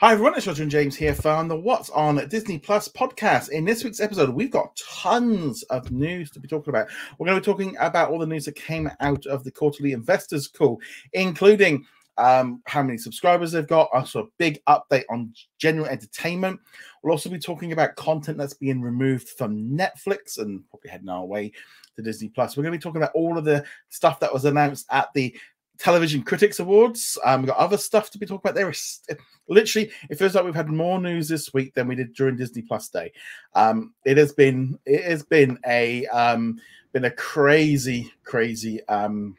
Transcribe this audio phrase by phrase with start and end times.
[0.00, 3.50] Hi everyone, it's Roger and James here from the What's on Disney Plus podcast.
[3.50, 6.88] In this week's episode, we've got tons of news to be talking about.
[7.18, 9.92] We're going to be talking about all the news that came out of the quarterly
[9.92, 10.80] investors call,
[11.12, 11.84] including
[12.16, 16.58] um, how many subscribers they've got, also a big update on general entertainment.
[17.02, 21.26] We'll also be talking about content that's being removed from Netflix and probably heading our
[21.26, 21.52] way
[21.96, 22.56] to Disney Plus.
[22.56, 25.36] We're going to be talking about all of the stuff that was announced at the
[25.80, 27.18] Television Critics Awards.
[27.24, 28.54] Um, we've got other stuff to be talking about.
[28.54, 29.00] There is
[29.48, 32.62] literally, it feels like we've had more news this week than we did during Disney
[32.62, 33.12] Plus Day.
[33.54, 36.60] Um, it has been, it has been a, um,
[36.92, 39.34] been a crazy, crazy, um,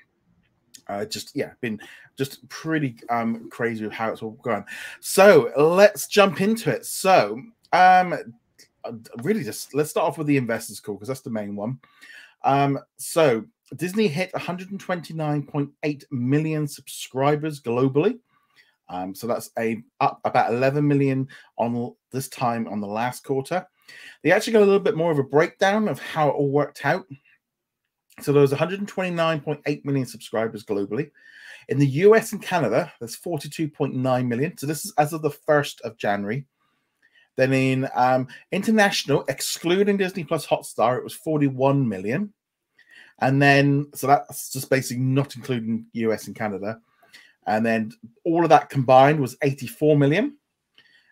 [0.88, 1.80] uh, just yeah, been
[2.17, 4.66] just pretty um crazy with how it's all gone.
[5.00, 6.86] So let's jump into it.
[6.86, 8.16] So um,
[9.23, 11.80] really, just let's start off with the investors call because that's the main one.
[12.44, 18.19] Um, so Disney hit 129.8 million subscribers globally.
[18.89, 23.66] Um, so that's a up about 11 million on this time on the last quarter.
[24.23, 26.86] They actually got a little bit more of a breakdown of how it all worked
[26.86, 27.05] out.
[28.19, 31.11] So there was 129.8 million subscribers globally.
[31.69, 34.58] In the US and Canada, there's 42.9 million.
[34.58, 36.45] So this is as of the 1st of January.
[37.38, 42.33] Then in um, international, excluding Disney Plus Hotstar, it was 41 million.
[43.22, 46.80] And then, so that's just basically not including US and Canada.
[47.47, 47.91] And then
[48.25, 50.38] all of that combined was 84 million.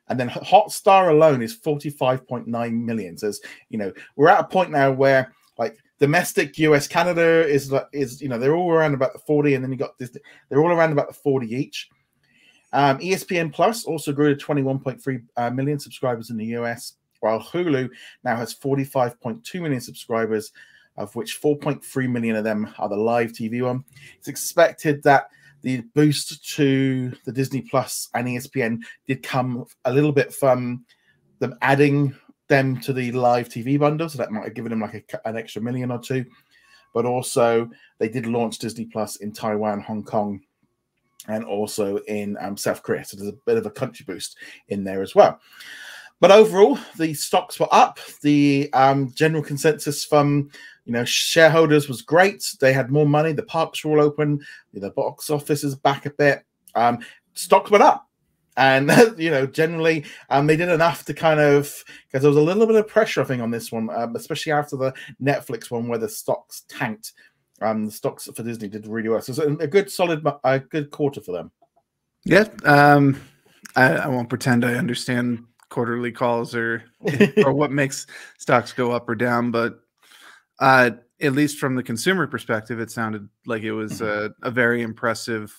[0.07, 2.47] And then Hotstar alone is 45.9
[2.83, 3.17] million.
[3.17, 3.31] So,
[3.69, 8.29] you know, we're at a point now where like domestic US Canada is is you
[8.29, 10.15] know they're all around about the 40 and then you got this
[10.47, 11.89] they're all around about the 40 each
[12.71, 17.89] um, ESPN Plus also grew to 21.3 uh, million subscribers in the US while Hulu
[18.23, 20.51] now has 45.2 million subscribers
[20.97, 23.83] of which 4.3 million of them are the live TV one.
[24.17, 25.29] It's expected that
[25.61, 30.85] the boost to the Disney Plus and ESPN did come a little bit from
[31.39, 32.15] them adding
[32.47, 35.37] them to the live TV bundle, so that might have given them like a, an
[35.37, 36.25] extra million or two.
[36.93, 37.69] But also,
[37.99, 40.41] they did launch Disney Plus in Taiwan, Hong Kong,
[41.27, 43.05] and also in um, South Korea.
[43.05, 44.37] So there's a bit of a country boost
[44.69, 45.39] in there as well.
[46.19, 47.99] But overall, the stocks were up.
[48.21, 50.49] The um, general consensus from
[50.89, 52.43] you know shareholders was great.
[52.59, 53.31] They had more money.
[53.31, 54.43] The parks were all open.
[54.73, 56.43] The box office is back a bit.
[56.73, 56.97] Um,
[57.35, 58.07] stocks went up
[58.57, 62.41] and you know generally um, they did enough to kind of because there was a
[62.41, 64.91] little bit of pressure i think on this one um, especially after the
[65.21, 67.13] netflix one where the stocks tanked
[67.61, 70.91] um the stocks for disney did really well so it's a good solid a good
[70.91, 71.51] quarter for them
[72.25, 73.19] yeah um
[73.77, 76.83] i, I won't pretend i understand quarterly calls or
[77.45, 78.07] or what makes
[78.37, 79.79] stocks go up or down but
[80.59, 84.33] uh at least from the consumer perspective it sounded like it was mm-hmm.
[84.43, 85.55] a, a very impressive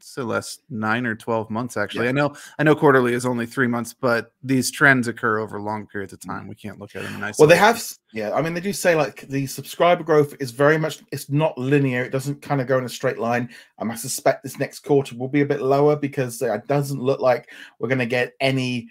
[0.00, 2.10] so less nine or 12 months actually yeah.
[2.10, 5.86] i know i know quarterly is only three months but these trends occur over long
[5.86, 7.36] periods of time we can't look at them isolation.
[7.38, 7.82] well they have
[8.12, 11.58] yeah i mean they do say like the subscriber growth is very much it's not
[11.58, 13.48] linear it doesn't kind of go in a straight line
[13.78, 17.20] um, i suspect this next quarter will be a bit lower because it doesn't look
[17.20, 18.88] like we're going to get any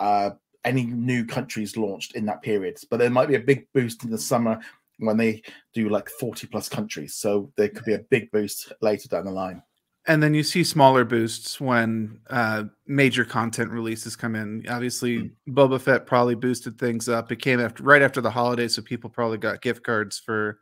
[0.00, 0.30] uh
[0.64, 4.10] any new countries launched in that period but there might be a big boost in
[4.10, 4.60] the summer
[5.00, 5.42] when they
[5.74, 7.14] do like 40 plus countries.
[7.14, 9.62] So there could be a big boost later down the line.
[10.06, 14.64] And then you see smaller boosts when uh, major content releases come in.
[14.68, 15.30] Obviously, mm.
[15.48, 17.30] Boba Fett probably boosted things up.
[17.30, 20.58] It came after right after the holidays, so people probably got gift cards for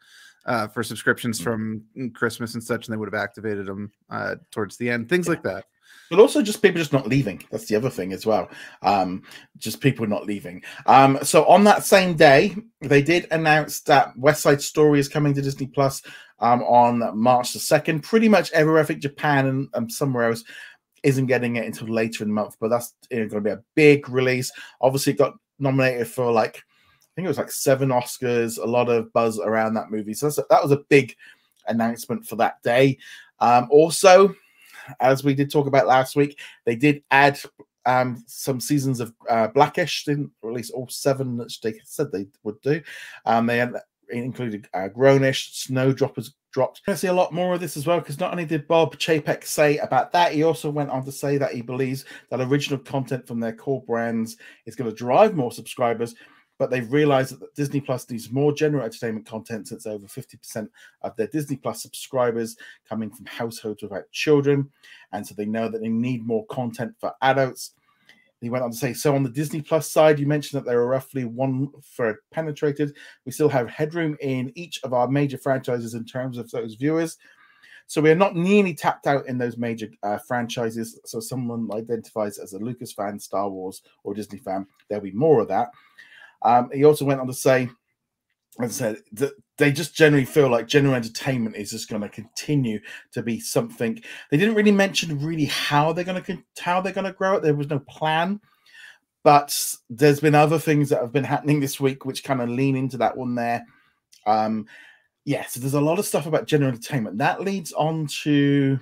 [0.46, 1.44] uh, for subscriptions mm.
[1.44, 5.08] from Christmas and such, and they would have activated them uh, towards the end.
[5.08, 5.32] Things yeah.
[5.32, 5.66] like that
[6.10, 7.42] but also just people just not leaving.
[7.50, 8.48] That's the other thing as well.
[8.82, 9.22] Um,
[9.56, 10.62] just people not leaving.
[10.86, 15.34] Um, so on that same day, they did announce that West Side Story is coming
[15.34, 16.02] to Disney Plus
[16.40, 18.02] um, on March the second.
[18.02, 20.44] Pretty much everywhere, I think Japan and somewhere else
[21.02, 23.54] isn't getting it until later in the month, but that's you know, going to be
[23.54, 24.50] a big release.
[24.80, 28.58] Obviously, got nominated for like I think it was like seven Oscars.
[28.58, 30.14] A lot of buzz around that movie.
[30.14, 31.14] So a, that was a big
[31.66, 32.98] announcement for that day.
[33.40, 34.34] Um, also,
[35.00, 37.38] as we did talk about last week, they did add
[37.86, 40.04] um, some seasons of uh, Blackish.
[40.04, 42.80] Didn't release all seven that they said they would do.
[43.24, 43.66] Um, they
[44.10, 46.82] included uh, Grownish, Snowdroppers dropped.
[46.86, 49.44] I see a lot more of this as well because not only did Bob Chapek
[49.44, 53.26] say about that, he also went on to say that he believes that original content
[53.26, 54.36] from their core brands
[54.66, 56.14] is going to drive more subscribers
[56.58, 60.68] but they've realized that Disney Plus needs more general entertainment content since over 50%
[61.02, 62.56] of their Disney Plus subscribers
[62.88, 64.68] coming from households without children.
[65.12, 67.72] And so they know that they need more content for adults.
[68.40, 70.80] He went on to say, so on the Disney Plus side, you mentioned that there
[70.80, 72.94] are roughly one third penetrated.
[73.24, 77.18] We still have headroom in each of our major franchises in terms of those viewers.
[77.88, 81.00] So we are not nearly tapped out in those major uh, franchises.
[81.04, 85.40] So someone identifies as a Lucas fan, Star Wars, or Disney fan, there'll be more
[85.40, 85.70] of that.
[86.42, 87.68] Um, he also went on to say,
[88.60, 92.08] as I said, that they just generally feel like general entertainment is just going to
[92.08, 92.80] continue
[93.12, 94.00] to be something.
[94.30, 97.42] They didn't really mention really how they're going to how they're going to grow it.
[97.42, 98.40] There was no plan,
[99.24, 99.56] but
[99.90, 102.98] there's been other things that have been happening this week which kind of lean into
[102.98, 103.64] that one there.
[104.26, 104.66] Um,
[105.24, 108.78] yeah, so there's a lot of stuff about general entertainment that leads on to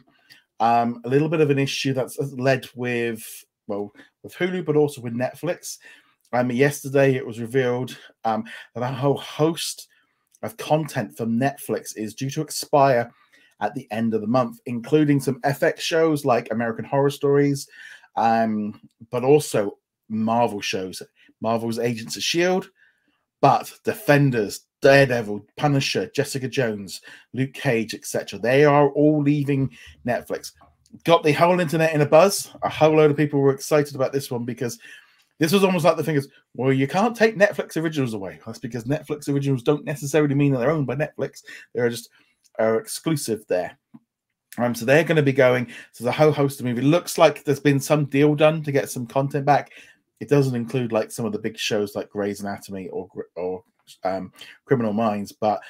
[0.60, 3.92] um, a little bit of an issue that's led with well
[4.22, 5.78] with Hulu, but also with Netflix.
[6.32, 8.44] Um, yesterday it was revealed um,
[8.74, 9.88] that a whole host
[10.42, 13.10] of content from Netflix is due to expire
[13.60, 17.68] at the end of the month, including some FX shows like American Horror Stories,
[18.16, 18.80] um,
[19.10, 19.78] but also
[20.08, 21.02] Marvel shows.
[21.40, 22.68] Marvel's Agents of S.H.I.E.L.D.,
[23.40, 27.00] but Defenders, Daredevil, Punisher, Jessica Jones,
[27.34, 28.38] Luke Cage, etc.
[28.38, 29.70] They are all leaving
[30.06, 30.52] Netflix.
[31.04, 32.50] Got the whole internet in a buzz.
[32.62, 34.78] A whole load of people were excited about this one because
[35.38, 38.40] this was almost like the thing is, well, you can't take Netflix originals away.
[38.46, 41.42] That's because Netflix originals don't necessarily mean that they're owned by Netflix.
[41.74, 42.10] They're just
[42.58, 43.78] are exclusive there.
[44.58, 45.68] Um, so they're going to be going.
[45.92, 46.84] So a whole host of movies.
[46.84, 49.70] It looks like there's been some deal done to get some content back.
[50.20, 53.62] It doesn't include like some of the big shows like Grey's Anatomy or or
[54.02, 54.32] um,
[54.64, 55.60] Criminal Minds, but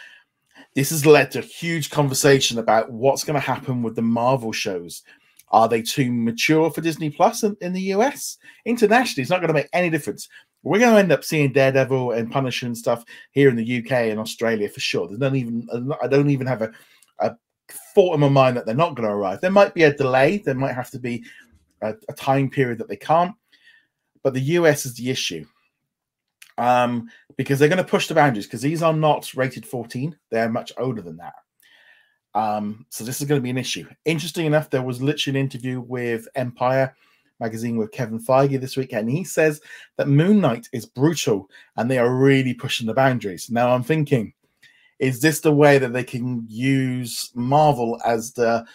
[0.75, 4.53] this has led to a huge conversation about what's going to happen with the Marvel
[4.53, 5.03] shows.
[5.51, 8.39] Are they too mature for Disney Plus in, in the US?
[8.65, 10.29] Internationally, it's not going to make any difference.
[10.63, 13.93] We're going to end up seeing Daredevil and Punisher and stuff here in the UK
[13.93, 15.09] and Australia for sure.
[15.17, 15.69] Not even
[16.03, 16.73] I don't even have a,
[17.21, 17.37] a
[17.95, 19.41] thought in my mind that they're not going to arrive.
[19.41, 20.39] There might be a delay.
[20.39, 21.25] There might have to be
[21.83, 23.35] a, a time period that they can't.
[24.25, 25.47] But the US is the issue
[26.59, 30.17] um, because they're going to push the boundaries because these are not rated 14.
[30.31, 31.35] They're much older than that.
[32.37, 33.89] Um, so this is going to be an issue.
[34.05, 36.95] Interesting enough, there was literally an interview with Empire
[37.41, 39.63] magazine with Kevin Feige this week, and he says
[39.97, 43.51] that Moon Knight is brutal and they are really pushing the boundaries.
[43.51, 44.35] Now I'm thinking,
[44.99, 48.67] is this the way that they can use Marvel as the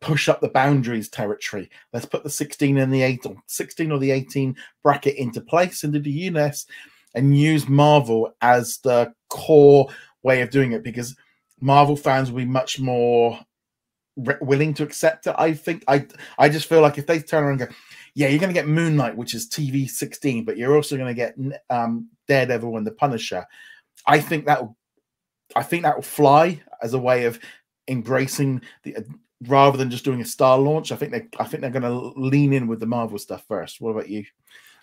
[0.00, 1.70] push up the boundaries territory?
[1.92, 5.84] Let's put the 16 and the 8 or 16 or the 18 bracket into place
[5.84, 6.66] into the US
[7.14, 9.86] and use Marvel as the core
[10.24, 11.16] way of doing it because
[11.60, 13.38] Marvel fans will be much more
[14.16, 15.34] re- willing to accept it.
[15.38, 16.06] I think I
[16.38, 17.76] I just feel like if they turn around and go,
[18.14, 21.14] yeah, you're going to get Moon Knight, which is TV 16, but you're also going
[21.14, 21.36] to get
[21.68, 23.46] um, Daredevil and the Punisher.
[24.06, 24.76] I think that will,
[25.54, 27.38] I think that will fly as a way of
[27.88, 29.02] embracing the uh,
[29.46, 30.92] rather than just doing a star launch.
[30.92, 33.80] I think they I think they're going to lean in with the Marvel stuff first.
[33.80, 34.24] What about you?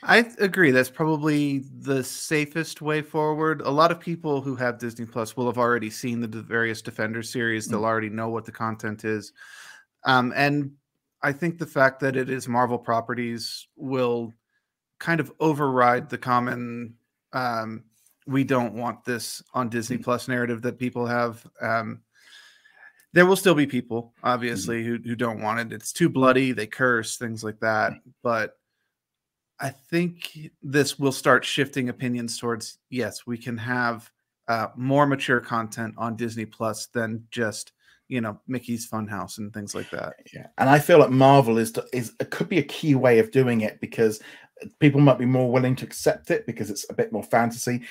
[0.03, 0.71] I agree.
[0.71, 3.61] That's probably the safest way forward.
[3.61, 7.23] A lot of people who have Disney Plus will have already seen the various Defender
[7.23, 7.67] series.
[7.67, 7.85] They'll mm.
[7.85, 9.33] already know what the content is.
[10.03, 10.71] Um, and
[11.23, 14.33] I think the fact that it is Marvel properties will
[14.99, 16.95] kind of override the common
[17.33, 17.83] um,
[18.27, 20.03] we don't want this on Disney mm.
[20.03, 21.45] Plus narrative that people have.
[21.61, 22.01] Um,
[23.13, 24.29] there will still be people, mm.
[24.29, 25.73] obviously, who, who don't want it.
[25.73, 27.93] It's too bloody, they curse, things like that.
[28.21, 28.57] But
[29.59, 34.11] I think this will start shifting opinions towards yes, we can have
[34.47, 37.73] uh, more mature content on Disney Plus than just
[38.07, 40.13] you know Mickey's Funhouse and things like that.
[40.33, 43.31] Yeah, and I feel like Marvel is is it could be a key way of
[43.31, 44.21] doing it because
[44.79, 47.81] people might be more willing to accept it because it's a bit more fantasy.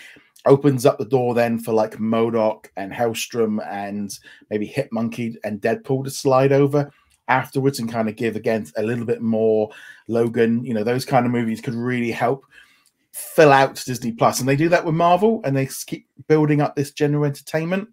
[0.44, 4.16] Opens up the door then for like MODOK and Helstrom and
[4.50, 6.90] maybe Hit Monkey and Deadpool to slide over
[7.28, 9.70] afterwards and kind of give again a little bit more
[10.08, 12.44] Logan, you know, those kind of movies could really help
[13.12, 14.40] fill out Disney Plus.
[14.40, 17.88] And they do that with Marvel and they keep building up this general entertainment.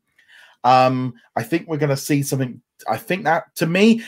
[0.63, 2.61] Um, I think we're going to see something.
[2.87, 4.03] I think that to me,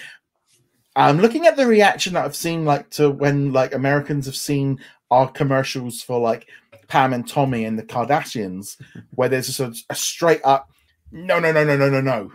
[0.96, 4.79] I'm looking at the reaction that I've seen, like to when like Americans have seen
[5.12, 6.48] our commercials for like
[6.88, 8.77] Pam and Tommy and the Kardashians,
[9.15, 10.70] where there's a sort of a straight up,
[11.12, 12.32] no, no, no, no, no, no, no.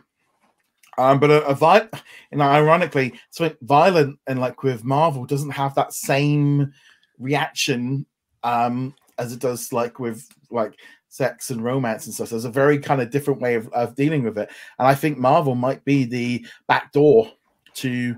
[0.99, 1.89] Um, but a, a vi-
[2.33, 6.73] know, ironically, so violent and like with Marvel doesn't have that same
[7.19, 8.07] reaction
[8.43, 10.75] um as it does like with like
[11.09, 12.29] sex and romance and stuff.
[12.29, 14.49] So there's a very kind of different way of, of dealing with it.
[14.79, 17.31] And I think Marvel might be the back door
[17.75, 18.17] to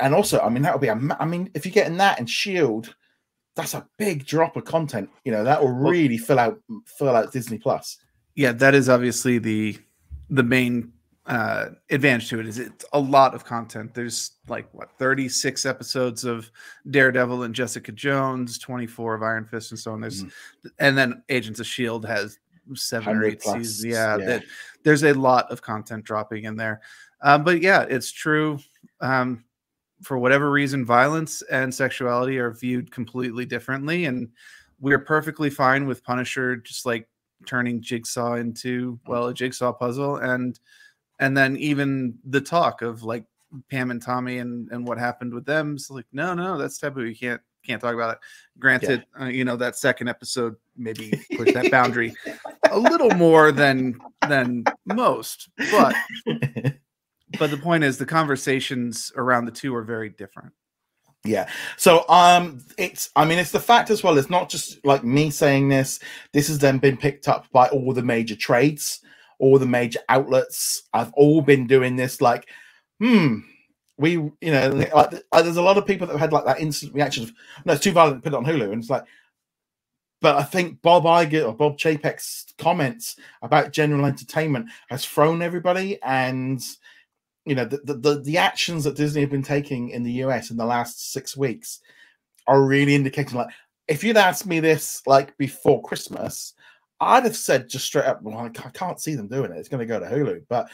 [0.00, 2.28] and also, I mean, that would be a I mean, if you're getting that and
[2.28, 2.94] Shield,
[3.54, 5.10] that's a big drop of content.
[5.24, 7.98] You know, that will really fill out fill out Disney Plus.
[8.34, 9.78] Yeah, that is obviously the
[10.30, 10.92] the main
[11.26, 16.24] uh advantage to it is it's a lot of content there's like what 36 episodes
[16.24, 16.50] of
[16.90, 20.68] daredevil and jessica jones 24 of iron fist and so on there's mm-hmm.
[20.80, 22.38] and then agents of shield has
[22.74, 23.54] seven or eight plus.
[23.54, 24.24] seasons yeah, yeah.
[24.26, 24.44] That,
[24.82, 26.80] there's a lot of content dropping in there
[27.22, 28.58] Um, but yeah, it's true.
[29.00, 29.44] Um,
[30.02, 34.28] for whatever reason, violence and sexuality are viewed completely differently, and
[34.80, 37.08] we're perfectly fine with Punisher just like
[37.46, 40.58] turning Jigsaw into well a jigsaw puzzle, and
[41.18, 43.24] and then even the talk of like
[43.70, 45.74] Pam and Tommy and and what happened with them.
[45.74, 47.04] It's like no, no, that's taboo.
[47.04, 48.18] You can't can't talk about it.
[48.58, 49.26] Granted, yeah.
[49.26, 52.14] uh, you know that second episode maybe push that boundary
[52.70, 55.94] a little more than than most, but
[57.38, 60.52] but the point is the conversations around the two are very different.
[61.24, 61.48] Yeah.
[61.76, 65.30] So um it's I mean it's the fact as well, it's not just like me
[65.30, 66.00] saying this.
[66.32, 69.00] This has then been picked up by all the major trades,
[69.42, 70.84] all the major outlets.
[70.94, 72.48] I've all been doing this like,
[73.00, 73.40] hmm,
[73.98, 76.94] we you know like, there's a lot of people that have had like that instant
[76.94, 77.32] reaction of
[77.66, 78.72] no, it's too violent to put it on Hulu.
[78.72, 79.04] And it's like
[80.22, 85.98] but I think Bob Iger or Bob Chapek's comments about general entertainment has thrown everybody
[86.02, 86.64] and
[87.44, 90.56] you know the, the, the actions that Disney have been taking in the US in
[90.56, 91.80] the last six weeks
[92.46, 93.48] are really indicating like
[93.88, 96.54] if you'd asked me this like before Christmas,
[97.02, 99.58] I'd have said just straight up, well, I can't see them doing it.
[99.58, 100.44] It's going to go to Hulu.
[100.48, 100.68] But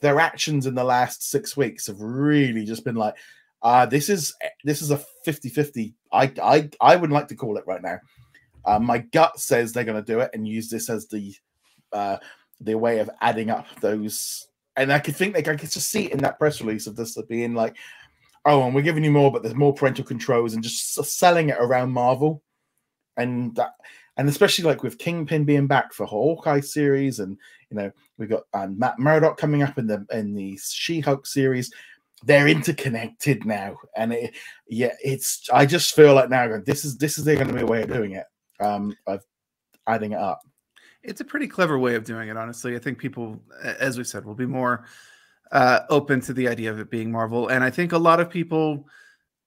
[0.00, 3.14] their actions in the last six weeks have really just been like,
[3.62, 5.94] uh, this is this is a 50-50.
[6.12, 7.98] I I I would like to call it right now.
[8.64, 11.34] Uh, my gut says they're going to do it and use this as the
[11.92, 12.18] uh,
[12.60, 16.06] the way of adding up those and I could think like I could just see
[16.06, 17.76] it in that press release of this being like,
[18.44, 21.56] oh, and we're giving you more, but there's more parental controls and just selling it
[21.58, 22.42] around Marvel,
[23.16, 23.72] and that,
[24.16, 27.36] and especially like with Kingpin being back for Hawkeye series, and
[27.70, 31.72] you know we've got um, Matt Murdock coming up in the in the She-Hulk series.
[32.24, 34.34] They're interconnected now, and it,
[34.68, 35.48] yeah, it's.
[35.52, 37.92] I just feel like now this is this is going to be a way of
[37.92, 38.24] doing it,
[38.60, 39.22] um, of
[39.86, 40.40] adding it up.
[41.02, 42.76] It's a pretty clever way of doing it, honestly.
[42.76, 44.86] I think people, as we said, will be more
[45.52, 47.48] uh, open to the idea of it being Marvel.
[47.48, 48.86] And I think a lot of people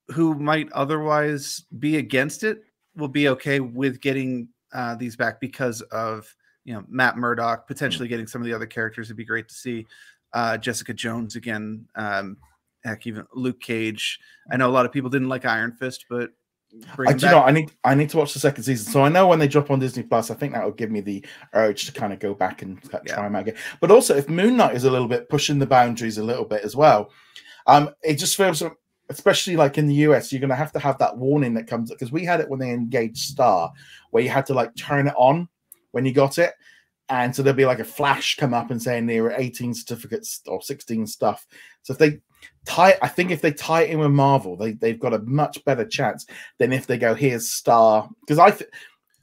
[0.10, 2.64] who might otherwise be against it
[2.96, 7.74] will be okay with getting uh, these back because of you know Matt Murdock hmm.
[7.74, 9.08] potentially getting some of the other characters.
[9.08, 9.86] It'd be great to see
[10.34, 11.86] uh, Jessica Jones again.
[11.96, 12.38] Um,
[12.84, 14.20] heck, even Luke Cage.
[14.52, 16.30] I know a lot of people didn't like Iron Fist, but
[17.08, 18.92] I, do know I need I need to watch the second season.
[18.92, 21.02] So I know when they drop on Disney Plus, I think that will give me
[21.02, 23.16] the urge to kind of go back and try yeah.
[23.16, 23.56] them out again.
[23.82, 26.64] But also, if Moon Knight is a little bit pushing the boundaries a little bit
[26.64, 27.10] as well,
[27.66, 28.62] um, it just feels,
[29.10, 31.92] especially like in the US, you're going to have to have that warning that comes
[31.92, 33.72] up because we had it when they engaged Star,
[34.12, 35.48] where you had to like turn it on
[35.92, 36.54] when you got it,
[37.10, 40.42] and so there'll be like a flash come up and saying there were 18 certificates
[40.48, 41.48] or 16 stuff.
[41.84, 42.20] So if they
[42.66, 45.64] tie, I think if they tie it in with Marvel, they they've got a much
[45.64, 46.26] better chance
[46.58, 48.52] than if they go here's Star because I.
[48.52, 48.70] Th-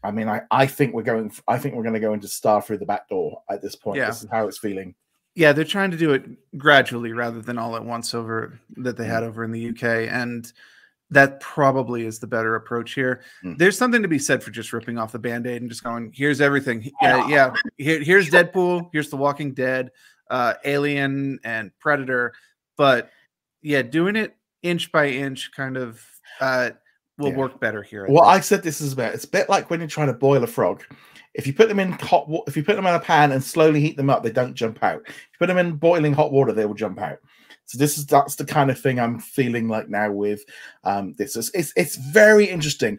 [0.03, 1.33] I mean, I, I think we're going.
[1.49, 3.97] I think we're going to go into Star through the back door at this point.
[3.97, 4.09] Yeah.
[4.09, 4.95] This is how it's feeling.
[5.35, 6.25] Yeah, they're trying to do it
[6.57, 9.27] gradually rather than all at once over that they had mm.
[9.27, 10.51] over in the UK, and
[11.11, 13.23] that probably is the better approach here.
[13.45, 13.59] Mm.
[13.59, 16.41] There's something to be said for just ripping off the band-aid and just going, here's
[16.41, 16.91] everything.
[17.03, 17.55] Yeah, yeah.
[17.79, 19.91] Here, here's Deadpool, here's The Walking Dead,
[20.31, 22.35] uh, Alien, and Predator.
[22.77, 23.11] But
[23.63, 26.05] yeah, doing it inch by inch kind of
[26.41, 26.71] uh,
[27.19, 27.37] will yeah.
[27.37, 28.07] work better here.
[28.07, 28.35] I well, think.
[28.35, 30.47] I said this is about it's a bit like when you're trying to boil a
[30.47, 30.85] frog.
[31.35, 33.43] If you put them in hot water, if you put them in a pan and
[33.43, 35.03] slowly heat them up, they don't jump out.
[35.07, 37.19] If you put them in boiling hot water, they will jump out.
[37.67, 40.45] So this is that's the kind of thing I'm feeling like now with
[40.85, 41.37] um, this.
[41.37, 42.99] It's, it's, it's very interesting.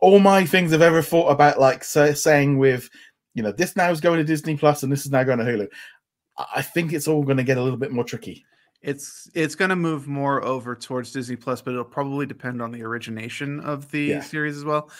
[0.00, 2.88] All my things I've ever thought about, like say, saying with,
[3.34, 5.44] you know, this now is going to Disney Plus and this is now going to
[5.44, 5.68] Hulu.
[6.54, 8.44] I think it's all going to get a little bit more tricky.
[8.82, 12.70] It's it's going to move more over towards Disney Plus, but it'll probably depend on
[12.70, 14.20] the origination of the yeah.
[14.20, 14.90] series as well.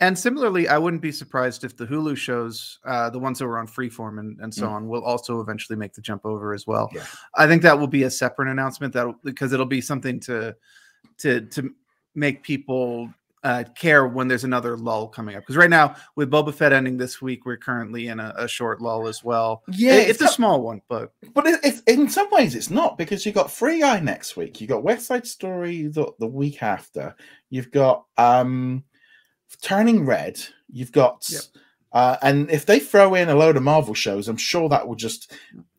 [0.00, 3.58] And similarly, I wouldn't be surprised if the Hulu shows, uh, the ones that were
[3.58, 4.72] on Freeform and, and so mm.
[4.72, 6.90] on, will also eventually make the jump over as well.
[6.92, 7.04] Yeah.
[7.36, 10.56] I think that will be a separate announcement that because it'll be something to
[11.18, 11.70] to to
[12.14, 13.10] make people
[13.44, 15.42] uh, care when there's another lull coming up.
[15.42, 18.80] Because right now, with Boba Fett ending this week, we're currently in a, a short
[18.80, 19.62] lull as well.
[19.68, 22.70] Yeah, it, it's, it's, a small one, but but it, it's in some ways it's
[22.70, 26.26] not because you got Free Guy next week, you got West Side Story the, the
[26.26, 27.14] week after,
[27.50, 28.84] you've got um
[29.60, 30.40] turning red.
[30.70, 31.42] You've got, yep.
[31.92, 34.94] uh, and if they throw in a load of Marvel shows, I'm sure that will
[34.94, 35.32] just.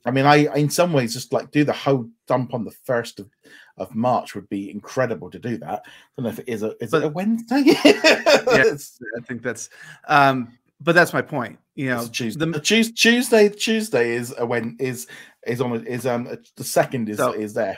[0.06, 3.22] I mean, I in some ways just like do the whole dump on the first
[3.22, 3.30] of,
[3.77, 5.84] of March would be incredible to do that.
[5.86, 7.63] I don't know if it is a is but, it a Wednesday.
[7.65, 9.70] yeah, I think that's.
[10.08, 11.60] um but that's my point.
[11.75, 12.46] You know, Tuesday.
[12.46, 15.08] The, Tuesday, Tuesday is a when is
[15.48, 17.77] is on is um the second is so, is there.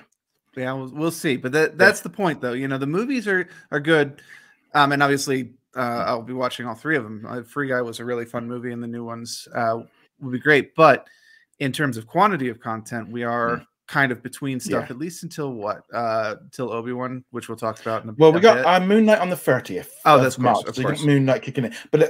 [0.55, 1.37] Yeah, we'll, we'll see.
[1.37, 2.03] But that that's yeah.
[2.03, 2.53] the point, though.
[2.53, 4.21] You know, the movies are are good,
[4.73, 7.25] um, and obviously uh, I'll be watching all three of them.
[7.27, 9.79] Uh, Free Guy was a really fun movie, and the new ones uh,
[10.19, 10.75] will be great.
[10.75, 11.07] But
[11.59, 13.65] in terms of quantity of content, we are mm.
[13.87, 14.93] kind of between stuff Yeah.
[14.93, 15.83] at least until what?
[15.93, 19.19] Uh till Obi-Wan, which we'll talk about in a Well, we got uh, Moon Knight
[19.19, 19.89] on the 30th.
[20.05, 20.63] Oh, that's March.
[20.65, 21.03] course, you got.
[21.03, 21.73] Moon Knight kicking in.
[21.91, 22.09] But uh,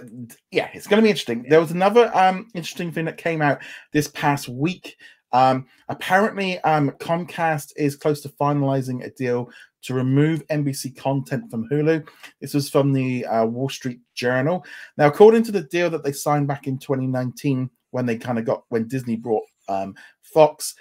[0.51, 1.45] yeah, it's going to be interesting.
[1.47, 3.59] There was another um interesting thing that came out
[3.93, 4.97] this past week.
[5.31, 9.49] Um, apparently, um, Comcast is close to finalizing a deal
[9.85, 12.07] to remove NBC content from Hulu.
[12.41, 14.65] This was from the uh, Wall Street Journal.
[14.97, 18.45] Now, according to the deal that they signed back in 2019, when they kind of
[18.45, 20.75] got when Disney brought um, Fox,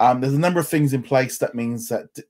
[0.00, 2.22] um, there's a number of things in place that means that D-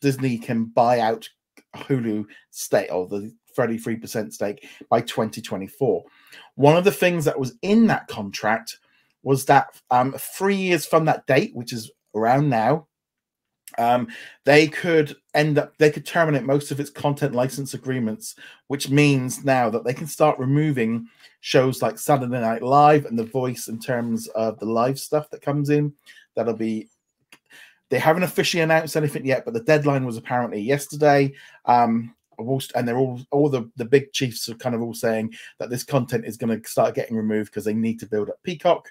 [0.00, 1.28] Disney can buy out
[1.76, 6.02] Hulu stake or the 33% stake by 2024.
[6.56, 8.78] One of the things that was in that contract
[9.22, 12.86] was that um, three years from that date, which is around now,
[13.78, 14.08] um,
[14.44, 18.36] they could end up they could terminate most of its content license agreements,
[18.68, 21.08] which means now that they can start removing
[21.40, 25.42] shows like Saturday Night Live and The Voice in terms of the live stuff that
[25.42, 25.92] comes in.
[26.34, 26.88] That'll be
[27.90, 31.34] they haven't officially announced anything yet, but the deadline was apparently yesterday.
[31.66, 32.14] Um,
[32.74, 35.84] and they're all all the the big chiefs are kind of all saying that this
[35.84, 38.88] content is going to start getting removed because they need to build up Peacock.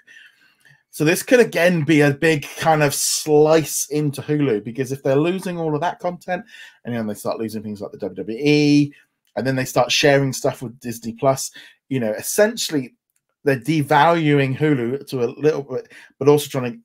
[0.92, 5.16] So this could again be a big kind of slice into Hulu because if they're
[5.16, 6.44] losing all of that content,
[6.84, 8.92] and then they start losing things like the WWE,
[9.34, 11.50] and then they start sharing stuff with Disney Plus,
[11.88, 12.94] you know, essentially
[13.42, 16.78] they're devaluing Hulu to a little bit, but also trying to.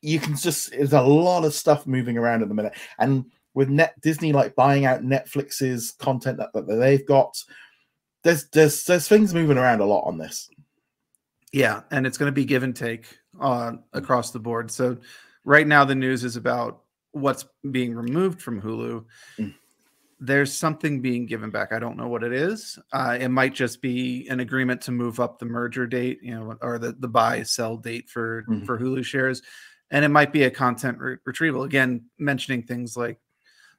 [0.00, 3.68] You can just there's a lot of stuff moving around at the minute, and with
[3.68, 7.36] net Disney like buying out Netflix's content that, that they've got,
[8.24, 10.48] there's there's there's things moving around a lot on this.
[11.52, 14.70] Yeah, and it's going to be give and take uh, across the board.
[14.70, 14.96] So
[15.44, 16.82] right now the news is about
[17.12, 19.04] what's being removed from Hulu.
[19.38, 19.54] Mm.
[20.22, 21.72] There's something being given back.
[21.72, 22.78] I don't know what it is.
[22.92, 26.56] Uh, it might just be an agreement to move up the merger date, you know,
[26.60, 28.66] or the, the buy sell date for Mhm.
[28.66, 29.40] for Hulu shares,
[29.90, 31.62] and it might be a content re- retrieval.
[31.62, 33.18] Again, mentioning things like,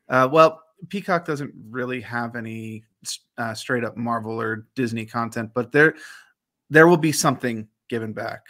[0.09, 2.83] uh, well, Peacock doesn't really have any
[3.37, 5.93] uh, straight up Marvel or Disney content, but there
[6.71, 8.41] there will be something given back.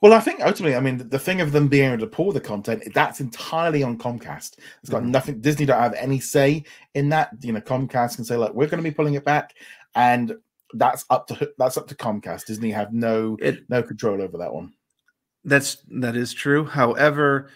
[0.00, 2.40] Well, I think ultimately, I mean, the, thing of them being able to pull the
[2.40, 4.58] content, that's entirely on Comcast.
[4.80, 5.08] It's got Mhm.
[5.10, 5.40] nothing.
[5.40, 6.64] Disney don't have any say
[6.94, 7.30] in that.
[7.40, 9.54] You know, Comcast can say, "Look, we're going to be pulling it back,"
[9.94, 10.36] and
[10.74, 12.46] that's up to that's up to Comcast.
[12.46, 14.72] Disney have no It no control over that one.
[15.44, 16.64] that's that is true.
[16.64, 17.50] However,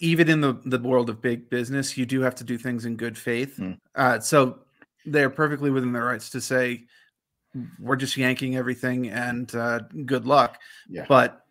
[0.00, 2.96] even in the the world of big business, you do have to do things in
[2.96, 3.56] good faith.
[3.58, 3.78] Mm.
[3.94, 4.58] Uh, so
[5.04, 6.84] they're perfectly within their rights to say
[7.78, 10.60] we're just yanking everything and uh, good luck.
[10.88, 11.06] Yeah.
[11.08, 11.42] But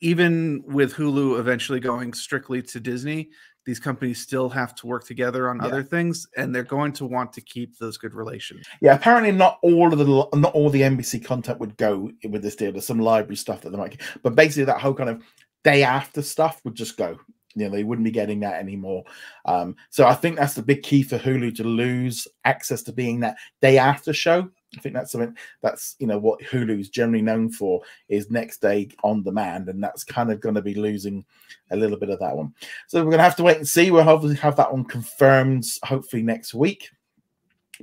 [0.00, 3.30] even with Hulu eventually going strictly to Disney,
[3.64, 5.66] these companies still have to work together on Yeah.
[5.66, 8.66] other things, and they're going to want to keep those good relations.
[8.82, 10.04] Yeah, apparently not all of the
[10.38, 12.72] not all the NBC content would go with this deal.
[12.72, 14.02] There's some library stuff that they might, get.
[14.22, 15.22] but basically that whole kind of
[15.62, 17.18] day after stuff would just go.
[17.54, 19.04] You know, they wouldn't be getting that anymore.
[19.44, 23.20] Um, so I think that's the big key for Hulu to lose access to being
[23.20, 24.50] that day after show.
[24.76, 28.88] I think that's something that's you know what Hulu's generally known for is next day
[29.02, 31.24] on demand, and that's kind of going to be losing
[31.70, 32.52] a little bit of that one.
[32.88, 33.90] So we're going to have to wait and see.
[33.90, 36.90] We'll hopefully have that one confirmed hopefully next week.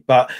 [0.05, 0.31] But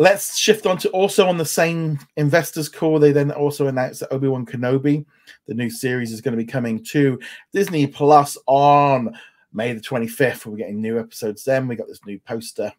[0.00, 2.98] let's shift on to also on the same investors call.
[2.98, 5.04] They then also announced that Obi Wan Kenobi,
[5.46, 7.20] the new series, is going to be coming to
[7.52, 9.14] Disney Plus on
[9.52, 10.46] May the 25th.
[10.46, 11.68] We're getting new episodes then.
[11.68, 12.72] We got this new poster.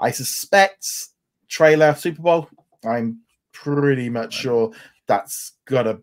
[0.00, 0.88] I suspect
[1.46, 2.48] trailer Super Bowl.
[2.86, 3.20] I'm
[3.52, 4.72] pretty much sure
[5.06, 6.00] that's gotta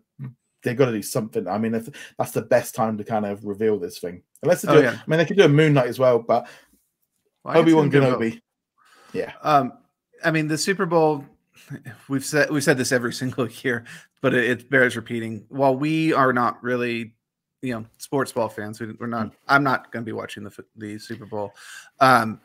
[0.62, 1.48] they've got to do something.
[1.48, 4.22] I mean, if that's the best time to kind of reveal this thing.
[4.42, 4.90] Unless they do, Oh, yeah.
[4.90, 6.48] I mean, they could do a Moon Knight as well, but
[7.42, 8.20] Well, Obi Wan them do both.
[8.20, 8.40] Kenobi.
[9.12, 9.32] Yeah.
[9.42, 9.72] Um,
[10.24, 11.24] I mean, the Super Bowl.
[12.08, 13.84] We've said we've said this every single year,
[14.20, 15.44] but it, it bears repeating.
[15.48, 17.14] While we are not really,
[17.62, 19.32] you know, sports ball fans, we, we're not.
[19.48, 21.52] I'm not going to be watching the the Super Bowl.
[22.00, 22.40] Um,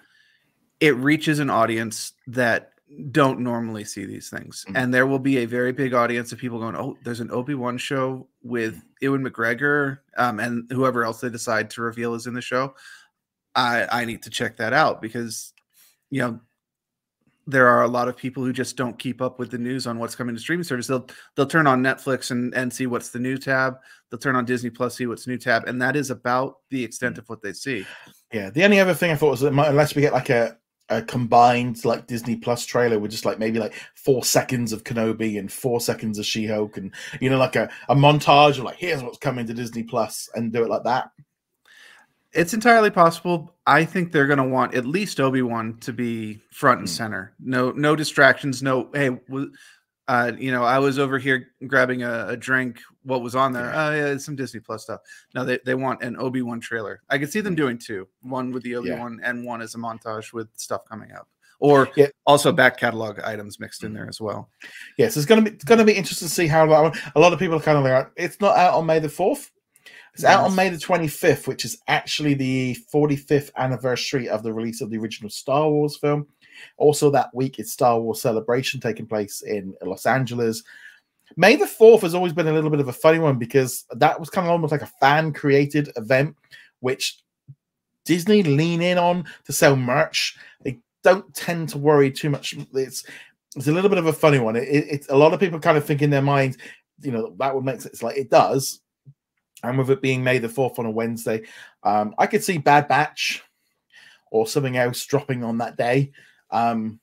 [0.79, 2.71] it reaches an audience that
[3.11, 4.73] don't normally see these things, Mhm.
[4.75, 7.55] and there will be a very big audience of people going, "Oh, there's an Obi
[7.55, 12.33] Wan show with Ewan McGregor, um, and whoever else they decide to reveal is in
[12.33, 12.75] the show."
[13.55, 15.53] I I need to check that out because
[16.11, 16.39] you know
[17.47, 19.99] there are a lot of people who just don't keep up with the news on
[19.99, 20.87] what's coming to streaming service.
[20.87, 23.77] They'll they'll turn on Netflix and and see what's the new tab.
[24.09, 27.15] They'll turn on Disney Plus, see what's new tab, and that is about the extent
[27.15, 27.19] mm.
[27.19, 27.85] of what they see.
[28.33, 28.49] Yeah.
[28.49, 30.57] The only other thing I thought was that might, unless we get like a
[30.89, 35.39] a combined like Disney Plus trailer with just like maybe like four seconds of Kenobi
[35.39, 38.77] and four seconds of She Hulk and you know like a, a montage of like
[38.77, 41.09] here's what's coming to Disney Plus and do it like that.
[42.35, 43.55] It's entirely possible.
[43.65, 46.93] I think they're going to want at least Obi Wan to be front and Hmm.
[46.93, 47.33] center.
[47.39, 48.61] No no distractions.
[48.61, 49.17] No hey.
[50.07, 52.79] Uh, you know, I was over here grabbing a, a drink.
[53.01, 53.71] What was on there?
[53.73, 54.99] Oh, yeah, some Disney Plus stuff.
[55.33, 57.01] No, they, they want an Obi Wan trailer.
[57.09, 59.79] I could see them doing two one with the Obi Wan and one as a
[59.79, 61.27] montage with stuff coming up,
[61.59, 62.09] or Yeah.
[62.27, 64.51] also back catalog items mixed in there as well.
[64.99, 66.93] Yes, it's gonna be it's gonna be interesting to see how that one.
[67.15, 69.49] A lot of people are kind of like, it's not out on May the fourth.
[70.15, 74.43] It's out on May the twenty fifth, which is actually the forty fifth anniversary of
[74.43, 76.25] the release of the original Star Wars film.
[76.77, 80.63] Also, that week is Star Wars Celebration taking place in Los Angeles.
[81.35, 84.17] May the fourth has always been a little bit of a funny one because that
[84.17, 86.33] was kind of almost like a fan created event,
[86.79, 87.19] which
[88.05, 90.37] Disney lean in on to sell merch.
[90.63, 92.55] They don't tend to worry too much.
[92.73, 93.03] It's
[93.57, 94.55] it's a little bit of a funny one.
[94.55, 96.55] It, it, it's a lot of people kind of think in their mind,
[97.01, 98.01] you know, that would make sense.
[98.01, 98.79] Like it does,
[99.69, 101.43] and with it being May the fourth on a Wednesday,
[101.83, 103.43] um, I could see Bad Batch
[104.31, 106.11] or something else dropping on that day.
[106.51, 106.99] Um,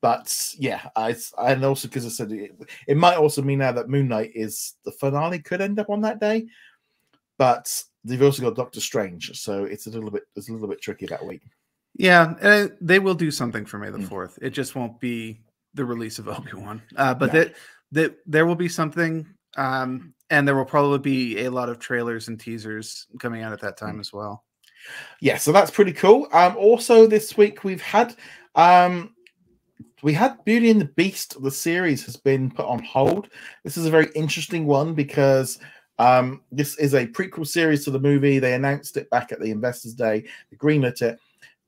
[0.00, 2.52] but yeah, I and also because I said it,
[2.86, 6.00] it might also mean now that Moon Knight is the finale could end up on
[6.02, 6.46] that day,
[7.38, 10.80] but they've also got Doctor Strange, so it's a little bit it's a little bit
[10.80, 11.42] tricky that week.
[11.96, 14.08] Yeah, and they will do something for May the Mm.
[14.08, 14.38] fourth.
[14.40, 15.40] It just won't be
[15.74, 17.40] the release of Obi Wan, uh, but No.
[17.40, 17.54] that
[17.92, 22.28] that there will be something, um, and there will probably be a lot of trailers
[22.28, 23.86] and teasers coming out at that Mm.
[23.86, 24.44] time as well.
[25.20, 26.26] yeah so that's pretty cool.
[26.32, 28.16] Um also this week we've had
[28.56, 29.14] um
[30.02, 33.28] we had beauty and the beast the series has been put on hold.
[33.62, 35.60] This is a very interesting one because
[35.98, 38.38] um this is a prequel series to the movie.
[38.40, 40.24] They announced it back at the investors day.
[40.50, 41.18] They greenlit it.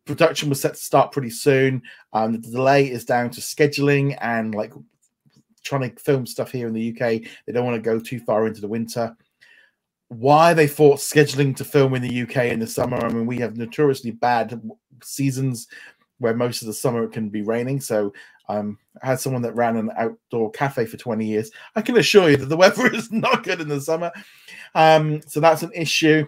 [0.06, 1.82] Production was set to start pretty soon.
[2.14, 4.72] Um the delay is down to scheduling and like
[5.64, 8.46] trying to film stuff here in the uk they don't want to go too far
[8.46, 9.16] into the winter
[10.08, 12.96] why they thought scheduling to film in the UK in the summer.
[12.98, 14.60] I mean, we have notoriously bad
[15.02, 15.68] seasons
[16.18, 17.80] where most of the summer it can be raining.
[17.80, 18.12] So
[18.48, 21.50] um, I had someone that ran an outdoor cafe for 20 years.
[21.74, 24.12] I can assure you that the weather is not good in the summer.
[24.74, 26.26] Um, so that's an issue.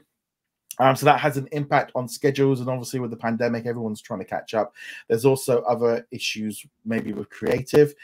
[0.79, 4.20] Um, so that has an impact on schedules, and obviously with the pandemic, everyone's trying
[4.20, 4.75] to catch up.
[5.09, 7.94] There's also other issues, maybe with creative.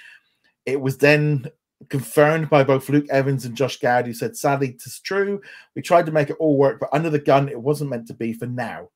[0.67, 1.51] It was then
[1.89, 5.41] confirmed by both Luke Evans and Josh Gad, who said, "Sadly, it is true.
[5.75, 8.15] We tried to make it all work, but under the gun, it wasn't meant to
[8.15, 8.91] be for now.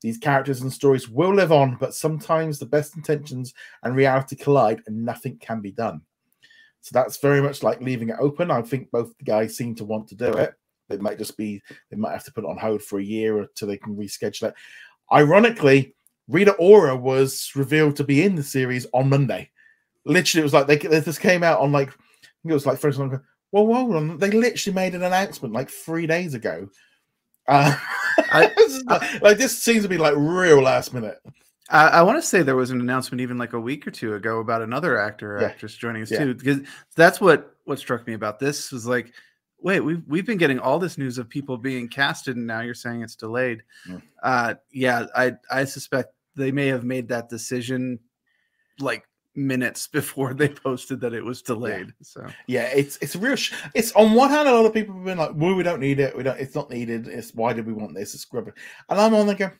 [0.00, 4.82] These characters and stories will live on, but sometimes the best intentions and reality collide,
[4.86, 6.02] and nothing can be done."
[6.80, 8.50] So that's very much like leaving it open.
[8.50, 10.54] I think both the guys seem to want to do it.
[10.88, 13.40] It might just be they might have to put it on hold for a year
[13.40, 14.54] until they can reschedule it.
[15.12, 15.94] Ironically,
[16.28, 19.50] Rita Ora was revealed to be in the series on Monday.
[20.06, 21.90] Literally, it was like they they just came out on like
[22.44, 23.20] it was like first one.
[23.52, 26.68] Well, hold on, they literally made an announcement like three days ago.
[27.48, 27.76] Uh,
[28.18, 28.52] I-
[28.86, 31.18] like, like, this seems to be like real last minute.
[31.68, 34.14] I, I want to say there was an announcement even like a week or two
[34.14, 35.48] ago about another actor or Yeah.
[35.48, 36.24] actress joining us Yeah.
[36.24, 36.60] too, because
[36.96, 39.12] that's what what struck me about this was like,
[39.60, 42.74] wait, we've we've been getting all this news of people being casted, and now you're
[42.74, 43.62] saying it's delayed.
[43.88, 44.02] Mm.
[44.22, 47.98] Uh, yeah, I I suspect they may have made that decision
[48.78, 49.04] like
[49.46, 51.92] minutes before they posted that it was delayed.
[52.02, 53.36] So Yeah, it's it's real.
[53.36, 55.80] Sh- it's on one hand, a lot of people have been like, "Well, we don't
[55.80, 56.16] need it.
[56.16, 56.38] We don't.
[56.38, 57.08] It's not needed.
[57.08, 58.14] It's why did we want this?
[58.14, 58.54] It's rubbish."
[58.88, 59.52] And I'm on there going,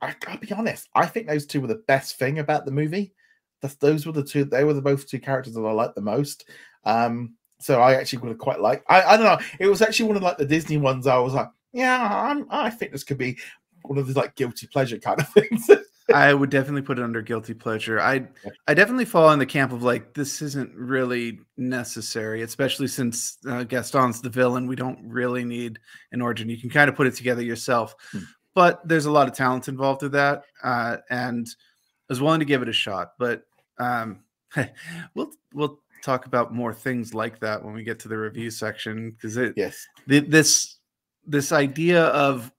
[0.00, 0.88] I gotta be honest.
[0.94, 3.12] I think those two were the best thing about the movie.
[3.60, 4.44] That's, those were the two.
[4.44, 6.48] They were the both two characters that I liked the most.
[6.84, 8.84] Um, so I actually would have quite liked.
[8.88, 9.46] I I don't know.
[9.58, 11.06] It was actually one of like the Disney ones.
[11.06, 13.38] I was like, yeah, I'm, I think this could be
[13.82, 15.68] one of these like guilty pleasure kind of things.
[16.12, 18.00] I would definitely put it under guilty pleasure.
[18.00, 18.26] I
[18.66, 23.64] I definitely fall in the camp of like this isn't really necessary, especially since uh,
[23.64, 24.66] Gaston's the villain.
[24.66, 25.78] We don't really need
[26.12, 26.48] an origin.
[26.48, 28.20] You can kind of put it together yourself, Hmm.
[28.54, 32.46] but there's a lot of talent involved with that, uh, and I was willing to
[32.46, 33.12] give it a shot.
[33.18, 33.42] But
[33.78, 34.20] um,
[35.14, 39.10] we'll we'll talk about more things like that when we get to the review section
[39.10, 39.86] because it yes.
[40.08, 40.78] th- this
[41.26, 42.50] this idea of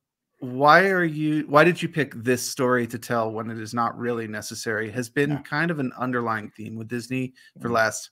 [0.41, 3.95] why are you why did you pick this story to tell when it is not
[3.97, 5.41] really necessary has been Yeah.
[5.43, 7.73] kind of an underlying theme with disney for Mhm.
[7.73, 8.09] last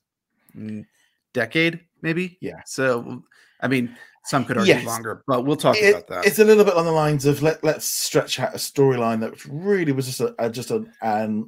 [0.55, 0.85] mm,
[1.33, 2.61] decade maybe Yeah.
[2.67, 3.23] so
[3.61, 4.85] i mean some could argue Yes.
[4.85, 7.41] longer but we'll talk It- about that It's a little bit on the lines of
[7.41, 11.47] let let's stretch out a storyline that really was just a, a just a and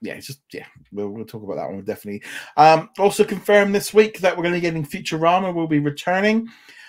[0.00, 0.66] yeah, it's just yeah.
[0.92, 2.22] We'll, we'll talk about that one definitely.
[2.58, 5.54] Um, also confirmed this week that we're going to be getting Futurama.
[5.54, 6.46] will be returning.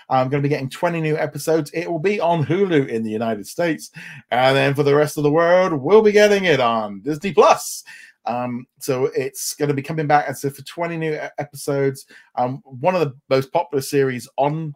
[0.10, 1.72] I'm going to be getting 20 new episodes.
[1.72, 3.92] It will be on Hulu in the United States,
[4.32, 7.84] and then for the rest of the world, we'll be getting it on Disney Plus.
[8.26, 12.62] Um, so it's going to be coming back, and so for 20 new episodes, um,
[12.66, 14.74] one of the most popular series on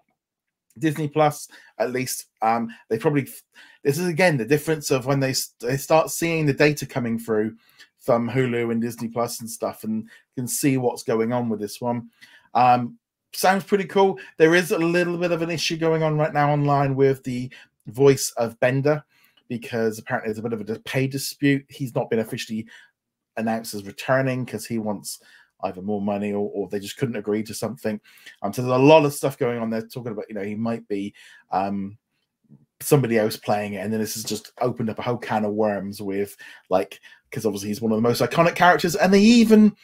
[0.78, 2.26] Disney Plus, at least.
[2.42, 3.28] Um, they probably
[3.84, 7.56] this is again the difference of when they they start seeing the data coming through
[7.98, 11.82] from Hulu and Disney Plus and stuff, and can see what's going on with this
[11.82, 12.10] one.
[12.54, 12.99] Um,
[13.34, 14.20] sounds pretty cool.
[14.38, 17.52] There is a little bit of an issue going on right now online with the
[17.88, 19.04] voice of Bender
[19.48, 21.66] because apparently there's a bit of a pay dispute.
[21.70, 22.68] He's not been officially
[23.38, 25.20] announced as returning because he wants
[25.64, 28.00] either more money or, or, they just couldn't agree to something.
[28.42, 30.56] Um, so there's a lot of stuff going on there talking about, you know, he
[30.56, 31.14] might be
[31.52, 31.98] um,
[32.80, 33.80] somebody else playing it.
[33.80, 36.38] And then this has just opened up a whole can of worms with
[36.70, 38.96] like, because obviously he's one of the most iconic characters.
[38.96, 39.76] And they even,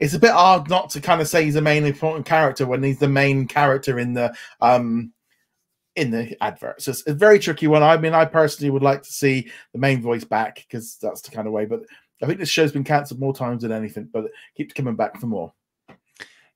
[0.00, 2.82] it's a bit hard not to kind of say he's a main important character when
[2.82, 5.12] he's the main character in the, um,
[5.94, 6.88] in the adverts.
[6.88, 7.82] It's a very tricky one.
[7.82, 11.30] I mean, I personally would like to see the main voice back because that's the
[11.30, 11.82] kind of way, but
[12.22, 15.18] I think this show's been cancelled more times than anything, but it keeps coming back
[15.20, 15.52] for more.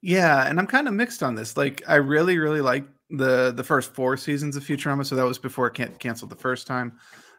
[0.02, 1.56] Yeah, and I'm kind of mixed on this.
[1.56, 5.06] Like, I really, really like the the first four seasons of Futurama.
[5.06, 6.98] So that was before it can't canceled the first time.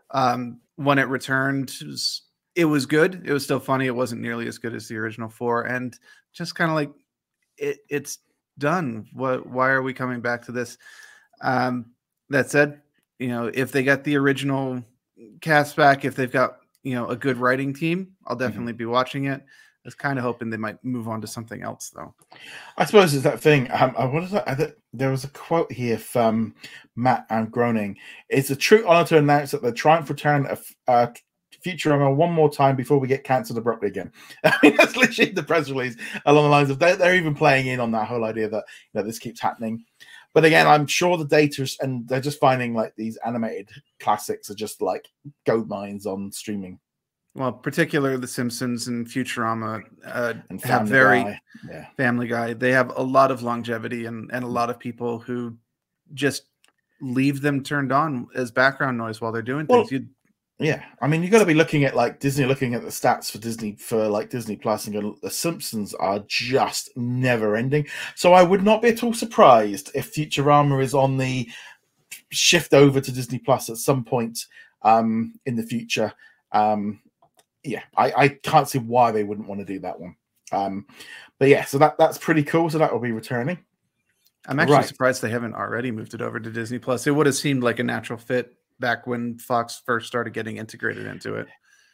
[0.10, 2.24] Um, when it returned, it was,
[2.56, 3.22] it was good.
[3.26, 3.86] It was still funny.
[3.86, 5.98] It wasn't nearly as good as the original four, and
[6.34, 6.92] just kind of like
[7.58, 8.20] it, it's
[8.58, 9.08] done.
[9.14, 9.46] What?
[9.46, 10.78] Why are we coming back to this?
[11.42, 11.88] Um,
[12.30, 12.82] that said,
[13.20, 14.84] you know, if they got the original
[15.42, 18.46] cast back, if they've got you know a good writing team, I'll mm-hmm.
[18.46, 18.78] definitely mm-hmm.
[18.78, 19.42] be watching it.
[19.42, 22.16] I was kind of hoping they might move on to something else, though.
[22.76, 23.70] I suppose it's that thing.
[23.72, 24.48] Um, I what is that?
[24.48, 26.56] I, there was a quote here from
[26.96, 27.98] Matt and Groening.
[28.30, 31.08] It's a true honor to announce that the triumph return of uh,
[31.66, 34.12] Futurama one more time before we get cancelled abruptly again.
[34.44, 37.68] I mean, that's literally the press release along the lines of they're, they're even playing
[37.68, 39.84] in on that whole idea that you know this keeps happening.
[40.34, 44.56] But again, I'm sure the data and they're just finding like these animated classics are
[44.56, 45.08] just like
[45.46, 46.80] gold mines on streaming.
[47.36, 51.40] Well, particularly The Simpsons and Futurama uh, and have very Guy.
[51.70, 51.86] Yeah.
[51.98, 52.54] Family Guy.
[52.54, 55.58] They have a lot of longevity and and a lot of people who
[56.14, 56.44] just
[57.02, 59.92] leave them turned on as background noise while they're doing things.
[59.92, 60.02] Well,
[60.58, 63.30] yeah, I mean, you've got to be looking at like Disney, looking at the stats
[63.30, 67.86] for Disney for like Disney Plus, and go, the Simpsons are just never ending.
[68.16, 71.50] So I would not be at all surprised if Futurama is on the
[72.30, 74.46] shift over to Disney Plus at some point
[74.84, 76.14] um, in the future.
[76.54, 77.02] Um,
[77.64, 80.16] yeah, I, I can't see why they wouldn't want to do that one.
[80.54, 80.86] Um,
[81.38, 82.70] but yeah, so that that's pretty cool.
[82.70, 83.60] So that will be returning.
[84.48, 84.86] I'm actually right.
[84.86, 87.08] surprised they haven't already moved it over to Disney Plus.
[87.08, 91.06] It would have seemed like a natural fit back when Fox first started getting integrated
[91.06, 91.48] into it.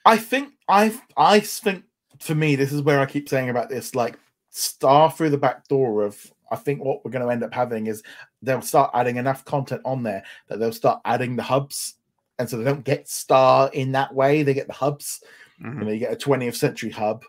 [0.06, 1.84] I think I I think
[2.20, 4.18] for me this is where I keep saying about this like
[4.50, 6.20] star through the back door of
[6.52, 8.04] I think what we're going to end up having is
[8.42, 11.96] they'll start adding enough content on there that they'll start adding the hubs
[12.38, 15.24] and so they don't get star in that way they get the hubs
[15.62, 15.80] mm-hmm.
[15.80, 17.24] you know you get a 20th century hub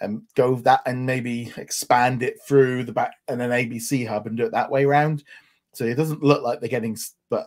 [0.00, 4.36] and go that and maybe expand it through the back and an ABC hub and
[4.36, 5.24] do it that way around
[5.72, 6.96] so it doesn't look like they're getting
[7.28, 7.46] but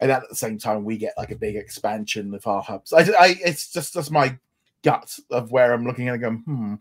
[0.00, 2.92] and at the same time we get like a big expansion of our hubs.
[2.92, 4.38] I, I it's just just my
[4.82, 6.74] gut of where I'm looking at it going, hmm,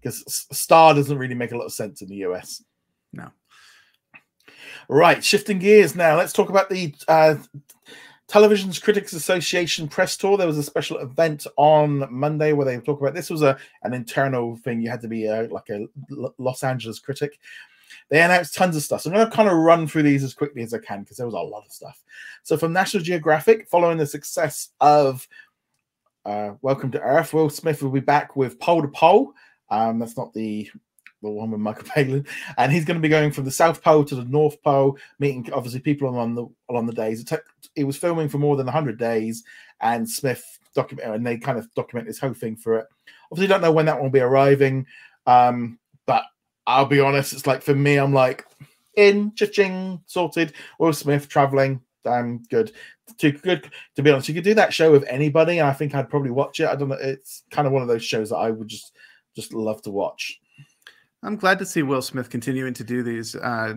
[0.00, 2.62] because Star doesn't really make a lot of sense in the US.
[3.12, 3.30] No.
[4.88, 6.16] Right, shifting gears now.
[6.16, 7.36] Let's talk about the uh,
[8.28, 10.36] Television's Critics Association press tour.
[10.36, 13.94] There was a special event on Monday where they talk about this was a an
[13.94, 14.80] internal thing.
[14.80, 15.86] You had to be a, like a
[16.38, 17.38] Los Angeles critic
[18.08, 19.02] they announced tons of stuff.
[19.02, 21.16] So I'm going to kind of run through these as quickly as I can because
[21.16, 22.02] there was a lot of stuff.
[22.42, 25.26] So from National Geographic, following the success of
[26.24, 29.32] uh, Welcome to Earth, Will Smith will be back with Pole to Pole.
[29.70, 30.70] Um, that's not the
[31.22, 32.26] the one with Michael Palin,
[32.58, 35.50] and he's going to be going from the South Pole to the North Pole, meeting
[35.52, 37.20] obviously people along the along the days.
[37.20, 39.44] It, t- it was filming for more than 100 days,
[39.80, 42.86] and Smith document and they kind of document this whole thing for it.
[43.32, 44.86] Obviously, don't know when that one will be arriving,
[45.26, 46.24] um, but
[46.66, 48.44] I'll be honest, it's like for me, I'm like
[48.96, 50.52] in, cha-ching, sorted.
[50.78, 52.72] Will Smith traveling, damn good.
[53.18, 54.28] Too good to be honest.
[54.28, 56.68] You could do that show with anybody, and I think I'd probably watch it.
[56.68, 56.96] I don't know.
[57.00, 58.92] It's kind of one of those shows that I would just
[59.36, 60.40] just love to watch.
[61.22, 63.36] I'm glad to see Will Smith continuing to do these.
[63.36, 63.74] Uh,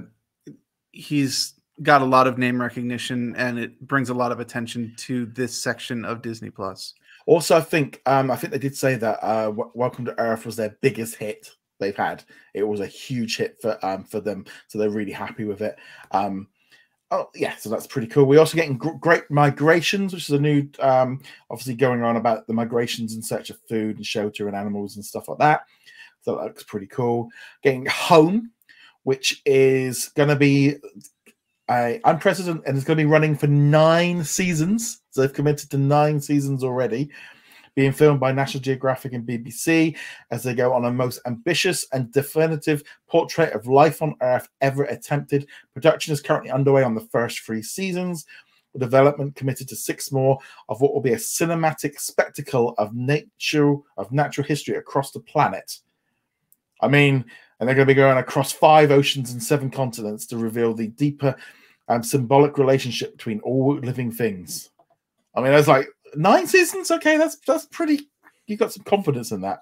[0.91, 5.27] he's got a lot of name recognition, and it brings a lot of attention to
[5.27, 6.93] this section of Disney Plus.
[7.25, 10.55] Also, I think um, I think they did say that uh, Welcome to Earth was
[10.55, 12.23] their biggest hit they've had.
[12.53, 15.77] It was a huge hit for um, for them, so they're really happy with it.
[16.11, 16.47] Um,
[17.11, 18.25] oh yeah, so that's pretty cool.
[18.25, 22.47] We're also getting gr- great migrations, which is a new, um, obviously going on about
[22.47, 25.61] the migrations in search of food and shelter and animals and stuff like that.
[26.21, 27.29] So that looks pretty cool.
[27.63, 28.51] Getting home,
[29.03, 30.75] which is going to be
[31.69, 35.01] a unprecedented and it's going to be running for nine seasons.
[35.11, 37.09] So they've committed to nine seasons already
[37.79, 39.95] being filmed by National Geographic and BBC
[40.31, 44.83] as they go on a most ambitious and definitive portrait of life on Earth ever
[44.83, 45.47] attempted.
[45.73, 48.25] Production is currently underway on the first three seasons,
[48.73, 53.75] The development committed to six more of what will be a cinematic spectacle of nature
[53.95, 55.77] of natural history across the planet.
[56.81, 57.23] I mean,
[57.61, 60.87] and they're going to be going across five oceans and seven continents to reveal the
[60.87, 61.33] deeper
[61.87, 64.69] um, symbolic relationship between all living things.
[65.33, 66.91] I mean, that's like nine seasons.
[66.91, 68.09] Okay, that's that's pretty.
[68.47, 69.59] You got some confidence in that.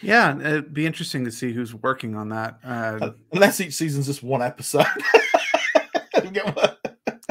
[0.00, 2.58] Yeah, it'd be interesting to see who's working on that.
[2.64, 4.86] Uh, Unless each season's just one episode.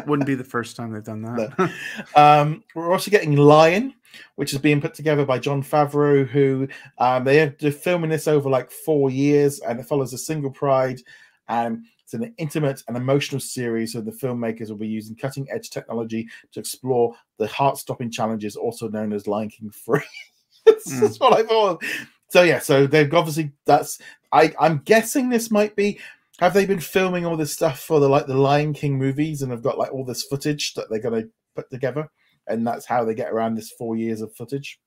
[0.07, 1.53] wouldn't be the first time they've done that.
[1.59, 1.69] No.
[2.15, 3.93] Um, we're also getting Lion,
[4.35, 8.49] which is being put together by Jon Favreau, who um, they are filming this over
[8.49, 11.01] like four years, and it follows a single pride.
[11.49, 15.69] And it's an intimate and emotional series, so the filmmakers will be using cutting edge
[15.69, 19.99] technology to explore the heart stopping challenges, also known as Lion King 3.
[20.65, 21.19] That's mm.
[21.19, 21.83] what I thought.
[22.29, 23.99] So yeah, so they've obviously that's
[24.31, 25.99] I I'm guessing this might be
[26.39, 29.51] have they been filming all this stuff for the like the Lion King movies and
[29.51, 32.09] have got like all this footage that they're going to put together,
[32.47, 34.79] and that's how they get around this four years of footage?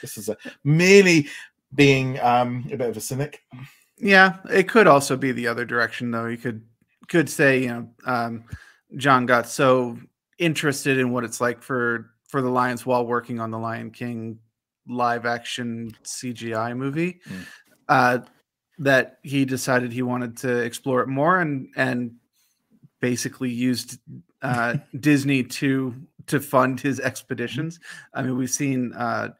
[0.00, 1.28] This is a merely
[1.74, 3.42] being um, a bit of a cynic.
[3.98, 6.26] Yeah, it could also be the other direction though.
[6.26, 6.62] You could
[7.08, 8.44] could say you know um,
[8.96, 9.98] Jon got so
[10.38, 14.38] interested in what it's like for for the Lions while working on the Lion King
[14.88, 17.20] live action CGI movie.
[17.28, 17.46] Mm.
[17.88, 18.18] Uh,
[18.78, 22.14] that he decided he wanted to explore it more and and
[23.00, 23.98] basically used
[24.42, 25.94] uh, Disney to
[26.26, 27.78] to fund his expeditions.
[28.12, 29.30] I mean, we've seen uh,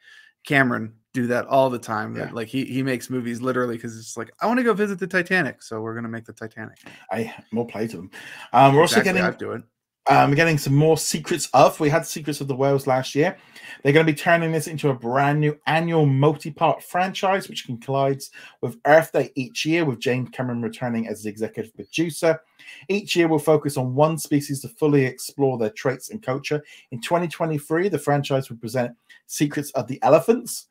[0.46, 2.14] Cameron do that all the time.
[2.14, 2.30] Yeah.
[2.30, 5.06] Like he he makes movies literally because it's like I want to go visit the
[5.06, 6.76] Titanic, so we're gonna make the Titanic.
[7.10, 8.10] I more play to them.
[8.52, 9.62] Um, we're exactly, also getting I do it.
[10.08, 11.80] Um, getting some more secrets of.
[11.80, 13.36] We had secrets of the whales last year.
[13.82, 18.30] They're going to be turning this into a brand new annual multi-part franchise, which collides
[18.60, 22.40] with Earth Day each year, with James Cameron returning as the executive producer.
[22.88, 26.62] Each year we'll focus on one species to fully explore their traits and culture.
[26.92, 28.92] In 2023, the franchise will present
[29.26, 30.68] Secrets of the Elephants.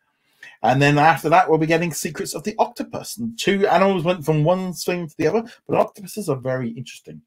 [0.63, 3.17] And then after that, we'll be getting Secrets of the Octopus.
[3.17, 7.21] And two animals went from one swing to the other, but octopuses are very interesting.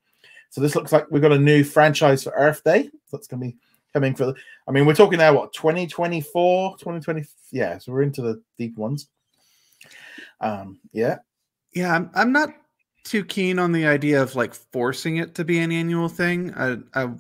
[0.50, 2.90] So this looks like we've got a new franchise for Earth Day.
[3.12, 3.56] That's going to be
[3.92, 4.34] coming for.
[4.66, 7.24] I mean, we're talking now what 2024, 2020.
[7.50, 9.08] Yeah, so we're into the deep ones.
[10.40, 11.18] Um, yeah,
[11.74, 11.94] yeah.
[11.94, 12.50] I'm I'm not
[13.04, 16.52] too keen on the idea of like forcing it to be an annual thing.
[16.54, 17.10] I, I,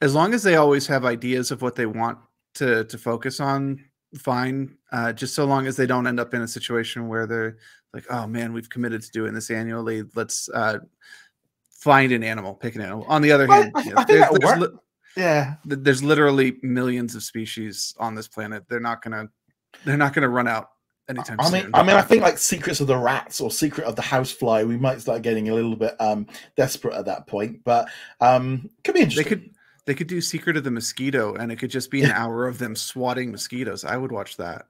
[0.00, 2.18] as long as they always have ideas of what they want
[2.54, 3.84] to to focus on,
[4.16, 4.76] fine.
[4.92, 7.58] Uh, just so long as they don't end up in a situation where they're
[7.92, 10.04] like, oh man, we've committed to doing this annually.
[10.14, 10.78] Let's uh,
[11.70, 13.04] find an animal, pick an animal.
[13.08, 14.78] On the other hand, I, you know, there's, there's li-
[15.16, 18.64] yeah, there's literally millions of species on this planet.
[18.68, 19.28] They're not gonna
[19.84, 20.70] they're not gonna run out
[21.08, 21.74] anytime I mean, soon.
[21.74, 24.76] I mean, I think like Secrets of the Rats or Secret of the Housefly, we
[24.76, 27.88] might start getting a little bit um desperate at that point, but
[28.20, 29.24] um could be interesting.
[29.24, 29.50] They could
[29.90, 32.58] they could do Secret of the Mosquito, and it could just be an hour of
[32.58, 33.84] them swatting mosquitoes.
[33.84, 34.66] I would watch that.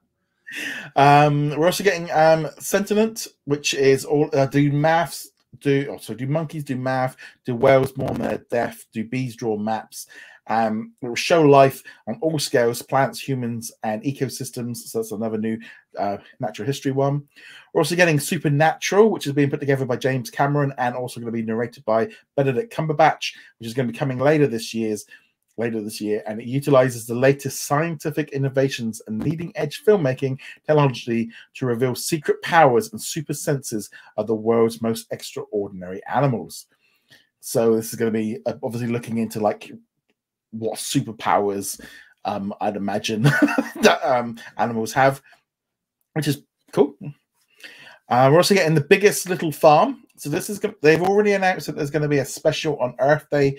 [0.95, 5.29] Um, we're also getting um Sentient, which is all uh, do maths
[5.59, 9.55] do oh, so do monkeys do math do whales mourn their death do bees draw
[9.57, 10.07] maps
[10.47, 15.37] um, it will show life on all scales plants humans and ecosystems so that's another
[15.37, 15.59] new
[15.97, 17.23] uh, natural history one
[17.73, 21.31] we're also getting supernatural which is being put together by james cameron and also going
[21.31, 25.05] to be narrated by benedict cumberbatch which is going to be coming later this year's
[25.57, 31.29] later this year, and it utilizes the latest scientific innovations and leading edge filmmaking technology
[31.53, 36.67] to reveal secret powers and super senses of the world's most extraordinary animals.
[37.39, 39.71] So this is going to be uh, obviously looking into like
[40.51, 41.79] what superpowers
[42.25, 43.23] um, I'd imagine
[43.81, 45.21] that um, animals have,
[46.13, 46.95] which is cool.
[48.09, 50.03] Uh, we're also getting the biggest little farm.
[50.17, 53.25] So this is they've already announced that there's going to be a special on Earth
[53.31, 53.57] Day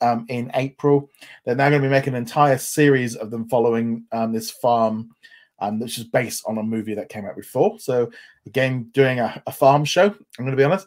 [0.00, 1.10] um, in April.
[1.44, 5.10] They're now going to be making an entire series of them following um, this farm,
[5.60, 7.78] um, which is based on a movie that came out before.
[7.78, 8.10] So
[8.46, 10.06] again, doing a, a farm show.
[10.06, 10.86] I'm going to be honest.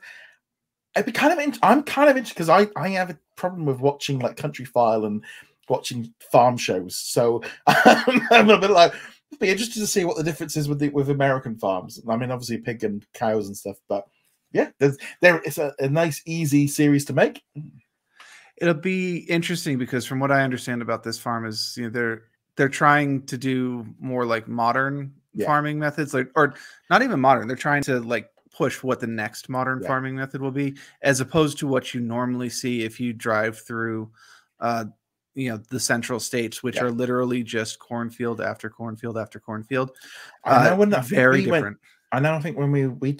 [0.95, 1.39] I'd be kind of.
[1.39, 4.65] In, I'm kind of interested because I I have a problem with watching like Country
[4.65, 5.23] File and
[5.69, 6.97] watching farm shows.
[6.97, 8.93] So I'm a bit like
[9.39, 12.01] be interested to see what the difference is with the with American farms.
[12.07, 14.07] I mean, obviously pig and cows and stuff, but
[14.51, 15.41] yeah, there's there.
[15.45, 17.43] It's a, a nice, easy series to make
[18.57, 22.23] it'll be interesting because from what I understand about this farm is you know they're
[22.55, 25.45] they're trying to do more like modern yeah.
[25.45, 26.55] farming methods, like or
[26.89, 27.47] not even modern.
[27.47, 29.87] They're trying to like push what the next modern yeah.
[29.87, 34.09] farming method will be, as opposed to what you normally see if you drive through,
[34.59, 34.85] uh,
[35.37, 36.85] you know, the central states, which yeah.
[36.85, 39.91] are literally just cornfield after cornfield after cornfield.
[40.43, 41.63] I know uh, when that very we different.
[41.63, 41.77] Went,
[42.11, 42.33] I know.
[42.33, 43.13] I think when we we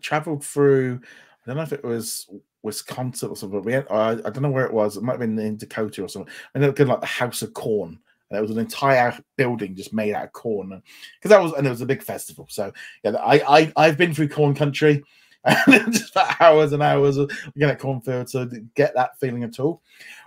[0.00, 2.30] traveled through, I don't know if it was
[2.62, 3.62] Wisconsin or something.
[3.62, 4.96] We had, uh, I don't know where it was.
[4.96, 6.32] It might have been in Dakota or something.
[6.54, 7.98] And it looked like the House of Corn.
[8.30, 10.82] And it was an entire building just made out of corn.
[11.18, 12.46] Because that was, and it was a big festival.
[12.48, 15.02] So yeah, I, I I've been through corn country.
[15.46, 19.60] And just for hours and hours of looking at cornfields to get that feeling at
[19.60, 19.80] all.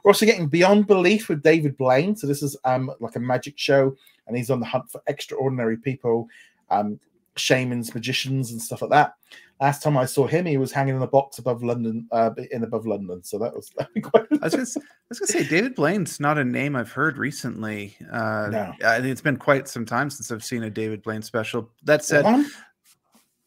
[0.03, 2.15] We're also getting Beyond Belief with David Blaine.
[2.15, 3.95] So this is um like a magic show,
[4.27, 6.27] and he's on the hunt for extraordinary people,
[6.69, 6.99] um,
[7.35, 9.15] shamans, magicians, and stuff like that.
[9.59, 12.63] Last time I saw him, he was hanging in a box above London, uh, in
[12.63, 13.21] above London.
[13.23, 13.69] So that was.
[14.03, 14.25] quite...
[14.31, 17.97] I was just, I was gonna say David Blaine's not a name I've heard recently.
[18.09, 18.73] Uh, no.
[18.85, 21.69] I think it's been quite some time since I've seen a David Blaine special.
[21.83, 22.45] That said, well,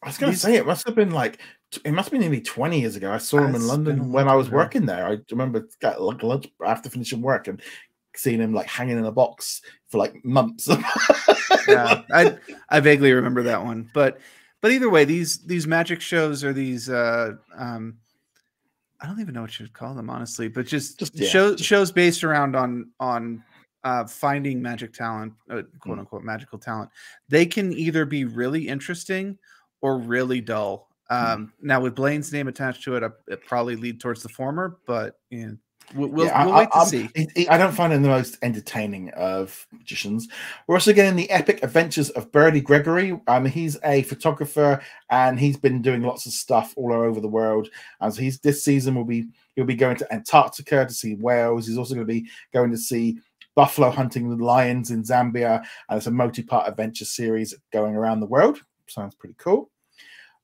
[0.03, 1.39] I was gonna say it must have been like
[1.77, 3.11] it must have been nearly 20 years ago.
[3.11, 4.57] I saw him in London when I was ago.
[4.57, 5.05] working there.
[5.05, 7.61] I remember like lunch after finishing work and
[8.15, 10.67] seeing him like hanging in a box for like months.
[11.67, 12.37] yeah, I
[12.69, 14.19] I vaguely remember that one, but
[14.61, 17.97] but either way, these these magic shows are these uh um
[19.01, 21.57] I don't even know what you would call them honestly, but just, just yeah, shows
[21.57, 21.67] just...
[21.67, 23.43] shows based around on on
[23.83, 26.01] uh, finding magic talent, uh, quote mm.
[26.01, 26.89] unquote magical talent.
[27.27, 29.37] They can either be really interesting
[29.81, 30.89] or really dull.
[31.11, 31.33] Mm.
[31.33, 31.53] Um.
[31.61, 35.47] Now, with Blaine's name attached to it, it probably lead towards the former, but you
[35.47, 35.57] know,
[35.93, 37.47] We'll, we'll, yeah, we'll wait I, to see.
[37.47, 40.27] I don't find him the most entertaining of magicians.
[40.67, 43.19] We're also getting the epic adventures of Bertie Gregory.
[43.27, 47.69] Um, he's a photographer and he's been doing lots of stuff all over the world.
[48.01, 51.67] And so he's this season will be he'll be going to Antarctica to see whales.
[51.67, 53.19] He's also going to be going to see
[53.55, 58.25] buffalo hunting the lions in Zambia, and it's a multi-part adventure series going around the
[58.25, 58.59] world.
[58.87, 59.69] Sounds pretty cool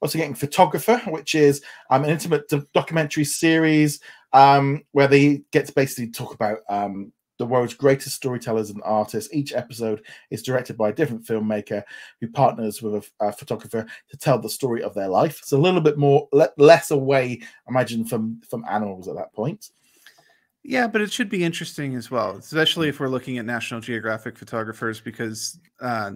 [0.01, 3.99] also getting photographer which is um, an intimate documentary series
[4.33, 9.33] um, where they get to basically talk about um, the world's greatest storytellers and artists.
[9.33, 11.83] Each episode is directed by a different filmmaker
[12.19, 15.39] who partners with a, a photographer to tell the story of their life.
[15.39, 19.69] It's a little bit more le- less away, imagine, from from animals at that point.
[20.63, 24.37] Yeah, but it should be interesting as well, especially if we're looking at National Geographic
[24.37, 26.11] photographers, because uh,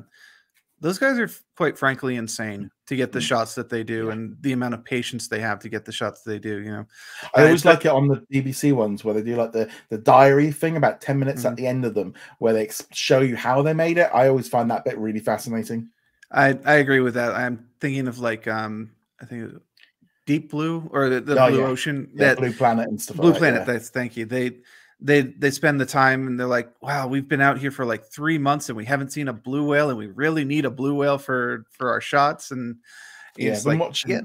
[0.81, 3.23] those guys are quite frankly insane to get the mm.
[3.23, 6.21] shots that they do and the amount of patience they have to get the shots
[6.21, 6.86] they do you know
[7.34, 10.51] i always like it on the bbc ones where they do like the the diary
[10.51, 11.51] thing about 10 minutes mm-hmm.
[11.51, 14.49] at the end of them where they show you how they made it i always
[14.49, 15.89] find that bit really fascinating
[16.31, 19.53] i i agree with that i'm thinking of like um i think
[20.25, 21.65] deep blue or the, the oh, blue yeah.
[21.65, 23.77] ocean yeah, that blue planet and stuff blue like planet that, yeah.
[23.77, 24.51] that's thank you they
[25.04, 28.06] they they spend the time and they're like, wow, we've been out here for like
[28.06, 30.95] three months and we haven't seen a blue whale and we really need a blue
[30.95, 32.51] whale for for our shots.
[32.51, 32.78] And
[33.38, 34.22] yeah, like, watching, yeah.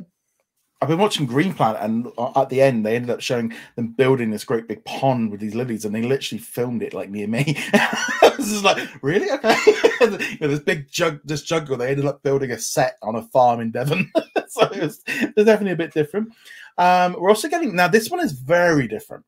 [0.80, 2.06] I've been watching Green Planet, and
[2.36, 5.56] at the end, they ended up showing them building this great big pond with these
[5.56, 7.42] lilies, and they literally filmed it like near me.
[8.36, 9.28] this is like, really?
[9.28, 9.56] Okay.
[10.00, 13.22] you know, this big jug, this jungle, they ended up building a set on a
[13.22, 14.08] farm in Devon.
[14.48, 16.32] so it was, it was definitely a bit different.
[16.76, 19.24] Um, we're also getting now, this one is very different.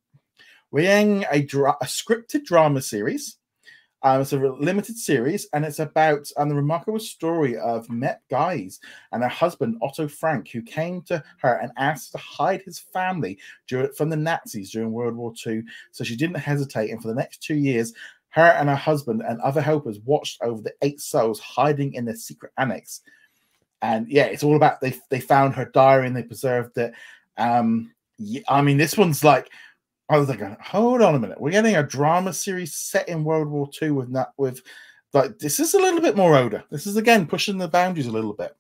[0.71, 3.37] We're getting a, dra- a scripted drama series.
[4.03, 8.81] Um, it's a limited series, and it's about um, the remarkable story of Miep Gies
[9.13, 13.39] and her husband Otto Frank, who came to her and asked to hide his family
[13.69, 15.63] during, from the Nazis during World War II.
[15.91, 17.93] So she didn't hesitate, and for the next two years,
[18.31, 22.17] her and her husband and other helpers watched over the eight souls hiding in their
[22.17, 23.03] secret annex.
[23.83, 26.95] And yeah, it's all about they they found her diary and they preserved it.
[27.37, 27.93] Um,
[28.49, 29.51] I mean, this one's like
[30.11, 31.41] I was like, hold on a minute.
[31.41, 34.61] We're getting a drama series set in World War II with that with
[35.13, 36.65] like this is a little bit more older.
[36.69, 38.57] This is again pushing the boundaries a little bit.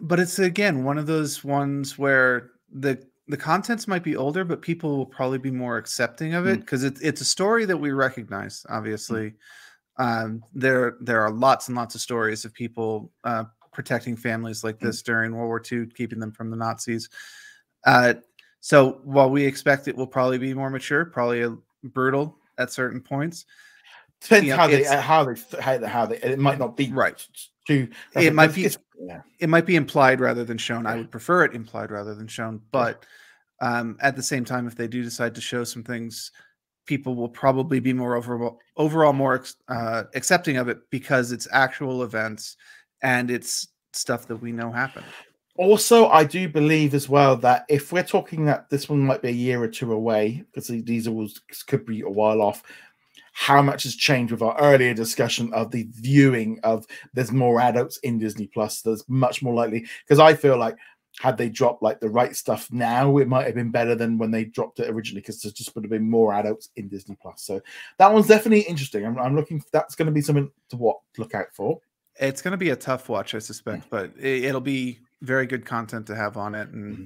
[0.00, 4.60] But it's again one of those ones where the the contents might be older, but
[4.60, 6.88] people will probably be more accepting of it because mm.
[6.88, 8.66] it's it's a story that we recognize.
[8.68, 9.34] Obviously,
[10.00, 10.04] mm.
[10.04, 14.80] um, there there are lots and lots of stories of people uh, protecting families like
[14.80, 15.04] this mm.
[15.04, 17.08] during World War II, keeping them from the Nazis.
[17.84, 18.14] Uh,
[18.66, 23.00] so while we expect it will probably be more mature, probably a, brutal at certain
[23.00, 23.46] points.
[24.20, 27.24] Depends you know, how they how they how, how they it might not be right.
[27.68, 29.20] Too, it might be yeah.
[29.38, 30.84] it might be implied rather than shown.
[30.84, 33.06] I would prefer it implied rather than shown, but
[33.60, 36.32] um, at the same time, if they do decide to show some things,
[36.86, 42.02] people will probably be more overall overall more uh, accepting of it because it's actual
[42.02, 42.56] events
[43.00, 45.06] and it's stuff that we know happened.
[45.58, 49.28] Also, I do believe as well that if we're talking that this one might be
[49.28, 51.28] a year or two away, because these all
[51.66, 52.62] could be a while off,
[53.32, 57.98] how much has changed with our earlier discussion of the viewing of there's more adults
[57.98, 58.80] in Disney Plus.
[58.80, 60.76] There's much more likely because I feel like
[61.20, 64.30] had they dropped like the right stuff now, it might have been better than when
[64.30, 67.42] they dropped it originally because there just would have been more adults in Disney Plus.
[67.42, 67.60] So
[67.98, 69.04] that one's definitely interesting.
[69.04, 69.62] I'm, I'm looking.
[69.70, 71.78] That's going to be something to what look out for.
[72.18, 73.90] It's going to be a tough watch, I suspect, mm.
[73.90, 76.68] but it, it'll be very good content to have on it.
[76.68, 77.04] And mm-hmm.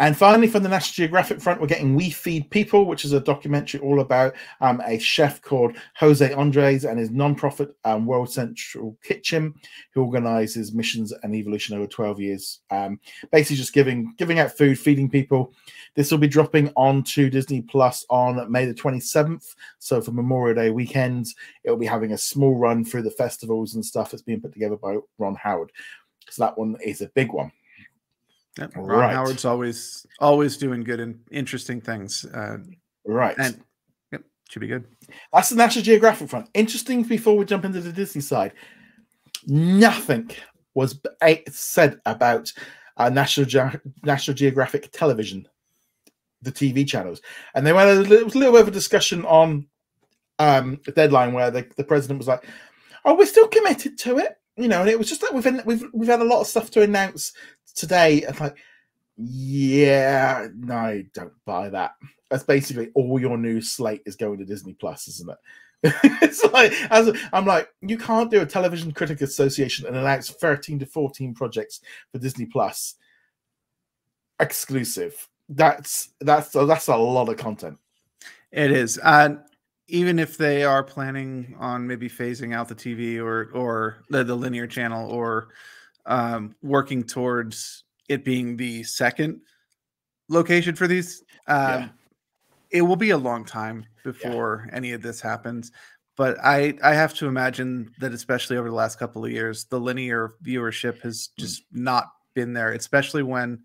[0.00, 3.20] And finally, from the National Geographic front, we're getting We Feed People, which is a
[3.20, 8.96] documentary all about um, a chef called Jose Andres and his non-profit um, World Central
[9.04, 9.52] Kitchen,
[9.92, 12.60] who organizes missions and evolution over 12 years.
[12.70, 12.98] Um,
[13.30, 15.52] basically, just giving giving out food, feeding people.
[15.96, 19.54] This will be dropping onto Disney Plus on May the 27th.
[19.80, 21.26] So for Memorial Day weekend,
[21.62, 24.76] it'll be having a small run through the festivals and stuff that's being put together
[24.76, 25.72] by Ron Howard.
[26.28, 27.52] So that one is a big one.
[28.58, 28.76] Yep.
[28.76, 29.14] Ron right.
[29.14, 32.24] Howard's always always doing good and interesting things.
[32.24, 32.58] Uh,
[33.04, 33.36] right.
[33.38, 33.62] And
[34.12, 34.84] yep, should be good.
[35.32, 36.48] That's the National Geographic front.
[36.54, 38.52] Interesting before we jump into the Disney side.
[39.46, 40.30] Nothing
[40.74, 41.00] was
[41.48, 42.52] said about
[42.96, 45.48] uh, National Ge- National Geographic television,
[46.42, 47.22] the TV channels,
[47.54, 47.88] and they went.
[47.88, 49.66] A little, was a little bit of a discussion on
[50.38, 52.46] um, the deadline where the, the president was like,
[53.04, 55.84] "Oh, we're still committed to it," you know, and it was just like we've we've
[55.92, 57.32] we've had a lot of stuff to announce
[57.74, 58.56] today, I'm like,
[59.16, 61.92] yeah, no, don't buy that.
[62.30, 65.38] That's basically all your new slate is going to Disney Plus, isn't it?
[66.22, 70.78] it's like as I'm like, you can't do a television critic association and announce 13
[70.80, 71.80] to 14 projects
[72.12, 72.96] for Disney Plus
[74.38, 75.28] exclusive.
[75.48, 77.78] That's that's that's a lot of content.
[78.52, 78.98] It is.
[79.02, 79.36] Uh,
[79.90, 84.34] even if they are planning on maybe phasing out the TV or or the, the
[84.34, 85.48] linear channel or
[86.06, 89.40] um, working towards it being the second
[90.28, 91.22] location for these.
[91.46, 91.88] Um, yeah.
[92.70, 94.76] It will be a long time before yeah.
[94.76, 95.72] any of this happens,
[96.16, 99.80] but I I have to imagine that especially over the last couple of years, the
[99.80, 101.40] linear viewership has mm.
[101.40, 101.80] just mm.
[101.80, 103.60] not been there, especially when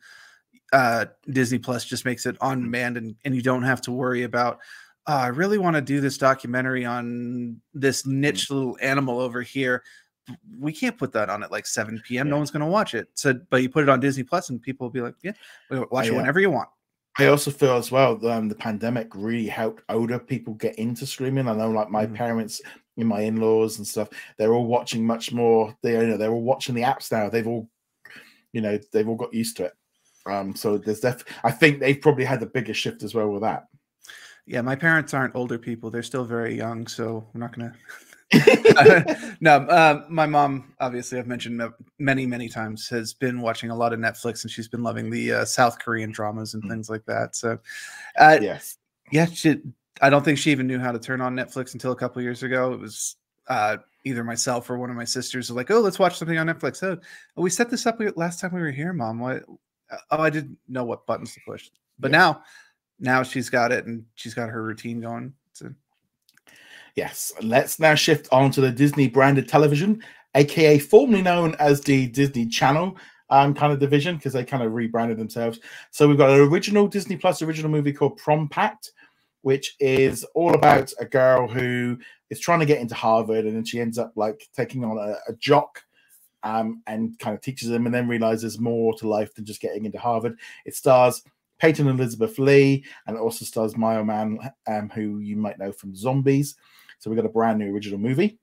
[0.73, 4.23] uh, Disney Plus just makes it on demand and, and you don't have to worry
[4.23, 4.59] about.
[5.07, 8.13] Oh, I really want to do this documentary on this mm.
[8.13, 9.83] niche little animal over here
[10.59, 12.27] we can't put that on at like 7 p.m.
[12.27, 12.31] Yeah.
[12.31, 13.09] No one's going to watch it.
[13.13, 15.33] So, but you put it on Disney Plus, and people will be like, "Yeah,
[15.91, 16.13] watch yeah.
[16.13, 16.69] it whenever you want."
[17.17, 21.47] I also feel as well um, the pandemic really helped older people get into streaming.
[21.47, 22.15] I know, like my mm-hmm.
[22.15, 22.61] parents
[22.97, 25.75] and my in-laws and stuff, they're all watching much more.
[25.81, 27.29] They you know they're all watching the apps now.
[27.29, 27.69] They've all,
[28.53, 29.73] you know, they've all got used to it.
[30.25, 31.23] Um, so there's def.
[31.43, 33.65] I think they've probably had the biggest shift as well with that.
[34.45, 37.73] Yeah, my parents aren't older people; they're still very young, so we're not gonna
[39.39, 41.61] no, uh, my mom, obviously, I've mentioned
[41.99, 45.31] many, many times, has been watching a lot of Netflix, and she's been loving the
[45.31, 46.69] uh, South Korean dramas and mm.
[46.69, 47.35] things like that.
[47.35, 47.59] So,
[48.17, 48.77] uh, yes,
[49.11, 49.61] yeah, she.
[50.01, 52.43] I don't think she even knew how to turn on Netflix until a couple years
[52.43, 52.73] ago.
[52.73, 53.15] It was
[53.47, 56.47] uh, either myself or one of my sisters was like, "Oh, let's watch something on
[56.47, 56.99] Netflix." Oh,
[57.41, 59.19] we set this up last time we were here, Mom.
[59.19, 59.43] What?
[60.11, 61.69] Oh, I didn't know what buttons to push,
[61.99, 62.17] but yeah.
[62.17, 62.43] now,
[62.99, 65.33] now she's got it and she's got her routine going.
[65.53, 65.71] So
[66.95, 70.01] Yes, let's now shift on to the Disney branded television,
[70.33, 72.95] aka formerly known as the Disney Channel
[73.29, 75.59] um, kind of division, because they kind of rebranded themselves.
[75.91, 78.91] So we've got an original Disney Plus original movie called Prom Pact,
[79.41, 81.97] which is all about a girl who
[82.29, 85.17] is trying to get into Harvard, and then she ends up like taking on a,
[85.29, 85.83] a jock
[86.43, 89.83] um, and kind of teaches them, and then realizes more to life than just getting
[89.83, 90.39] into Harvard.
[90.65, 91.23] It stars
[91.59, 95.95] Peyton Elizabeth Lee, and it also stars Mayo Man, um, who you might know from
[95.95, 96.55] Zombies.
[96.99, 98.39] So we got a brand new original movie.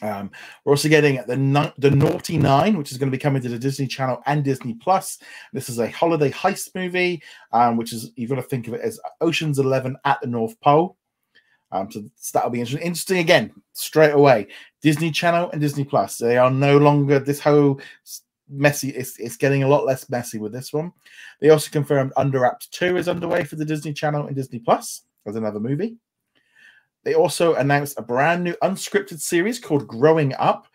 [0.00, 0.30] Um,
[0.64, 3.58] we're also getting the the Naughty Nine, which is going to be coming to the
[3.58, 5.18] Disney Channel and Disney Plus.
[5.52, 8.80] This is a holiday heist movie, um, which is you've got to think of it
[8.80, 10.96] as Ocean's Eleven at the North Pole.
[11.70, 12.02] Um, so
[12.34, 12.86] that'll be interesting.
[12.86, 14.48] Interesting again, straight away.
[14.82, 16.18] Disney Channel and Disney Plus.
[16.18, 17.80] They are no longer this whole
[18.48, 18.90] messy.
[18.90, 20.92] It's, it's getting a lot less messy with this one.
[21.40, 25.02] They also confirmed Under Wraps Two is underway for the Disney Channel and Disney Plus
[25.26, 25.96] as another movie.
[27.04, 30.66] They also announced a brand new unscripted series called Growing Up,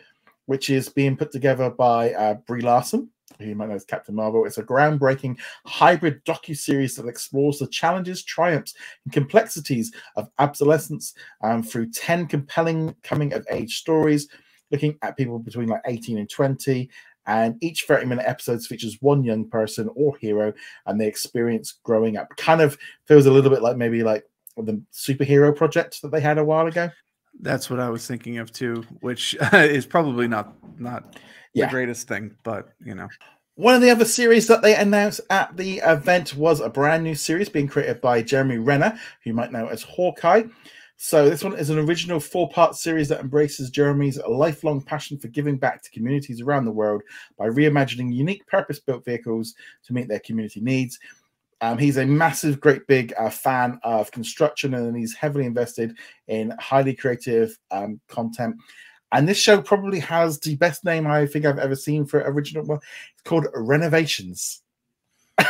[0.46, 3.10] which is being put together by uh, Brie Larson,
[3.40, 4.46] who you might know as Captain Marvel.
[4.46, 8.74] It's a groundbreaking hybrid docu-series that explores the challenges, triumphs,
[9.06, 11.14] and complexities of adolescence
[11.44, 14.28] um, through 10 compelling coming-of-age stories,
[14.72, 16.90] looking at people between like 18 and 20
[17.28, 20.54] and each 30 minute episodes features one young person or hero
[20.86, 24.26] and they experience growing up kind of feels a little bit like maybe like
[24.58, 26.90] the superhero project that they had a while ago.
[27.40, 31.18] That's what I was thinking of too, which is probably not not
[31.54, 31.66] yeah.
[31.66, 33.08] the greatest thing, but you know.
[33.56, 37.16] One of the other series that they announced at the event was a brand new
[37.16, 38.92] series being created by Jeremy Renner,
[39.24, 40.44] who you might know as Hawkeye.
[41.00, 45.58] So this one is an original four-part series that embraces Jeremy's lifelong passion for giving
[45.58, 47.04] back to communities around the world
[47.38, 49.54] by reimagining unique purpose-built vehicles
[49.86, 50.98] to meet their community needs.
[51.62, 55.96] Um, he's a massive, great big uh, fan of construction, and he's heavily invested
[56.28, 58.56] in highly creative um, content.
[59.12, 62.66] And this show probably has the best name I think I've ever seen for original.
[62.66, 62.82] Well,
[63.14, 64.64] it's called Renovations.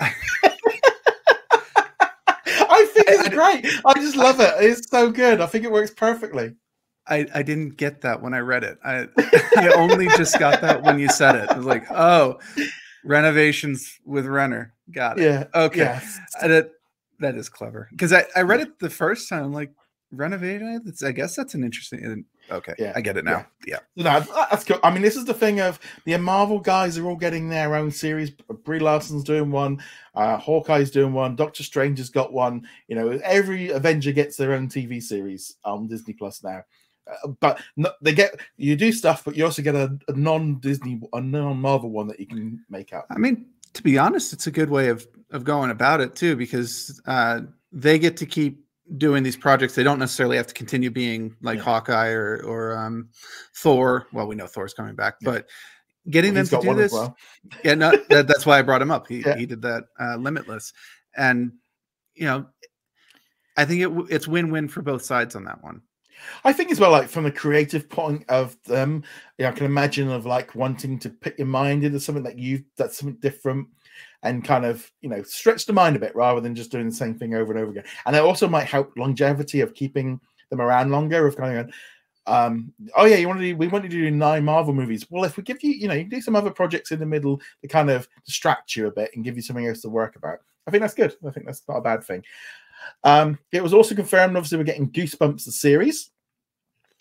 [3.40, 3.96] I think it's great.
[3.96, 4.52] I just love it.
[4.58, 5.40] It's so good.
[5.40, 6.54] I think it works perfectly.
[7.06, 8.78] I, I didn't get that when I read it.
[8.84, 9.06] I
[9.56, 11.50] I only just got that when you said it.
[11.50, 12.38] I was like, oh,
[13.04, 14.74] renovations with Renner.
[14.90, 15.24] Got it.
[15.24, 15.44] Yeah.
[15.54, 15.78] Okay.
[15.78, 16.18] Yes.
[16.40, 16.70] Uh, That
[17.20, 19.52] that is clever because I, I read it the first time.
[19.52, 19.72] Like
[20.12, 20.82] renovating.
[20.86, 22.24] It's, I guess that's an interesting.
[22.50, 22.74] Okay.
[22.78, 23.46] Yeah, I get it now.
[23.66, 23.78] Yeah.
[23.96, 24.20] No,
[24.50, 24.80] that's good.
[24.82, 27.90] I mean, this is the thing of the Marvel guys are all getting their own
[27.90, 28.30] series.
[28.30, 29.82] Brie Larson's doing one,
[30.14, 32.66] uh, Hawkeye's doing one, Doctor Strange has got one.
[32.88, 36.62] You know, every Avenger gets their own TV series on Disney Plus now.
[37.06, 41.00] Uh, but no, they get you do stuff, but you also get a, a non-Disney,
[41.12, 43.04] a non-Marvel one that you can make out.
[43.10, 46.36] I mean, to be honest, it's a good way of of going about it too,
[46.36, 47.40] because uh,
[47.72, 48.64] they get to keep
[48.96, 49.74] doing these projects.
[49.74, 51.64] They don't necessarily have to continue being like Yeah.
[51.64, 53.08] Hawkeye or or um,
[53.54, 54.06] Thor.
[54.12, 55.30] Well, we know Thor's coming back, Yeah.
[55.30, 55.48] but
[56.10, 57.16] getting Well, them to do this, well.
[57.64, 59.06] yeah, no, that, that's why I brought him up.
[59.08, 59.36] He Yeah.
[59.36, 60.72] he did that uh, Limitless,
[61.16, 61.52] and
[62.14, 62.46] you know,
[63.56, 65.82] I think it it's win win for both sides on that one.
[66.42, 69.04] I think as well, like from the creative point of them,
[69.38, 72.64] yeah, I can imagine of like wanting to put your mind into something that you
[72.76, 73.68] that's something different
[74.22, 76.94] and kind of you know stretch the mind a bit rather than just doing the
[76.94, 77.84] same thing over and over again.
[78.06, 81.26] And it also might help longevity of keeping them around longer.
[81.26, 81.70] Of kind of,
[82.26, 83.56] um, oh yeah, you want to do?
[83.56, 85.06] We want you to do nine Marvel movies.
[85.10, 87.40] Well, if we give you, you know, you do some other projects in the middle
[87.62, 90.38] to kind of distract you a bit and give you something else to work about.
[90.66, 91.14] I think that's good.
[91.26, 92.22] I think that's not a bad thing.
[93.04, 96.10] Um, it was also confirmed, obviously, we're getting Goosebumps the series.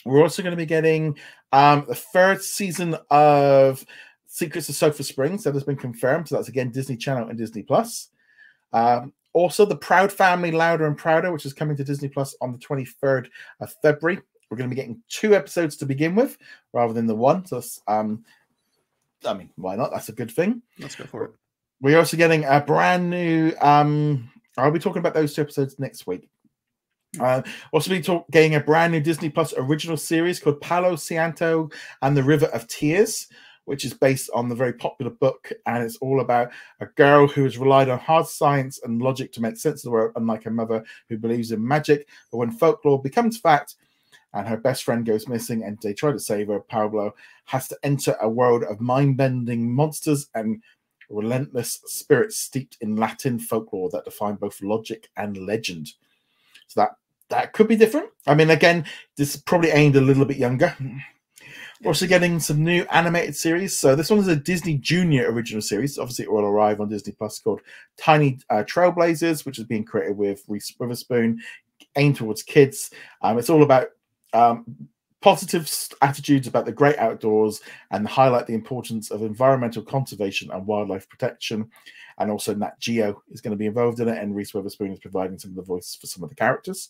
[0.05, 1.18] We're also going to be getting
[1.51, 3.86] um, the third season of
[4.38, 5.44] Secrets of Sulphur Springs.
[5.44, 6.30] That has been confirmed.
[6.30, 8.10] So that's again Disney Channel and Disney Plus.
[8.72, 12.52] Um, also, the Proud Family Louder and Prouder, which is coming to Disney Plus on
[12.52, 13.30] the 23rd
[13.60, 14.22] of February.
[14.50, 16.38] We're going to be getting two episodes to begin with
[16.72, 17.46] rather than the one.
[17.46, 18.24] So, um,
[19.26, 19.92] I mean, why not?
[19.92, 20.62] That's a good thing.
[20.80, 21.32] Let's go for it.
[21.82, 23.54] We're also getting a brand new.
[23.60, 26.30] Um, I'll be talking about those two episodes next week.
[27.20, 31.70] Uh, also, be talk, getting a brand new Disney Plus original series called Paola Santiago
[32.02, 33.28] and the River of Tears,
[33.68, 36.49] which is based on the very popular book, and it's all about
[36.80, 39.91] a girl who has relied on hard science and logic to make sense of the
[39.91, 42.07] world, unlike her mother who believes in magic.
[42.32, 43.76] But when folklore becomes fact,
[44.34, 47.11] and her best friend goes missing, and they try to save her, Paola
[47.43, 50.63] has to enter a world of mind-bending monsters and
[51.09, 55.91] relentless spirits steeped in Latin folklore that define both logic and legend.
[56.68, 56.91] So that
[57.30, 58.09] that could be different.
[58.26, 58.86] I mean, again,
[59.18, 60.74] this is probably aimed a little bit younger.
[61.82, 63.78] We're also getting some new animated series.
[63.78, 65.99] So this one is a Disney Junior original series.
[65.99, 67.61] Obviously, it will arrive on Disney Plus called
[67.97, 71.39] Tiny uh, Trailblazers, which is being created with Reese Witherspoon,
[71.95, 72.89] aimed towards kids.
[73.21, 73.89] Um, it's all about
[74.34, 74.65] um,
[75.21, 75.71] positive
[76.01, 77.61] attitudes about the great outdoors
[77.91, 81.69] and highlight the importance of environmental conservation and wildlife protection.
[82.17, 84.99] And also, Nat Geo is going to be involved in it, and Reese Witherspoon is
[84.99, 86.89] providing some of the voice for some of the characters.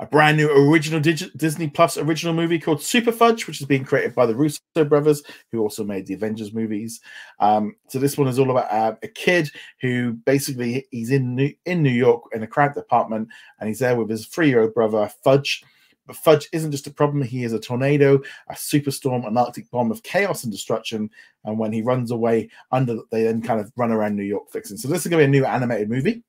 [0.00, 4.14] A brand new original Disney Plus original movie called Super Fudge, which is being created
[4.14, 7.00] by the Russo brothers, who also made the Avengers movies.
[7.40, 11.52] Um, so this one is all about uh, a kid who basically he's in New,
[11.66, 13.28] in New York in a cramped apartment,
[13.58, 15.64] and he's there with his three-year-old brother Fudge.
[16.06, 19.90] But Fudge isn't just a problem; he is a tornado, a superstorm, an Arctic bomb
[19.90, 21.10] of chaos and destruction.
[21.44, 24.76] And when he runs away, under they then kind of run around New York fixing.
[24.76, 26.22] So this is going to be a new animated movie.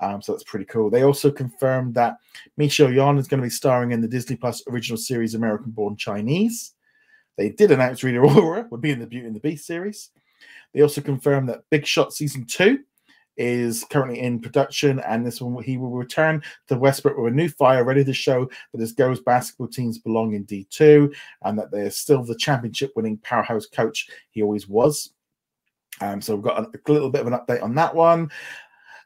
[0.00, 0.90] Um, so that's pretty cool.
[0.90, 2.16] They also confirmed that
[2.56, 5.96] Michelle Yeoh is going to be starring in the Disney Plus original series American Born
[5.96, 6.74] Chinese.
[7.36, 10.10] They did announce Rita Ora would be in the Beauty and the Beast series.
[10.72, 12.80] They also confirmed that Big Shot season two
[13.36, 17.48] is currently in production, and this one he will return to Westbrook with a new
[17.48, 21.90] fire, ready to show that his girls basketball teams belong in D2, and that they're
[21.90, 25.10] still the championship-winning powerhouse coach he always was.
[26.00, 28.30] Um, so we've got a, a little bit of an update on that one.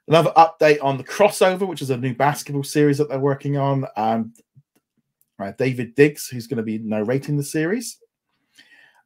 [0.09, 3.87] Another update on the crossover, which is a new basketball series that they're working on.
[3.97, 4.33] Um,
[5.39, 7.99] uh, Daveed Diggs, who's going to be narrating the series.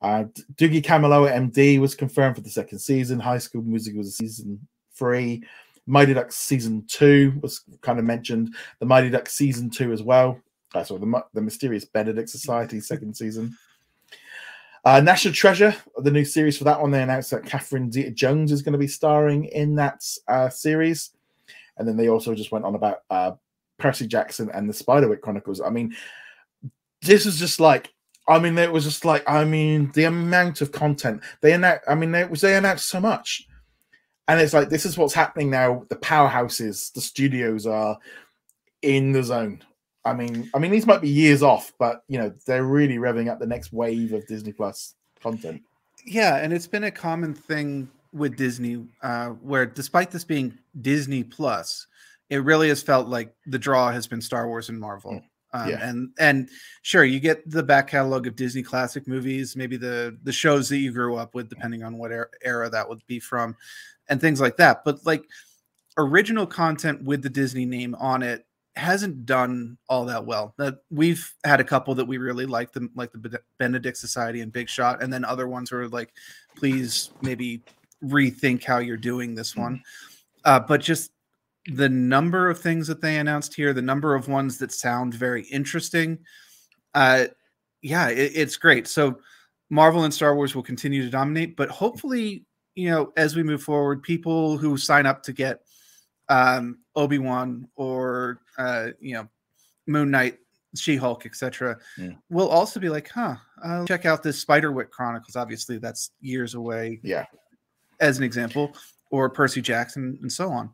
[0.00, 0.24] Uh,
[0.55, 3.20] Doogie Kamealoha MD was confirmed for the second season.
[3.20, 5.42] High School Music was season three.
[5.86, 8.55] Mighty Ducks season two was kind of mentioned.
[8.78, 10.40] The Mighty Ducks season two as well.
[10.74, 13.57] Uh, sorry, the, the Mysterious Benedict Society second season.
[14.84, 18.62] Uh, National Treasure, the new series for that one, they announced that Catherine Jones is
[18.62, 21.10] going to be starring in that uh, series.
[21.76, 23.32] And then they also just went on about uh,
[23.78, 25.60] Percy Jackson and the Spiderwick Chronicles.
[25.60, 25.94] I mean,
[27.00, 27.92] this is just like,
[28.28, 31.84] I mean, it was just like, I mean, the amount of content they announced.
[31.88, 33.48] I mean, they was they announced so much,
[34.28, 35.84] and it's like this is what's happening now.
[35.88, 37.98] The powerhouses, the studios are
[38.82, 39.64] in the zone.
[40.05, 43.30] I mean, I mean, these might be years off, but you know, they're really revving
[43.30, 45.62] up the next wave of Disney Plus content.
[46.05, 51.22] Yeah, and it's been a common thing with Disney, uh, where despite this being Disney
[51.22, 51.86] Plus,
[52.30, 55.12] it really has felt like the draw has been Star Wars and Marvel.
[55.12, 55.22] Mm.
[55.55, 55.88] Um, Yeah.
[55.88, 56.48] And and
[56.82, 60.78] sure, you get the back catalog of Disney classic movies, maybe the the shows that
[60.78, 63.55] you grew up with, depending on what era, era that would be from,
[64.09, 64.82] and things like that.
[64.84, 65.24] But like
[65.98, 68.46] original content with the Disney name on it
[68.76, 70.54] hasn't done all that well.
[70.58, 74.52] That we've had a couple that we really like them, like the Benedict Society and
[74.52, 76.12] Big Shot, and then other ones were like,
[76.56, 77.62] please maybe
[78.04, 79.82] rethink how you're doing this one.
[80.44, 81.12] Uh, but just
[81.66, 85.42] the number of things that they announced here, the number of ones that sound very
[85.44, 86.18] interesting,
[86.94, 87.26] uh,
[87.82, 88.88] yeah, it, it's great.
[88.88, 89.20] So
[89.70, 92.44] Marvel and Star Wars will continue to dominate, but hopefully,
[92.74, 95.60] you know, as we move forward, people who sign up to get
[96.28, 99.28] um, Obi Wan or uh, you know
[99.86, 100.38] Moon Knight,
[100.76, 102.12] She Hulk, etc., Yeah.
[102.30, 105.36] will also be like, huh, I'll check out this Spiderwick Chronicles.
[105.36, 107.00] Obviously, that's years away.
[107.03, 107.26] Yeah.
[108.00, 108.74] as an example,
[109.11, 110.70] or Percy Jackson, and so on.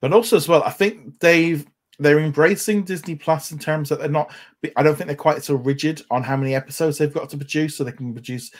[0.00, 1.66] but also as well i think they've
[1.98, 4.30] they're embracing disney plus in terms that they're not
[4.76, 7.76] i don't think they're quite so rigid on how many episodes they've got to produce
[7.76, 8.50] so they can produce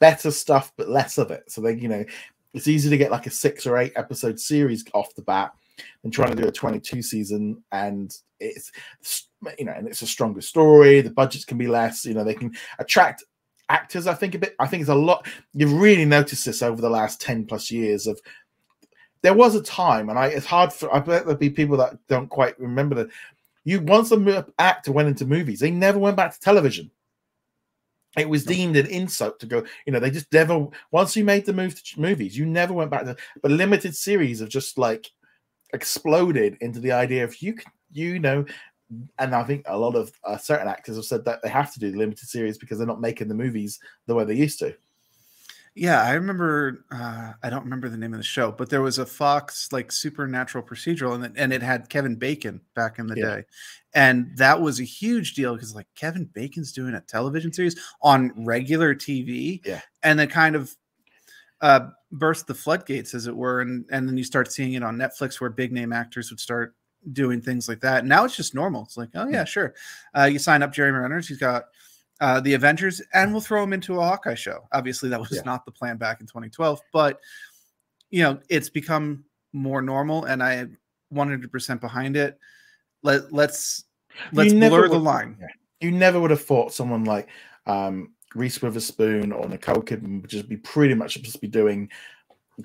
[0.00, 2.04] better stuff but less of it so they you know
[2.54, 5.52] it's easy to get like a six or eight episode series off the bat
[6.02, 8.70] than trying to do a 22 season and it's
[9.58, 12.34] you know and it's a stronger story the budgets can be less you know they
[12.34, 13.24] can attract
[13.68, 16.80] actors i think a bit i think it's a lot you've really noticed this over
[16.80, 18.20] the last 10 plus years of
[19.22, 21.98] there was a time, and I it's hard for I bet there'll be people that
[22.08, 23.08] don't quite remember that.
[23.64, 26.90] You once a mo- actor went into movies, they never went back to television.
[28.16, 29.64] It was deemed an insult to go.
[29.86, 30.66] You know, they just never.
[30.90, 33.16] Once you made the move to movies, you never went back to.
[33.42, 35.10] But limited series of just like
[35.72, 38.44] exploded into the idea of you can, you know,
[39.18, 41.80] and I think a lot of uh, certain actors have said that they have to
[41.80, 44.74] do limited series because they're not making the movies the way they used to.
[45.74, 46.84] Yeah, I remember.
[46.90, 49.92] Uh, I don't remember the name of the show, but there was a Fox like
[49.92, 53.36] supernatural procedural, and it, and it had Kevin Bacon back in the Yeah.
[53.36, 53.44] day,
[53.94, 58.32] and that was a huge deal because like Kevin Bacon's doing a television series on
[58.44, 59.80] regular TV, Yeah.
[60.02, 60.74] and then kind of
[61.60, 64.96] uh, burst the floodgates, as it were, and and then you start seeing it on
[64.96, 66.74] Netflix where big name actors would start
[67.12, 68.04] doing things like that.
[68.04, 68.82] Now it's just normal.
[68.82, 69.74] It's like, oh yeah, sure.
[70.16, 71.28] Uh, you sign up Jeremy Renner's.
[71.28, 71.66] He's got
[72.20, 74.68] uh, the Avengers, and we'll throw him into a Hawkeye show.
[74.72, 75.42] Obviously, that was Yeah.
[75.44, 77.20] not the plan back in 2012, but
[78.10, 80.66] you know, it's become more normal, and I
[81.12, 82.38] 100% behind it.
[83.02, 83.84] Let let's
[84.32, 85.38] let's blur the line.
[85.80, 87.28] You never would have thought someone like
[87.66, 91.88] um, Reese Witherspoon or Nicole Kidman would just be pretty much just be doing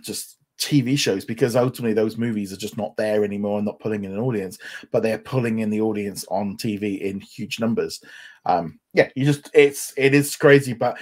[0.02, 4.04] just TV shows because ultimately those movies are just not there anymore and not pulling
[4.04, 4.58] in an audience,
[4.92, 8.02] but they're pulling in the audience on TV in huge numbers.
[8.46, 10.98] Um, yeah, you just it's it is crazy, but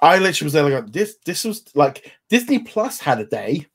[0.00, 1.16] I literally was there like this.
[1.24, 3.66] This was like Disney Plus had a day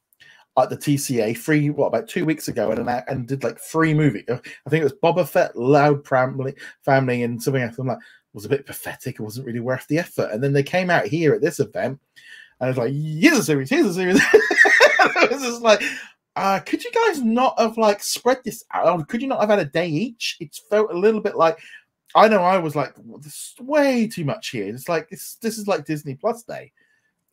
[0.58, 4.26] at the TCA free what about two weeks ago and and did like free movie.
[4.30, 7.78] I think it was Boba Fett, Loud Family, Family, and something else.
[7.78, 7.98] I'm like,
[8.34, 9.16] was a bit pathetic.
[9.16, 10.30] It wasn't really worth the effort.
[10.32, 12.00] And then they came out here at this event,
[12.60, 14.22] and I was like, here's a series, here's a series.
[14.34, 15.82] it was just like,
[16.36, 19.08] uh, could you guys not have like spread this out?
[19.10, 20.38] Could you not have had a day each?
[20.40, 21.60] It felt a little bit like.
[22.14, 24.68] I know I was like, well, this is way too much here.
[24.68, 25.36] It's like this.
[25.36, 26.74] This is like Disney Plus Day.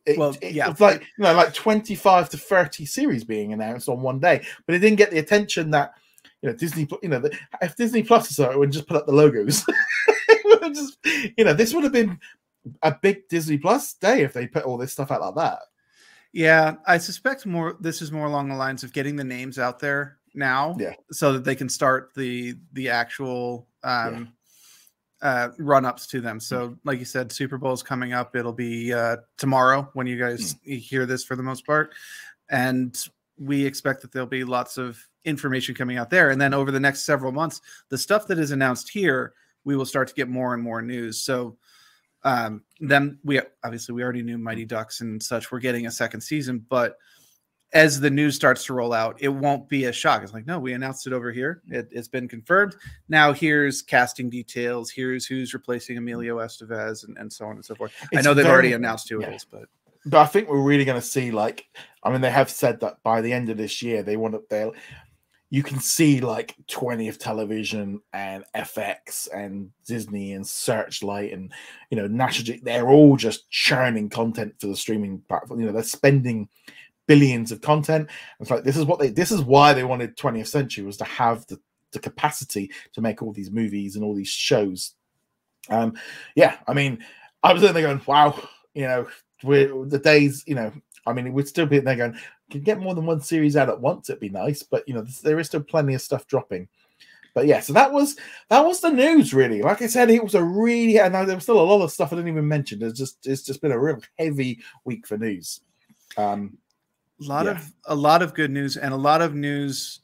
[0.05, 0.69] It, Well, it- yeah.
[0.69, 4.75] it's like you know, like twenty-five to thirty series being announced on one day, but
[4.75, 5.93] it didn't get the attention that
[6.41, 6.87] you know Disney.
[7.03, 7.21] You know,
[7.61, 9.75] if Disney Plus is would just put up the logos, It
[10.07, 10.18] would have
[10.73, 10.97] just
[11.37, 12.19] you know, this would have been
[12.83, 15.59] a big Disney Plus day if they put all this stuff out like that.
[16.31, 17.77] Yeah, I suspect more.
[17.79, 20.93] This is more along the lines of getting the names out there now, Yeah.
[21.11, 24.33] so that they can start the the actual um,
[25.21, 26.39] uh, run ups to them.
[26.39, 28.35] So, like you said, Super Bowl is coming up.
[28.35, 31.93] It'll be uh, tomorrow when you guys hear this for the most part,
[32.49, 32.95] and
[33.37, 36.29] we expect that there'll be lots of information coming out there.
[36.29, 39.33] And then over the next several months, the stuff that is announced here,
[39.63, 41.23] we will start to get more and more news.
[41.23, 41.57] So
[42.23, 46.19] um then we obviously we already knew mighty ducks and such we're getting a second
[46.19, 46.97] season but
[47.71, 50.21] as the news starts to roll out it won't be a shock.
[50.21, 51.61] It's like no we announced it over here.
[51.69, 52.75] It, it's been confirmed.
[53.07, 54.89] Now here's casting details.
[54.91, 57.93] Here's who's replacing emilio estevez and, and so on and so forth.
[58.13, 59.29] I know they've already announced who yeah.
[59.29, 59.69] it is but
[60.05, 61.67] But I think we're really going to see like
[62.03, 64.43] I mean they have said that by the end of this year they want to
[64.49, 64.69] they
[65.49, 71.51] you can see like 20th television and FX and Disney and Searchlight and
[71.89, 75.59] you know National they're all just churning content for the streaming platform.
[75.59, 76.49] You know they're spending
[77.07, 78.09] billions of content.
[78.39, 81.05] It's like this is what they this is why they wanted 20th century was to
[81.05, 81.59] have the
[81.91, 84.93] the capacity to make all these movies and all these shows.
[85.69, 85.93] Um
[86.35, 87.03] yeah I mean
[87.41, 88.39] I was in there going wow
[88.75, 89.07] you know
[89.43, 90.71] we're the days you know
[91.05, 92.17] I mean, it would still be in there going,
[92.49, 94.63] can get more than one series out at once, it'd be nice.
[94.63, 96.67] But you know, there is still plenty of stuff dropping.
[97.33, 98.17] But yeah, so that was
[98.49, 99.61] that was the news really.
[99.61, 102.11] Like I said, it was a really and there was still a lot of stuff
[102.11, 102.83] I didn't even mention.
[102.83, 105.61] It's just it's just been a real heavy week for news.
[106.17, 106.57] Um
[107.21, 107.51] a lot yeah.
[107.51, 110.01] of a lot of good news and a lot of news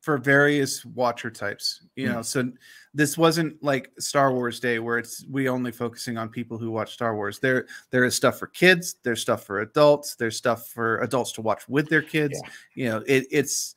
[0.00, 1.82] for various watcher types.
[1.94, 2.14] You mm.
[2.14, 2.50] know, so
[2.94, 6.94] this wasn't like Star Wars Day where it's we only focusing on people who watch
[6.94, 7.38] Star Wars.
[7.38, 11.42] There there is stuff for kids, there's stuff for adults, there's stuff for adults to
[11.42, 12.40] watch with their kids.
[12.42, 12.50] Yeah.
[12.74, 13.74] You know, it, it's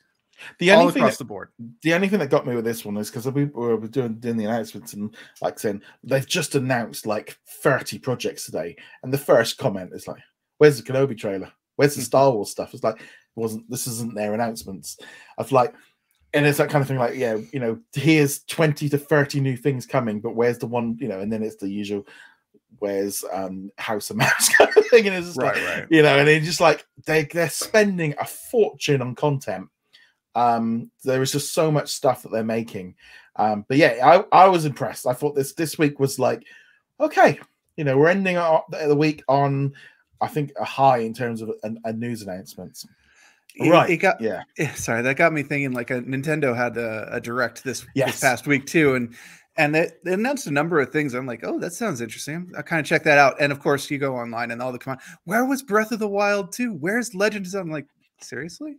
[0.60, 1.50] the only all thing across that, the board.
[1.82, 4.38] The only thing that got me with this one is because we were doing doing
[4.38, 9.58] the announcements and like saying they've just announced like 30 projects today, and the first
[9.58, 10.22] comment is like,
[10.58, 11.52] "Where's the Kenobi trailer?
[11.76, 12.06] Where's the hmm.
[12.06, 13.02] Star Wars stuff?" It's like,
[13.36, 14.98] wasn't this isn't their announcements
[15.38, 15.74] of like
[16.34, 19.56] and it's that kind of thing like yeah you know here's 20 to 30 new
[19.56, 22.06] things coming but where's the one you know and then it's the usual
[22.80, 25.88] where's um house of mouse kind of thing and it's just right, like, right.
[25.90, 29.68] you know and it's just like they, they're spending a fortune on content.
[30.36, 32.96] Um there is just so much stuff that they're making.
[33.36, 35.06] Um but yeah i i was impressed.
[35.06, 36.44] I thought this this week was like
[37.00, 37.40] okay
[37.78, 39.74] you know we're ending the week on
[40.22, 42.86] i think a high in terms of a, a news announcements
[43.60, 43.90] right.
[43.90, 44.44] It got yeah.
[44.76, 45.74] Sorry, that got me thinking.
[45.74, 48.12] Like a Nintendo had a, a direct this, yes.
[48.12, 49.16] this past week too, and
[49.56, 51.14] and they, announced a number of things.
[51.14, 52.52] I'm like, oh, that sounds interesting.
[52.58, 53.36] I kind of check that out.
[53.40, 55.00] And of course, you go online and all the come on.
[55.26, 56.74] Where was Breath of the Wild too?
[56.74, 57.48] Where's Legend?
[57.56, 57.88] I'm like,
[58.22, 58.78] seriously?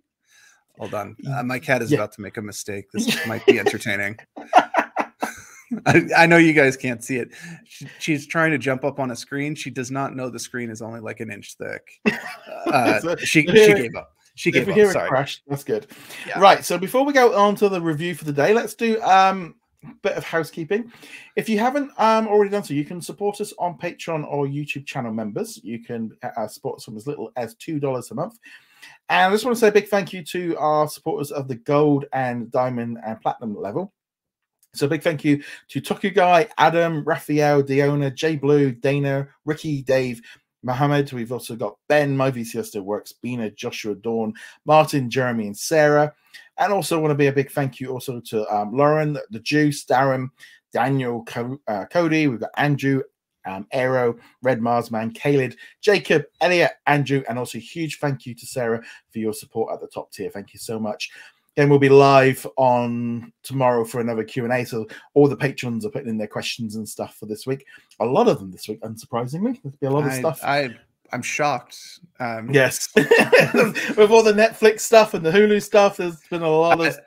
[0.78, 1.98] Hold on, uh, my cat is yeah.
[1.98, 2.86] about to make a mistake.
[2.92, 4.18] This might be entertaining.
[5.86, 7.28] I, I, know you guys can't see it.
[7.64, 9.54] She, she's trying to jump up on a screen.
[9.54, 11.82] She does not know the screen is only like an inch thick.
[12.66, 14.13] Uh, she she gave up.
[14.34, 15.08] She gave if we hear Sorry.
[15.08, 15.86] crash, that's good.
[16.26, 16.40] Yeah.
[16.40, 16.64] Right.
[16.64, 19.54] So before we go on to the review for the day, let's do um
[19.84, 20.90] a bit of housekeeping.
[21.36, 24.86] If you haven't um, already done so, you can support us on Patreon or YouTube
[24.86, 25.60] channel members.
[25.62, 28.38] You can uh, support us from as little as two dollars a month.
[29.08, 31.56] And I just want to say a big thank you to our supporters of the
[31.56, 33.92] gold and diamond and platinum level.
[34.74, 40.20] So big thank you to Toku Guy, Adam, Raphael, Diona, Jay Blue, Dana, Ricky, Dave,
[40.64, 41.12] Mohammed.
[41.12, 44.34] We've also got Ben, My VCR Still Works, Bina, Joshua Dawn,
[44.64, 46.12] Martin, Jeremy, and Sarah.
[46.58, 49.84] And also want to be a big thank you also to um, Lauren, the Juice,
[49.84, 50.28] Darren,
[50.72, 52.26] Daniel, Co- uh, Cody.
[52.26, 53.02] We've got Andrew,
[53.46, 58.82] um, Aero, Red Marsman, Caleb, Jacob, Elliot, Andrew, and also huge thank you to Sarah
[59.12, 60.30] for your support at the top tier.
[60.30, 61.10] Thank you so much.
[61.56, 64.64] Then we'll be live on tomorrow for another Q&A.
[64.64, 67.64] So all the patrons are putting in their questions and stuff for this week.
[68.00, 69.60] A lot of them this week, unsurprisingly.
[69.62, 70.40] There's be a lot of I, stuff.
[70.42, 70.76] I
[71.12, 71.78] I'm shocked.
[72.18, 76.84] Um, yes, with all the Netflix stuff and the Hulu stuff, there's been a lot
[76.84, 76.98] of.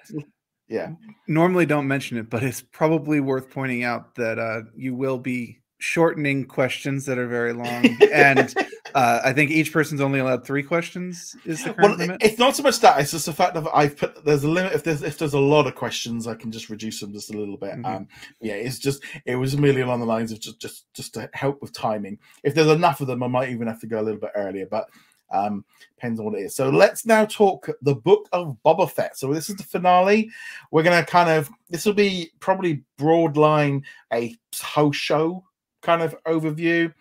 [0.69, 0.91] yeah.
[1.27, 5.59] Normally, don't mention it, but it's probably worth pointing out that uh, you will be
[5.79, 8.55] shortening questions that are very long and
[8.95, 12.37] uh, i think each person's only allowed three questions is the current well, limit it's
[12.37, 14.83] not so much that it's just the fact that i've put there's a limit if
[14.83, 17.57] there's if there's a lot of questions i can just reduce them just a little
[17.57, 17.85] bit mm-hmm.
[17.85, 18.07] um
[18.41, 21.61] yeah it's just it was merely along the lines of just just just to help
[21.61, 24.19] with timing if there's enough of them i might even have to go a little
[24.19, 24.89] bit earlier but
[25.31, 25.65] um,
[25.95, 26.55] depends on what it is.
[26.55, 29.17] So let's now talk the book of Boba Fett.
[29.17, 30.29] So this is the finale.
[30.71, 33.83] We're gonna kind of this will be probably broad line
[34.13, 35.43] a whole show
[35.81, 36.93] kind of overview.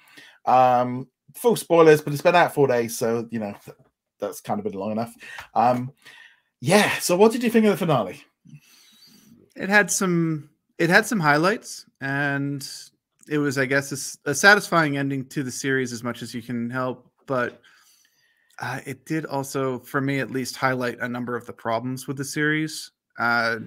[0.45, 3.55] Um, full spoilers, but it's been out four days, so you know
[4.19, 5.15] that's kind of been long enough.
[5.55, 5.93] Um,
[6.61, 6.91] yeah.
[6.99, 8.23] So, what did you think of the finale?
[9.55, 10.51] It had some.
[10.79, 12.67] It had some highlights, and
[13.29, 16.43] it was, I guess, a, a satisfying ending to the series as much as you
[16.43, 17.11] can help.
[17.27, 17.61] But
[18.59, 22.17] uh, it did also, for me at least, highlight a number of the problems with
[22.17, 22.93] the series.
[23.19, 23.59] Uh,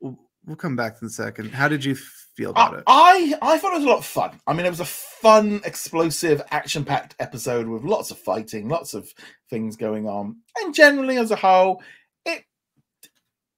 [0.00, 1.52] we'll come back in a second.
[1.52, 1.96] How did you
[2.36, 2.84] feel about I, it?
[2.86, 4.40] I I thought it was a lot of fun.
[4.46, 9.12] I mean, it was a fun, explosive, action-packed episode with lots of fighting, lots of
[9.50, 11.82] things going on, and generally, as a whole,
[12.24, 12.44] it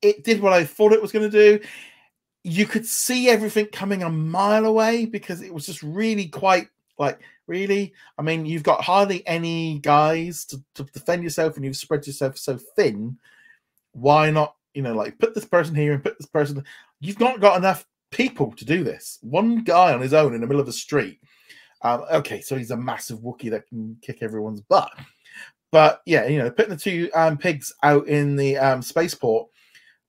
[0.02, 1.64] it did what I thought it was going to do.
[2.42, 6.68] You could see everything coming a mile away because it was just really quite
[6.98, 7.94] like really.
[8.18, 12.36] I mean, you've got hardly any guys to, to defend yourself, and you've spread yourself
[12.38, 13.18] so thin.
[13.92, 16.64] Why not you know, like put this person here and put this person.
[17.00, 19.18] You've not got enough people to do this.
[19.22, 21.20] One guy on his own in the middle of the street.
[21.82, 24.90] Um, okay, so he's a massive Wookie that can kick everyone's butt.
[25.70, 29.48] But yeah, you know, putting the two um, pigs out in the um, spaceport,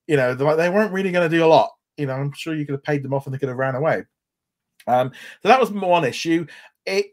[0.08, 1.72] you know, they weren't really going to do a lot.
[1.98, 3.76] You know, I'm sure you could have paid them off and they could have ran
[3.76, 4.04] away.
[4.88, 6.46] Um, so that was one issue.
[6.86, 7.08] It,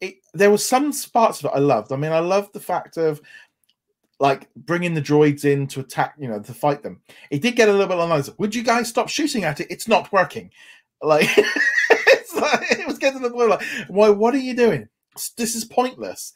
[0.00, 1.92] it, there was some parts of it I loved.
[1.92, 3.20] I mean, I loved the fact of
[4.18, 7.00] like bringing the droids in to attack, you know, to fight them.
[7.30, 8.30] It did get a little bit on lines.
[8.38, 9.68] Would you guys stop shooting at it?
[9.70, 10.50] It's not working.
[11.02, 14.08] Like, like it was getting to the point like, why?
[14.08, 14.88] What are you doing?
[15.36, 16.32] This is pointless.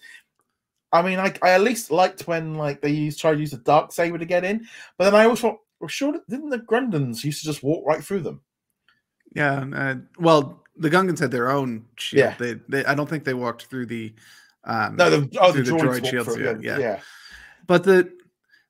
[0.92, 3.58] I mean, I, I at least liked when like they used try to use the
[3.58, 4.66] dark saber to get in,
[4.98, 8.04] but then I always thought, well, sure, didn't the Grundens used to just walk right
[8.04, 8.42] through them?
[9.34, 9.64] Yeah.
[9.72, 12.18] Uh, well, the Gungans had their own shield.
[12.20, 12.34] Yeah.
[12.38, 14.14] They, they, I don't think they walked through the.
[14.64, 16.78] Um, No, the, oh, the through the droids droid shields, through yeah, yeah.
[16.78, 17.00] yeah,
[17.70, 18.12] But the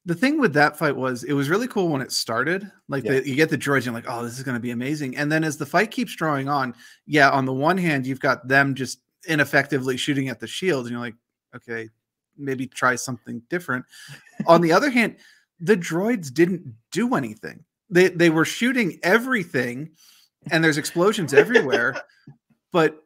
[0.04, 2.70] the thing with that fight was it was really cool when it started.
[2.86, 3.20] Like Yeah.
[3.20, 5.16] the, you get the droids, you're like, oh, this is going to be amazing.
[5.16, 6.74] And then as the fight keeps drawing on,
[7.06, 10.92] yeah, on the one hand, you've got them just ineffectively shooting at the shields, and
[10.92, 11.14] you're like,
[11.56, 11.88] okay,
[12.36, 13.86] maybe try something different.
[14.46, 15.16] on the other hand,
[15.60, 17.64] the droids didn't do anything.
[17.88, 19.92] They they were shooting everything,
[20.50, 22.02] and there's explosions everywhere,
[22.70, 23.02] but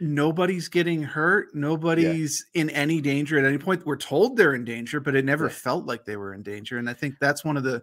[0.00, 1.54] nobody's getting hurt.
[1.54, 3.86] Nobody's in any danger at any point.
[3.86, 5.50] We're told they're in danger, but it never Yeah.
[5.52, 6.78] felt like they were in danger.
[6.78, 7.82] And I think that's one of the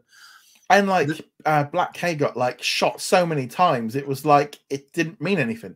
[0.70, 4.59] And like The- uh, Black K got like shot so many times, it was like
[4.70, 5.76] it didn't mean anything.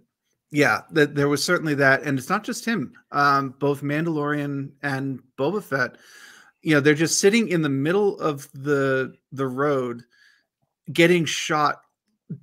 [0.49, 2.93] yeah, that there was certainly that, and it's not just him.
[3.11, 5.97] Um, both Mandalorian and Boba Fett,
[6.61, 10.03] you know, they're just sitting in the middle of the the road,
[10.93, 11.81] getting shot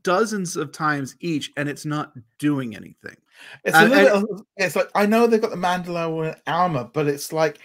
[0.03, 3.17] dozens of times each, and it's not doing anything.
[3.65, 4.47] It's a little bit.
[4.57, 7.59] It's like I know they've got the Mandalorian armor, but it's like,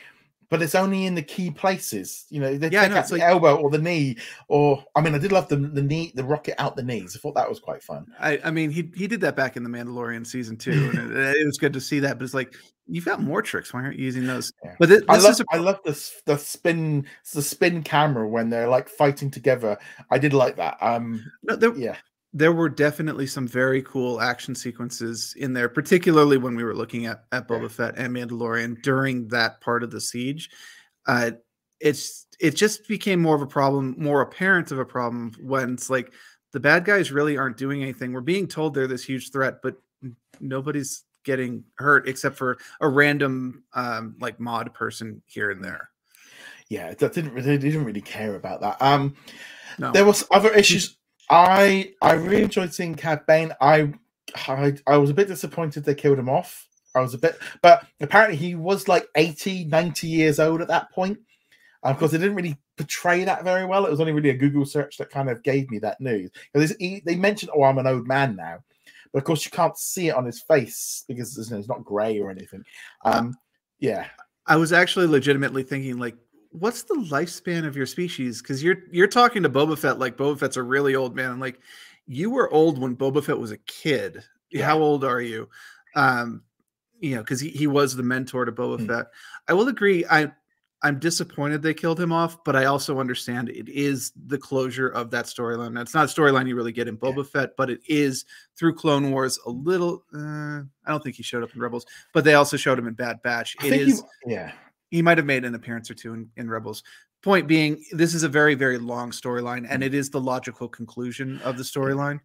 [0.50, 2.26] but it's only in the key places.
[2.30, 4.18] You know, they Yeah, take know, out the like- elbow or the knee,
[4.48, 7.16] or I mean, I did love the the knee, the rocket out the knees.
[7.16, 8.08] I thought that was quite fun.
[8.20, 11.38] I, I mean, he he did that back in the Mandalorian season two, and it,
[11.38, 12.18] it was good to see that.
[12.18, 12.56] But it's like
[12.92, 13.72] you've got more tricks.
[13.72, 14.52] Why aren't you using those?
[14.66, 14.76] Yeah.
[14.80, 18.50] But thi- I love, is a I love the the spin, the spin camera when
[18.50, 19.78] they're like fighting together.
[20.10, 20.78] I did like that.
[20.82, 21.98] Um, no, there, yeah,
[22.32, 27.06] there were definitely some very cool action sequences in there, particularly when we were looking
[27.08, 27.72] at at Boba.
[27.72, 30.50] Fett and Mandalorian during that part of the siege.
[31.08, 31.32] Uh,
[31.80, 35.90] it's it just became more of a problem, more apparent of a problem when it's
[35.90, 36.14] like
[36.52, 38.14] the bad guys really aren't doing anything.
[38.14, 39.76] We're being told they're this huge threat, but
[40.40, 45.90] nobody's getting hurt except for a random um, like mod person here and there.
[46.70, 48.78] yeah, that didn't really didn't really care about that.
[48.82, 49.16] Um,
[49.80, 50.98] No, there was other issues.
[51.30, 53.54] I I really enjoyed seeing Cad Bane.
[53.62, 53.94] I,
[54.48, 56.68] I I was a bit disappointed they killed him off.
[56.96, 60.92] I was a bit, but apparently he was like 80, 90 years old at that
[60.92, 61.20] point.
[61.84, 63.86] Um, because they didn't really portray that very well.
[63.86, 66.30] It was only really a Google search that kind of gave me that news.
[66.54, 68.58] Because he, they mentioned, "Oh, I'm an old man now,"
[69.14, 71.86] but of course you can't see it on his face because you know, it's not
[71.86, 72.64] grey or anything.
[73.06, 73.34] Um,
[73.80, 74.08] yeah,
[74.46, 76.18] I was actually legitimately thinking like,
[76.52, 78.42] what's the lifespan of your species?
[78.42, 81.32] Because you're you're talking to Boba Fett like Boba Fett's a really old man.
[81.32, 81.60] I'm like,
[82.08, 84.24] you were old when Boba Fett was a kid.
[84.52, 84.66] Yeah.
[84.66, 85.50] How old are you?
[85.96, 86.44] Um,
[87.00, 88.88] you know, because he, he was the mentor to Boba Mm.
[88.88, 89.06] Fett.
[89.48, 90.06] I will agree.
[90.10, 90.32] I
[90.82, 95.12] I'm disappointed they killed him off, but I also understand it is the closure of
[95.12, 95.76] that storyline.
[95.76, 98.24] That's not a storyline you really get in Boba Fett, but it is
[98.58, 100.06] through Clone Wars a little.
[100.14, 102.94] Uh, I don't think he showed up in Rebels, but they also showed him in
[102.94, 103.58] Bad Batch.
[103.60, 104.54] I It is yeah.
[104.90, 106.84] He might have made an appearance or two in, in Rebels.
[107.22, 111.40] Point being, this is a very, very long storyline, and it is the logical conclusion
[111.44, 112.20] of the storyline.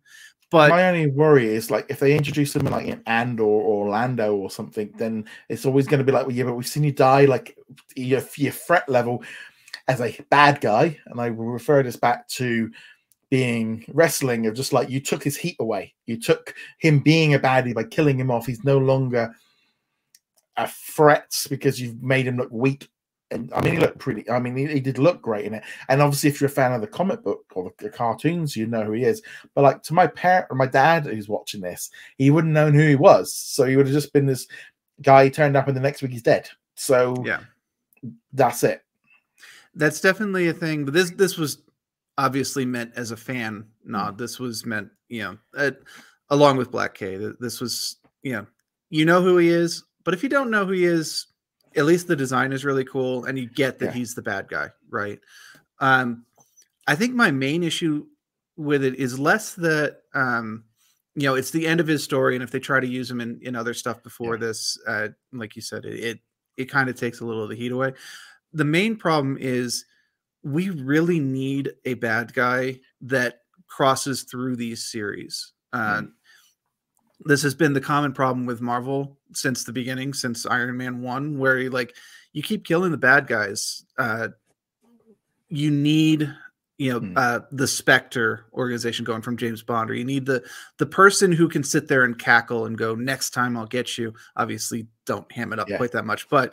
[0.51, 4.37] But my only worry is like if they introduce them like in Andor or Orlando
[4.37, 6.93] or something, then it's always going to be like, well, yeah, but we've seen you
[6.93, 7.59] die like
[7.97, 9.25] your your threat level
[9.89, 12.71] as a bad guy, and I will refer this back to
[13.31, 17.39] being wrestling of just like you took his heat away, you took him being a
[17.39, 18.47] baddie by killing him off.
[18.47, 19.35] He's no longer
[20.57, 22.89] a threat because you've made him look weak.
[23.31, 24.29] And I mean, he looked pretty.
[24.31, 25.65] I mean, he, he did look great in it.
[25.89, 28.67] And obviously, if you're a fan of the comic book or the, the cartoons, you
[28.67, 29.23] know who he is.
[29.55, 32.87] But like to my parent or my dad who's watching this, he wouldn't known who
[32.87, 33.35] he was.
[33.35, 34.47] So he would have just been this
[35.03, 36.49] guy turned up and the next week he's dead.
[36.75, 37.41] So yeah,
[38.33, 38.85] that's it.
[39.75, 40.85] that's definitely a thing.
[40.85, 41.63] But this this was
[42.19, 44.19] obviously meant as a fan nod.
[44.19, 45.73] This was meant, you know, uh,
[46.31, 47.17] along with Black K.
[47.41, 48.47] This was, you know,
[48.91, 51.27] you know who he is, but if you don't know who he is,
[51.77, 53.93] at least the design is really cool, and you get that Yeah.
[53.93, 55.19] he's the bad guy, right?
[55.81, 56.25] Um,
[56.87, 58.07] I think my main issue
[58.57, 60.65] with it is less that um,
[61.17, 63.21] you know it's the end of his story, and if they try to use him
[63.21, 64.41] in, in other stuff before Yeah.
[64.47, 66.21] this, uh, like you said, it it,
[66.57, 67.93] it kind of takes a little of the heat away.
[68.53, 69.85] The main problem is
[70.45, 75.53] we really need a bad guy that crosses through these series.
[75.73, 76.03] Uh,
[77.21, 81.39] This has been the common problem with Marvel since the beginning, since Iron Man one,
[81.39, 81.95] where you like
[82.33, 83.85] you keep killing the bad guys.
[83.99, 84.29] Uh,
[85.49, 86.35] you need
[86.79, 87.13] you know Hmm.
[87.17, 90.43] uh, the Spectre organization going from James Bond, or you need the
[90.79, 94.13] the person who can sit there and cackle and go, "Next time I'll get you."
[94.37, 95.77] Obviously, don't ham it up Yeah.
[95.77, 96.53] quite that much, but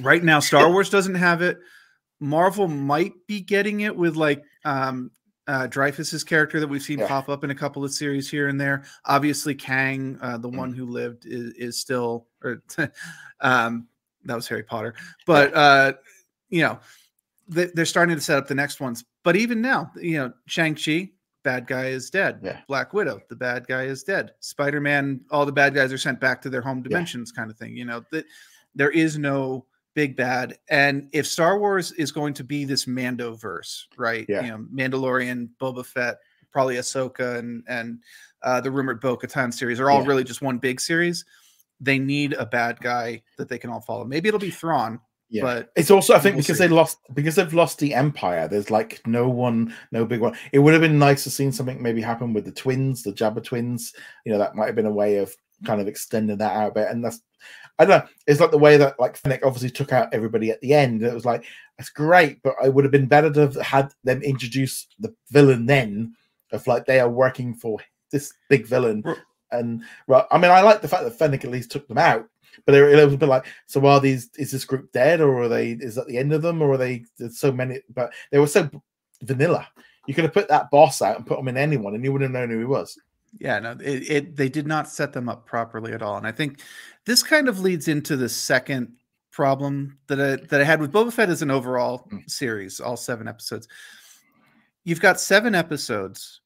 [0.00, 1.58] right now Star Wars doesn't have it.
[2.18, 5.10] Marvel might be getting it with like um
[5.48, 7.08] uh Dreyfus's character that we've seen Yeah.
[7.08, 8.84] pop up in a couple of series here and there.
[9.04, 10.56] Obviously, Kang, uh, the Mm.
[10.56, 12.62] one who lived, is, is still or
[13.40, 13.86] um
[14.24, 14.94] that was Harry Potter.
[15.26, 15.92] But uh,
[16.48, 16.80] you know,
[17.48, 19.04] they, they're starting to set up the next ones.
[19.22, 21.10] But even now, you know, Shang Chi,
[21.44, 22.40] bad guy is dead.
[22.42, 22.60] Yeah.
[22.66, 24.32] Black Widow, the bad guy is dead.
[24.40, 27.56] Spider Man, all the bad guys are sent back to their home dimensions, kind of
[27.56, 27.76] thing.
[27.76, 28.24] You know that
[28.74, 29.66] there is no
[29.96, 30.56] big bad.
[30.68, 34.24] And if Star Wars is going to be this Mando verse, right?
[34.28, 34.42] Yeah.
[34.42, 36.18] You know, Mandalorian, Boba Fett,
[36.52, 37.98] probably Ahsoka, and and
[38.44, 40.06] uh, the rumored Bo Katan series are all Yeah.
[40.08, 41.24] really just one big series.
[41.80, 44.04] They need a bad guy that they can all follow.
[44.04, 45.42] Maybe it'll be Thrawn, Yeah.
[45.42, 46.66] but It's also, I think, We'll because see.
[46.66, 48.46] they lost because they've lost the empire.
[48.48, 50.36] There's like no one, no big one.
[50.52, 53.42] It would have been nice to see something maybe happen with the twins, the Jabba
[53.42, 53.92] twins.
[54.24, 55.34] You know, that might have been a way of
[55.64, 56.88] kind of extending that out a bit.
[56.88, 57.20] And that's,
[57.78, 58.08] I don't know.
[58.26, 61.02] It's like the way that like Fennec obviously took out everybody at the end.
[61.02, 61.44] It was like
[61.78, 65.66] that's great, but it would have been better to have had them introduce the villain
[65.66, 66.14] then,
[66.52, 67.78] of like they are working for
[68.10, 69.02] this big villain.
[69.04, 69.16] Well-
[69.52, 72.28] And right, I mean, I like the fact that Fennec at least took them out.
[72.64, 74.28] But it, it was a bit like, so are these?
[74.36, 75.72] Is this group dead, or are they?
[75.72, 77.04] Is that the end of them, or are they?
[77.16, 78.68] There's so many, but they were so
[79.22, 79.68] vanilla.
[80.08, 82.34] You could have put that boss out and put him in anyone, and you wouldn't
[82.34, 82.98] have known who he was.
[83.38, 86.32] Yeah, no, it, it they did not set them up properly at all, and I
[86.32, 86.60] think
[87.04, 88.92] this kind of leads into the second
[89.30, 92.30] problem that I that I had with Boba Fett as an overall Mm.
[92.30, 93.68] series, all seven episodes.
[94.84, 96.40] You've got seven episodes,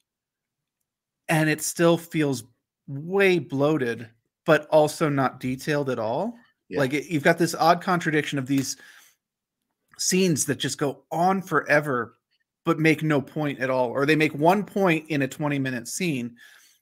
[1.29, 2.45] and it still feels
[2.89, 4.09] way bloated,
[4.45, 6.35] but also not detailed at all.
[6.69, 6.81] Yeah.
[6.81, 8.77] Like it, you've got this odd contradiction of these
[9.99, 12.17] scenes that just go on forever,
[12.65, 16.35] but make no point at all, or they make one point in a twenty-minute scene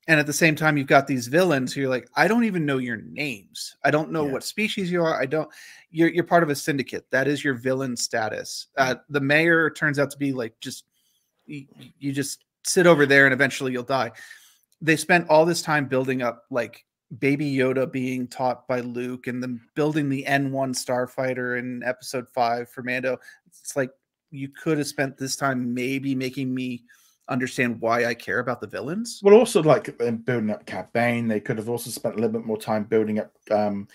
[0.08, 2.66] and at the same time you've got these villains who you're like i don't even
[2.66, 3.76] know your names.
[3.84, 4.32] I don't know Yeah.
[4.32, 5.20] what species you are.
[5.20, 5.48] I don't
[5.90, 7.06] you're, you're part of a syndicate.
[7.10, 8.66] That is your villain status.
[8.76, 10.84] Uh, the mayor turns out to be like just
[11.46, 11.66] you,
[11.98, 14.10] you just sit over there and eventually you'll die.
[14.82, 16.84] They spent all this time building up like
[17.18, 22.68] baby yoda being taught by luke and then building the n1 starfighter in episode 5
[22.68, 23.18] for mando.
[23.46, 23.90] It's like
[24.30, 26.84] you could have spent this time maybe making me
[27.28, 31.28] understand why i care about the villains Well, also like um, building up Cad Bane,
[31.28, 33.88] they could have also spent a little bit more time building up, um,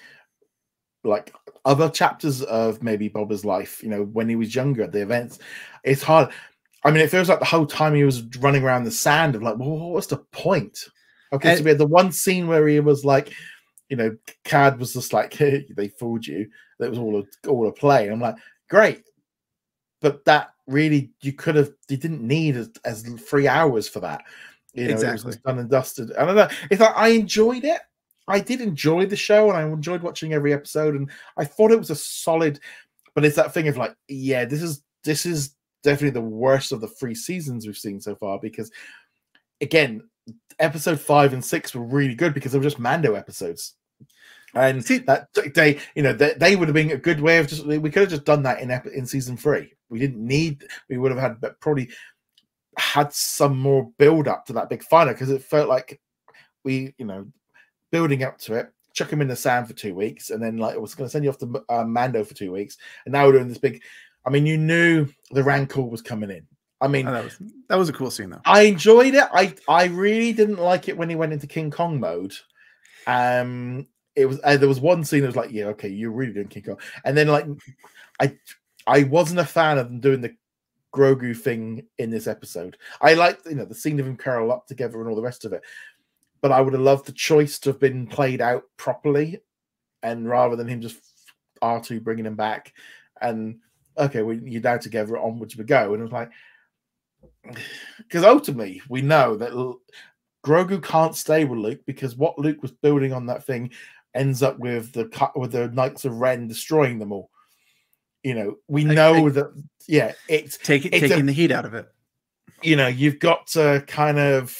[1.03, 1.33] like
[1.65, 3.81] other chapters of maybe Boba's life.
[3.83, 5.39] You know, when he was younger, at the events.
[5.83, 6.29] It's hard.
[6.85, 9.41] I mean, it feels like the whole time he was running around the sand of
[9.41, 10.77] like, well, what was the point?
[11.31, 13.33] Okay, so we had the one scene where he was like,
[13.89, 16.49] you know, Cad was just like, hey, they fooled you.
[16.79, 18.05] That was all a, all a play.
[18.05, 18.35] And I'm like,
[18.69, 19.03] great,
[20.01, 24.23] but that really you could have you didn't need as, as three hours for that.
[24.73, 25.33] You know, it was Exactly.
[25.45, 26.13] done and dusted.
[26.15, 26.47] I don't know.
[26.71, 27.81] It's like I enjoyed it.
[28.27, 31.77] I did enjoy the show and I enjoyed watching every episode and I thought it
[31.79, 32.59] was a solid
[33.15, 36.81] but it's that thing of like, yeah, this is this is definitely the worst of
[36.81, 38.71] the three seasons we've seen so far because
[39.61, 40.01] again,
[40.59, 43.75] episode five and six were really good because they were just Mando episodes.
[44.55, 47.47] And See- that they, you know, they, they would have been a good way of
[47.47, 49.73] just we could have just done that in ep- in season three.
[49.93, 51.89] We didn't need we would have had but probably
[52.77, 56.01] had some more build up to that big final because it felt like
[56.63, 57.27] we, you know,
[57.91, 60.75] building up to it, chuck him in the sand for two weeks, and then like
[60.75, 63.25] it was going to send you off to uh, Mando for two weeks, and now
[63.25, 63.81] we're doing this big.
[64.25, 66.47] I mean, you knew the Rancor was coming in.
[66.81, 67.37] I mean, Oh, that was
[67.69, 68.41] that was a cool scene though.
[68.45, 69.25] I enjoyed it.
[69.33, 72.33] I I really didn't like it when he went into King Kong mode.
[73.07, 76.33] Um, it was uh, there was one scene that was like, yeah, okay, you're really
[76.33, 77.45] doing King Kong, and then like,
[78.19, 78.37] I
[78.87, 80.35] I wasn't a fan of them doing the
[80.93, 82.77] Grogu thing in this episode.
[83.01, 85.45] I liked you know the scene of him curl up together and all the rest
[85.45, 85.63] of it,
[86.41, 89.39] but I would have loved the choice to have been played out properly,
[90.03, 90.99] and rather than him just
[91.61, 92.73] R two bringing him back,
[93.21, 93.59] and
[93.97, 96.29] okay, we you're now together, onwards we go, and it was like
[97.97, 99.51] because ultimately we know that
[100.45, 103.71] Grogu can't stay with Luke because what Luke was building on that thing
[104.13, 107.31] ends up with the with the Knights of Ren destroying them all.
[108.23, 111.51] You know, we know I- that yeah, it's Take it, It's a- taking the heat
[111.51, 111.87] out of it.
[112.61, 114.57] you know, you've got to kind of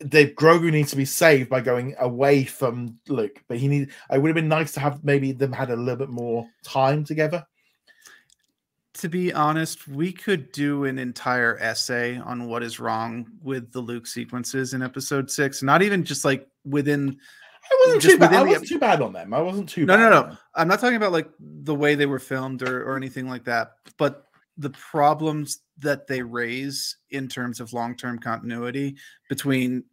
[0.00, 3.90] the Grogu needs to be saved by going away from Luke, but he need.
[4.10, 7.04] I would have been nice to have maybe them had a little bit more time
[7.04, 7.46] together.
[8.94, 13.80] To be honest, we could do an entire essay on what is wrong with the
[13.80, 15.62] Luke sequences in episode six.
[15.62, 17.16] Not even just like within
[17.64, 18.32] I wasn't Just too bad.
[18.34, 19.32] I wasn't too bad on them.
[19.32, 19.86] I wasn't too.
[19.86, 20.36] No, bad no, no.
[20.54, 23.72] I'm not talking about like the way they were filmed or, or anything like that,
[23.98, 24.26] but
[24.58, 28.96] the problems that they raise in terms of long term continuity
[29.28, 29.84] between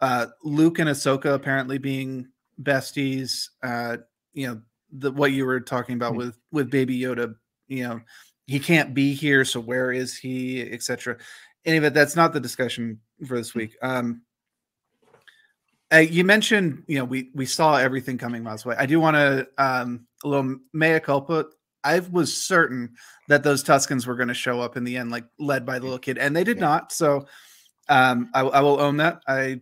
[0.00, 2.28] uh, Luke and Ahsoka apparently being
[2.62, 3.48] besties.
[3.62, 3.98] Uh,
[4.32, 4.60] you know,
[4.92, 6.18] the what you were talking about Mm.
[6.18, 7.34] with with Baby Yoda.
[7.68, 8.00] You know,
[8.46, 11.16] he can't be here, so where is he, etc.
[11.64, 13.76] Anyway, that's not the discussion for this week.
[13.82, 14.22] Um,
[15.92, 18.76] uh, you mentioned, you know, we we saw everything coming miles away.
[18.78, 21.46] I do want to um, a little mea culpa.
[21.84, 22.94] I was certain
[23.28, 25.84] that those Tuskens were going to show up in the end, like led by the
[25.84, 26.64] little kid, and they did Yeah.
[26.64, 26.92] not.
[26.92, 27.26] So
[27.88, 29.20] um, I, I will own that.
[29.28, 29.60] I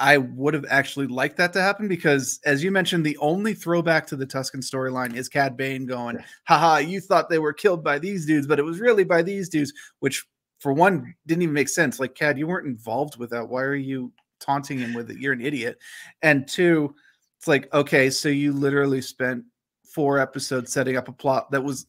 [0.00, 4.06] I would have actually liked that to happen because, as you mentioned, the only throwback
[4.08, 7.98] to the Tusken storyline is Cad Bane going, haha, you thought they were killed by
[7.98, 10.24] these dudes, but it was really by these dudes, which
[10.58, 12.00] for one didn't even make sense.
[12.00, 13.48] Like, Cad, you weren't involved with that.
[13.48, 14.12] Why are you
[14.42, 15.18] taunting him with it?
[15.18, 15.78] You're an idiot.
[16.22, 16.94] And two,
[17.38, 19.44] it's like, okay, so you literally spent
[19.84, 21.86] four episodes setting up a plot that was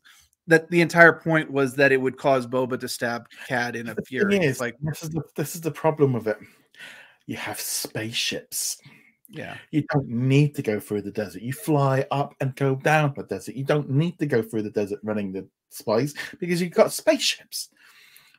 [0.47, 3.95] that the entire point was that it would cause Boba to stab Cad in a
[3.95, 4.37] fury.
[4.37, 6.37] is, It's like, this is the this is the problem with it.
[7.25, 8.77] You have spaceships.
[9.29, 9.55] yeah.
[9.71, 11.41] You don't need to go through the desert.
[11.41, 13.55] You fly up and go down the desert.
[13.55, 17.69] You don't need to go through the desert running the spies because you've got spaceships.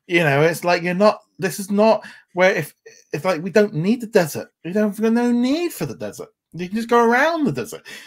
[0.06, 1.20] You know, it's like you're not.
[1.39, 2.74] This is not where if
[3.12, 4.48] if like we don't need the desert.
[4.64, 6.28] We don't have no need for the desert.
[6.52, 7.82] You can just go around the desert.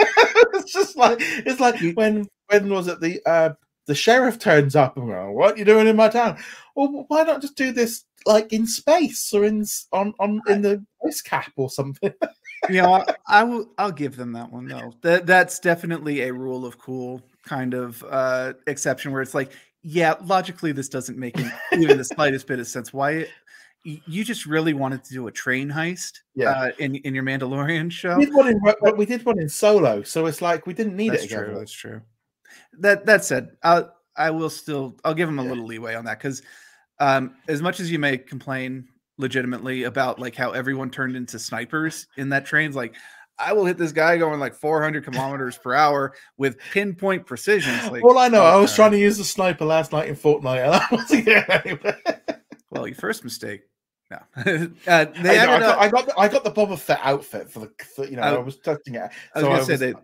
[0.00, 3.50] it's just like it's like when when was it the uh
[3.86, 6.38] the sheriff turns up and well, what you doing in my town?
[6.76, 10.84] Well, why not just do this like in space or in on on in the
[11.06, 12.12] ice cap or something?
[12.68, 13.72] you know, I, I will.
[13.78, 14.92] I'll give them that one though.
[15.02, 20.14] That that's definitely a rule of cool kind of uh exception where it's like, yeah,
[20.24, 21.38] logically this doesn't make
[21.72, 22.92] even the slightest bit of sense.
[22.92, 23.26] Why
[23.84, 26.50] you just really wanted to do a train heist, Yeah.
[26.50, 28.16] uh, in in your Mandalorian show?
[28.18, 28.60] We did one in
[28.96, 31.54] we did one in solo, so it's like we didn't need That's it true.
[31.56, 32.02] That's true.
[32.80, 36.18] That that said, I'll I will still I'll give him a little leeway on that
[36.18, 36.42] because
[36.98, 42.06] um, as much as you may complain legitimately about like how everyone turned into snipers
[42.16, 42.94] in that train, like
[43.38, 47.72] I will hit this guy going like 400 kilometers per hour with pinpoint precision.
[47.92, 48.76] Like, All I know, I was okay.
[48.76, 51.98] trying to use the sniper last night in Fortnite, and I wasn't getting anywhere.
[52.70, 53.62] well, your first mistake.
[54.10, 57.00] No, uh, I, know, I, got, up- I got the, I got the Boba Fett
[57.02, 59.02] outfit for the for, you know I- I was testing it.
[59.34, 59.94] I was gonna I say was- they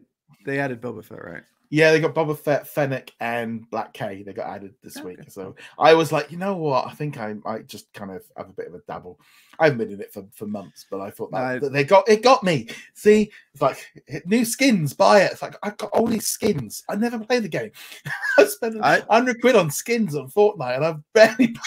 [0.45, 1.43] they added Boba Fett, right?
[1.71, 4.23] Yeah, they got Boba Fett, Fennec, and Black K.
[4.23, 5.19] They got added this week.
[5.31, 6.87] So I was like, you know what?
[6.87, 9.19] I think I might just kind of have a bit of a dabble.
[9.59, 11.85] I haven't been in it for, for months, but I thought that, I- that they
[11.85, 12.69] got it got me.
[12.95, 13.79] See, it's like
[14.27, 15.33] new skins, buy it.
[15.33, 16.83] It's like I've got all these skins.
[16.89, 17.71] I never play the game.
[18.39, 21.55] I spent I- hundred quid on skins on Fortnite, and I've barely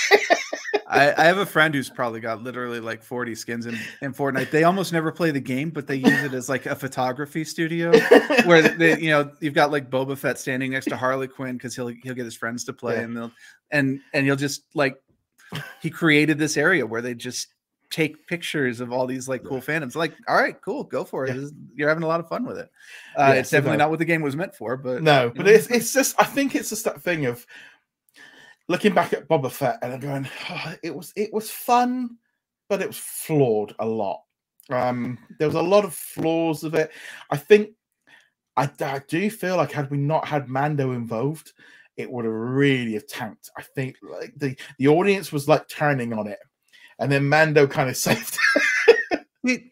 [0.89, 4.51] I, I have a friend who's probably got literally like 40 skins in, in Fortnite.
[4.51, 7.91] They almost never play the game, but they use it as like a photography studio
[8.45, 11.76] where they, you know, you've got like Boba Fett standing next to Harley Quinn because
[11.76, 13.01] he'll he'll get his friends to play Yeah.
[13.01, 13.31] and they'll
[13.72, 14.95] and and you'll just like
[15.81, 17.47] he created this area where they just
[17.89, 19.95] take pictures of all these like cool fandoms.
[19.95, 21.35] Like, all right, cool, go for it.
[21.35, 21.41] Yeah.
[21.43, 22.69] Is- You're having a lot of fun with it.
[23.18, 23.85] Uh, Yeah, it's definitely no.
[23.85, 25.51] not what the game was meant for, but No, but know.
[25.51, 27.45] it's it's just I think it's just that thing of
[28.68, 32.18] looking back at Boba Fett and I'm going, "Oh, it was it was fun,
[32.69, 34.22] but it was flawed a lot.
[34.69, 36.91] Um, there was a lot of flaws of it.
[37.30, 37.69] I think
[38.57, 41.53] I, I do feel like had we not had Mando involved,
[41.95, 43.49] it would have really have tanked.
[43.57, 46.39] I think like the the audience was like turning on it,
[46.99, 48.38] and then Mando kind of saved.
[49.44, 49.64] It,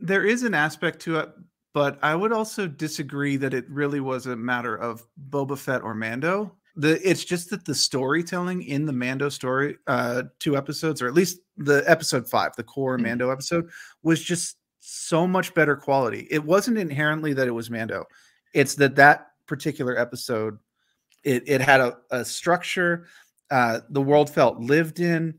[0.00, 1.30] there is an aspect to it,
[1.72, 5.94] but I would also disagree that it really was a matter of Boba Fett or
[5.94, 6.54] Mando.
[6.76, 11.14] The it's just that the storytelling in the Mando story, uh, two episodes, or at
[11.14, 13.02] least the episode five, the core Mhm.
[13.02, 13.68] Mando episode,
[14.02, 16.28] was just so much better quality.
[16.30, 18.04] It wasn't inherently that it was Mando;
[18.52, 20.58] it's that that particular episode,
[21.24, 23.06] it it had a, a structure.
[23.50, 25.34] Uh, the world felt lived in.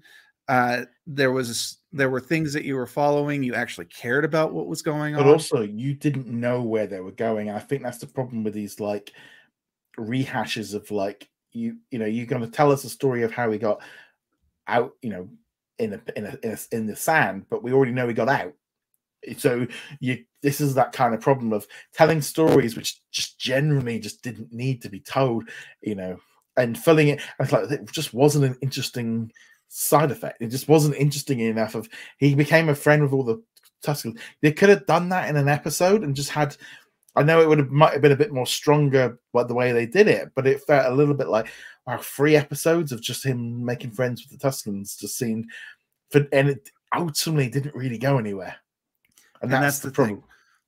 [0.48, 3.44] Uh, there was there were things that you were following.
[3.44, 7.00] You actually cared about what was going on, but also you didn't know where they
[7.00, 7.50] were going.
[7.50, 9.12] I think that's the problem with these like
[9.98, 13.50] rehashes of like you you know you're going to tell us a story of how
[13.50, 13.82] we got
[14.68, 15.28] out you know
[15.80, 18.30] in a in a, in, a, in the sand, but we already know we got
[18.30, 18.54] out.
[19.38, 19.68] So
[20.00, 24.54] you this is that kind of problem of telling stories which just generally just didn't
[24.54, 25.50] need to be told,
[25.82, 26.20] you know,
[26.56, 27.22] and filling it.
[27.40, 29.32] It's like it just wasn't an interesting
[29.70, 30.42] side effect.
[30.42, 31.76] It just wasn't interesting enough.
[31.76, 33.42] Of he became a friend with all the
[33.84, 34.20] Tuskens.
[34.42, 36.56] They could have done that in an episode and just had.
[37.16, 39.72] I know it would have might have been a bit more stronger but the way
[39.72, 41.48] they did it, but it felt a little bit like
[41.88, 45.50] wow, three episodes of just him making friends with the Tuskens just seemed,
[46.12, 48.58] for, and it ultimately didn't really go anywhere.
[49.42, 50.16] And, and that's, that's the, the problem.
[50.18, 50.24] thing.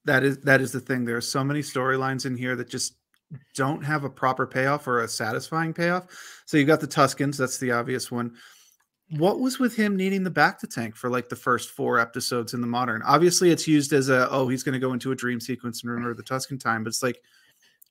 [0.06, 1.06] That is that is the thing.
[1.06, 2.96] There are so many storylines in here that just
[3.54, 6.08] don't have a proper payoff or a satisfying payoff.
[6.46, 8.36] So you've got the Tuskens, that's the obvious one.
[9.12, 12.62] What was with him needing the bacta tank for like the first four episodes in
[12.62, 13.02] the modern?
[13.04, 15.92] Obviously, it's used as a oh, he's going to go into a dream sequence and
[15.92, 17.20] remember the Tusken time, but it's like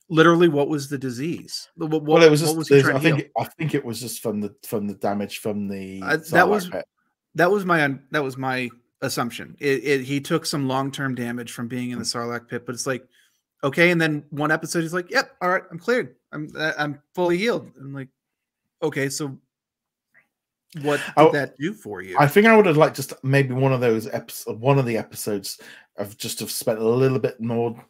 [0.09, 1.69] literally what was the disease?
[1.77, 2.57] What, well, it was what just.
[2.59, 3.31] was he trying I think.
[3.37, 6.01] I think it was just from the from the damage from the.
[6.05, 6.85] Uh, that was- pit.
[7.35, 8.71] that was my that was my
[9.03, 9.57] assumption.
[9.61, 12.75] It, it he took some long term damage from being in the Sarlacc pit, but
[12.75, 13.05] it's like
[13.65, 16.17] okay, and then one episode he's like, "Yep, all right, I'm cleared.
[16.33, 18.09] I'm I'm fully healed." I'm like,
[18.83, 19.39] okay, so
[20.83, 22.17] what did Oh, that do for you?
[22.19, 24.97] I think I would have liked just maybe one of those episodes, one of the
[24.97, 25.61] episodes
[25.97, 27.83] of just have spent a little bit more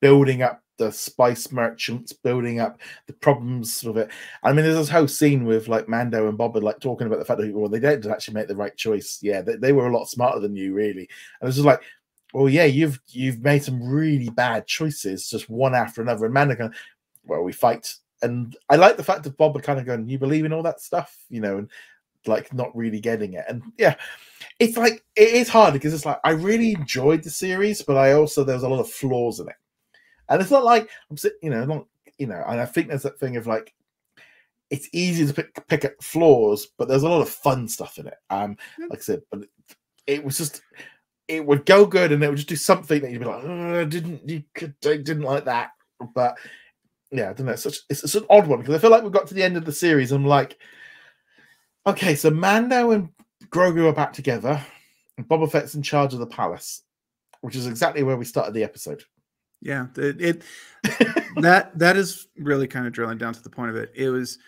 [0.00, 4.10] building up the spice merchants, building up the problems of it.
[4.42, 7.24] I mean, there's this whole scene with like Mando and Boba like talking about the
[7.24, 9.18] fact that well, they didn't actually make the right choice.
[9.20, 11.08] Yeah, they, they were a lot smarter than you, really.
[11.40, 11.82] And it's just like,
[12.32, 16.24] well, yeah, you've you've made some really bad choices, just one after another.
[16.24, 16.74] And Mando going,
[17.24, 17.94] well, we fight.
[18.22, 20.62] And I like the fact that Bob Boba kind of going, you believe in all
[20.62, 21.70] that stuff, you know, and
[22.26, 23.44] like not really getting it.
[23.48, 23.96] And yeah,
[24.58, 28.12] it's like it is hard because it's like I really enjoyed the series, but I
[28.12, 29.56] also there's a lot of flaws in it.
[30.28, 31.86] And it's not like I'm you know, not
[32.18, 33.74] you know, and I think there's that thing of like
[34.70, 38.06] it's easy to pick pick up flaws, but there's a lot of fun stuff in
[38.06, 38.18] it.
[38.30, 38.56] Um,
[38.88, 39.48] like I said, but it,
[40.06, 40.62] it was just
[41.26, 43.80] it would go good and it would just do something that you'd be like, "Oh,
[43.80, 45.70] I didn't you could I didn't like that.
[46.14, 46.36] But
[47.10, 47.52] yeah, I don't know.
[47.52, 49.42] It's such it's, it's an odd one because I feel like we've got to the
[49.42, 50.12] end of the series.
[50.12, 50.58] And I'm like,
[51.86, 53.08] okay, so Mando and
[53.46, 54.62] Grogu are back together,
[55.16, 56.82] and Boba Fett's in charge of the palace,
[57.40, 59.02] which is exactly where we started the episode.
[59.60, 60.42] yeah, it, it
[61.36, 63.92] that that is really kind of drilling down to the point of it.
[63.94, 64.38] It was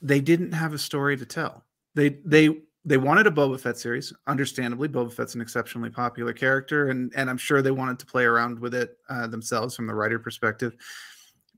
[0.00, 1.64] they didn't have a story to tell.
[1.94, 2.50] They they
[2.84, 4.12] they wanted a Boba Fett series.
[4.26, 8.24] Understandably, Boba Fett's an exceptionally popular character, and and I'm sure they wanted to play
[8.24, 10.74] around with it uh, themselves from the writer perspective.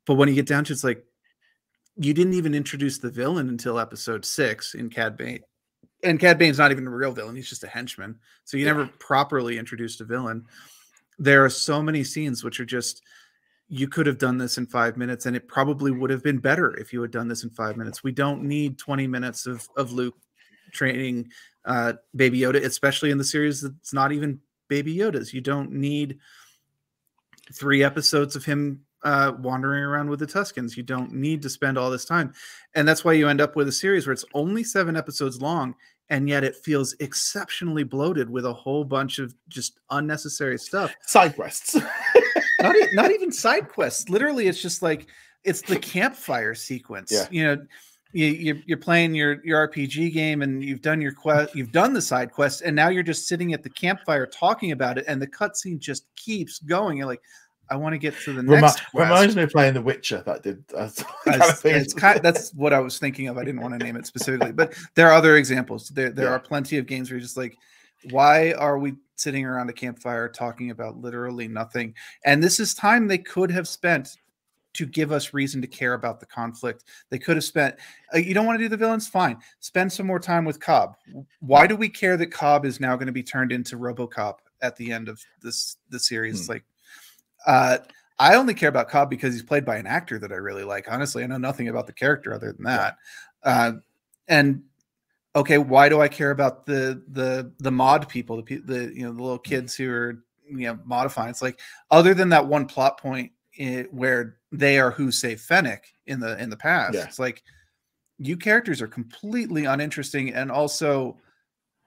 [0.07, 1.05] But when you get down to it, it's like
[2.01, 5.40] you didn't even introduce the villain until episode six in Cad Bane.
[6.02, 8.18] And Cad Bane's not even a real villain; he's just a henchman.
[8.44, 8.72] So you Yeah.
[8.72, 10.47] never properly introduced a villain.
[11.18, 13.02] There are so many scenes which are just
[13.68, 16.74] you could have done this in five minutes, and it probably would have been better
[16.78, 18.02] if you had done this in five minutes.
[18.02, 20.16] We don't need 20 minutes of, of Luke
[20.72, 21.31] training
[21.66, 25.35] uh, Baby Yoda, especially in the series that's not even Baby Yoda's.
[25.35, 26.18] You don't need
[27.52, 30.77] three episodes of him uh, wandering around with the Tuskens.
[30.77, 32.32] You don't need to spend all this time.
[32.74, 35.74] And that's why you end up with a series where it's only seven episodes long,
[36.09, 41.35] and yet it feels exceptionally bloated with a whole bunch of just unnecessary stuff Side
[41.35, 41.74] quests.
[42.60, 44.09] not, e- not even side quests.
[44.09, 45.06] Literally, it's just like
[45.44, 47.10] it's the campfire sequence.
[47.12, 47.27] Yeah.
[47.31, 47.66] You know,
[48.12, 52.02] you, you're, playing your your RPG game and you've done your quest, you've done the
[52.02, 55.28] side quest, and now you're just sitting at the campfire talking about it, and the
[55.28, 56.98] cutscene just keeps going.
[56.98, 57.22] You're like,
[57.71, 60.23] I want to get to the Remi- next reminds me of playing The Witcher.
[60.27, 60.65] That did.
[60.77, 60.89] Uh,
[61.25, 63.39] kind of That's- it's kind that's what I was thinking of.
[63.39, 65.89] I didn't want to name it specifically, but there are other examples.
[65.89, 66.33] There there Yeah.
[66.33, 67.57] are plenty of games where you're just like,
[68.11, 71.95] why are we sitting around a campfire talking about literally nothing?
[72.25, 74.17] And this is time they could have spent
[74.73, 76.85] to give us reason to care about the conflict.
[77.11, 77.75] They could have spent.
[78.15, 79.09] Uh, you don't want to do the villains?
[79.09, 79.39] Fine.
[79.59, 80.95] Spend some more time with Cobb.
[81.41, 84.77] Why do we care that Cobb is now going to be turned into RoboCop at
[84.77, 86.47] the end of this the series?
[86.47, 86.53] Hmm.
[86.53, 86.65] Like,
[87.47, 87.79] uh,
[88.19, 90.91] I only care about Cobb because he's played by an actor that I really like.
[90.91, 92.99] Honestly, I know nothing about the character other than that.
[93.43, 93.73] Uh,
[94.29, 94.62] and
[95.35, 99.12] okay, why do I care about the the the mod people, the the you know
[99.12, 101.31] the little kids who are you know modifying?
[101.31, 101.61] It's like
[101.91, 106.41] other than that one plot point i where they are who saved Fennec in the
[106.41, 106.95] in the past.
[106.95, 107.05] Yeah.
[107.05, 107.43] It's like
[108.19, 111.17] you characters are completely uninteresting, and also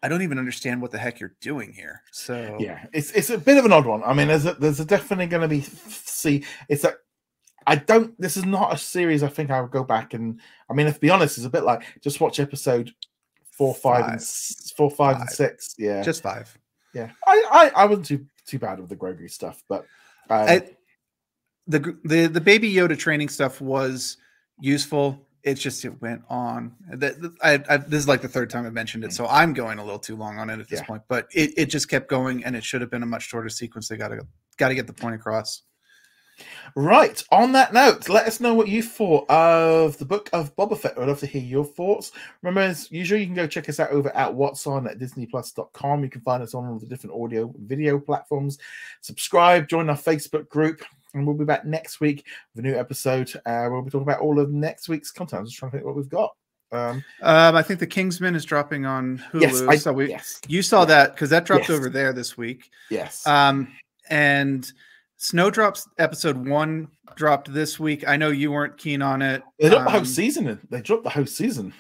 [0.04, 2.04] I don't even understand what the heck you're doing here.
[2.12, 4.04] So yeah, it's it's a bit of an odd one.
[4.04, 6.44] I mean, there's a, there's a definitely going to be see.
[6.70, 6.94] It's a
[7.66, 8.20] I don't.
[8.20, 9.24] This is not a series.
[9.24, 10.40] I think I would go back and.
[10.70, 12.94] I mean, if to be honest, it's a bit like just watch episode
[13.58, 14.16] four, five, and Five.
[14.22, 15.74] s- four, five, and six.
[15.78, 16.56] Yeah, just five.
[16.94, 17.12] yeah.
[17.26, 19.86] I, I I wasn't too too bad with the Grogu stuff, but
[20.30, 20.70] um, I,
[21.68, 24.18] the the the baby Yoda training stuff was
[24.60, 25.26] useful.
[25.44, 26.74] It's just it went on.
[27.42, 29.14] I, I, this is like the third time I've mentioned it, mm.
[29.14, 30.86] so I'm going a little too long on it at this Yeah.
[30.86, 31.04] point.
[31.08, 33.88] But it, it just kept going, and it should have been a much shorter sequence.
[33.88, 34.26] They got to
[34.58, 35.64] got to get the point across.
[36.76, 37.24] Right.
[37.32, 40.98] On that note, let us know what you thought of the book of Boba Fett.
[40.98, 42.12] I'd love to hear your thoughts.
[42.42, 46.04] Remember, as usual, you can go check us out over at what's on at disneyplus.com.
[46.04, 48.58] You can find us on all the different audio video platforms.
[49.02, 50.82] Subscribe, join our Facebook group,
[51.14, 52.26] and we'll be back next week
[52.56, 53.32] with a new episode.
[53.46, 55.40] Uh, we'll be talking about all of next week's content.
[55.42, 56.32] I'm just trying to think what we've got.
[56.72, 59.42] Um, Um, I think the Kingsman is dropping on Hulu.
[59.42, 60.86] yes, I, so we yes, you saw yeah.
[60.86, 61.78] that because that dropped Yes.
[61.78, 62.72] over there this week.
[62.90, 63.26] yes.
[63.28, 63.72] Um,
[64.10, 64.72] and
[65.18, 68.08] Snowdrops episode one dropped this week.
[68.08, 69.44] I know you weren't keen on it.
[69.60, 70.60] they dropped the whole Um, season.
[70.70, 71.74] They dropped the whole season.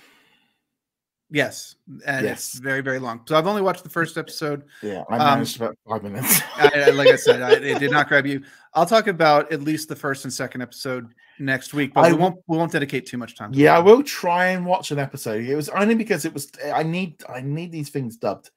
[1.34, 2.53] Yes, and Yes.
[2.53, 3.22] it's very very long.
[3.26, 4.64] So I've only watched the first episode.
[4.84, 6.41] Yeah, I Um, managed about five minutes.
[6.55, 8.43] I, like I said, I, it did not grab you.
[8.76, 12.18] I'll talk about at least the first and second episode next week, but I we
[12.19, 13.51] won't we won't dedicate too much time.
[13.51, 15.43] to Yeah, I will try and watch an episode.
[15.43, 18.51] It was only because it was I need I need these things dubbed.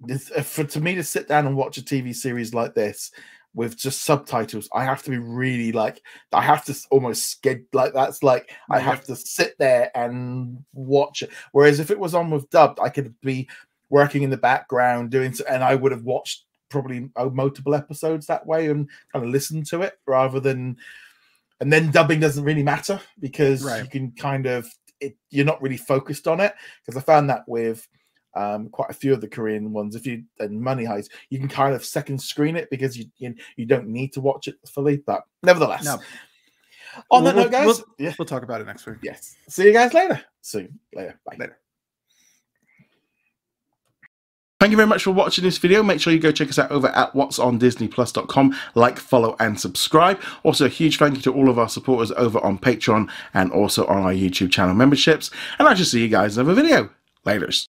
[0.00, 3.12] This, uh, for to me to sit down and watch a TV series like this,
[3.54, 6.00] with just subtitles, I have to be really like
[6.32, 11.22] I have to almost skid like that's like I have to sit there and watch
[11.22, 11.30] it.
[11.52, 13.48] Whereas if it was on with dubbed, I could be
[13.88, 18.26] working in the background doing so, and I would have watched probably uh, multiple episodes
[18.26, 20.76] that way and kind of listened to it rather than
[21.60, 23.82] and then dubbing doesn't really matter because Right.
[23.82, 24.68] you can kind of
[25.00, 26.54] it, you're not really focused on it
[26.86, 27.88] because I found that with
[28.34, 29.94] um, quite a few of the Korean ones.
[29.96, 33.34] If you and Money Heist, you can kind of second screen it because you you,
[33.56, 34.98] you don't need to watch it fully.
[34.98, 35.98] But nevertheless, No.
[37.10, 38.98] on that We'll- note, guys, we'll- yeah, We'll talk about it next week.
[39.02, 39.36] yes.
[39.48, 40.22] See you guys later.
[40.42, 41.18] Soon later.
[41.26, 41.36] Bye.
[41.38, 41.56] Later.
[44.58, 45.82] Thank you very much for watching this video.
[45.82, 48.54] Make sure you go check us out over at what'sondisneyplus.com.
[48.74, 50.20] Like, follow, and subscribe.
[50.42, 53.86] Also, a huge thank you to all of our supporters over on Patreon and also
[53.86, 55.30] on our YouTube channel memberships.
[55.58, 56.90] And I shall see you guys in another video.
[57.24, 57.68] Laters.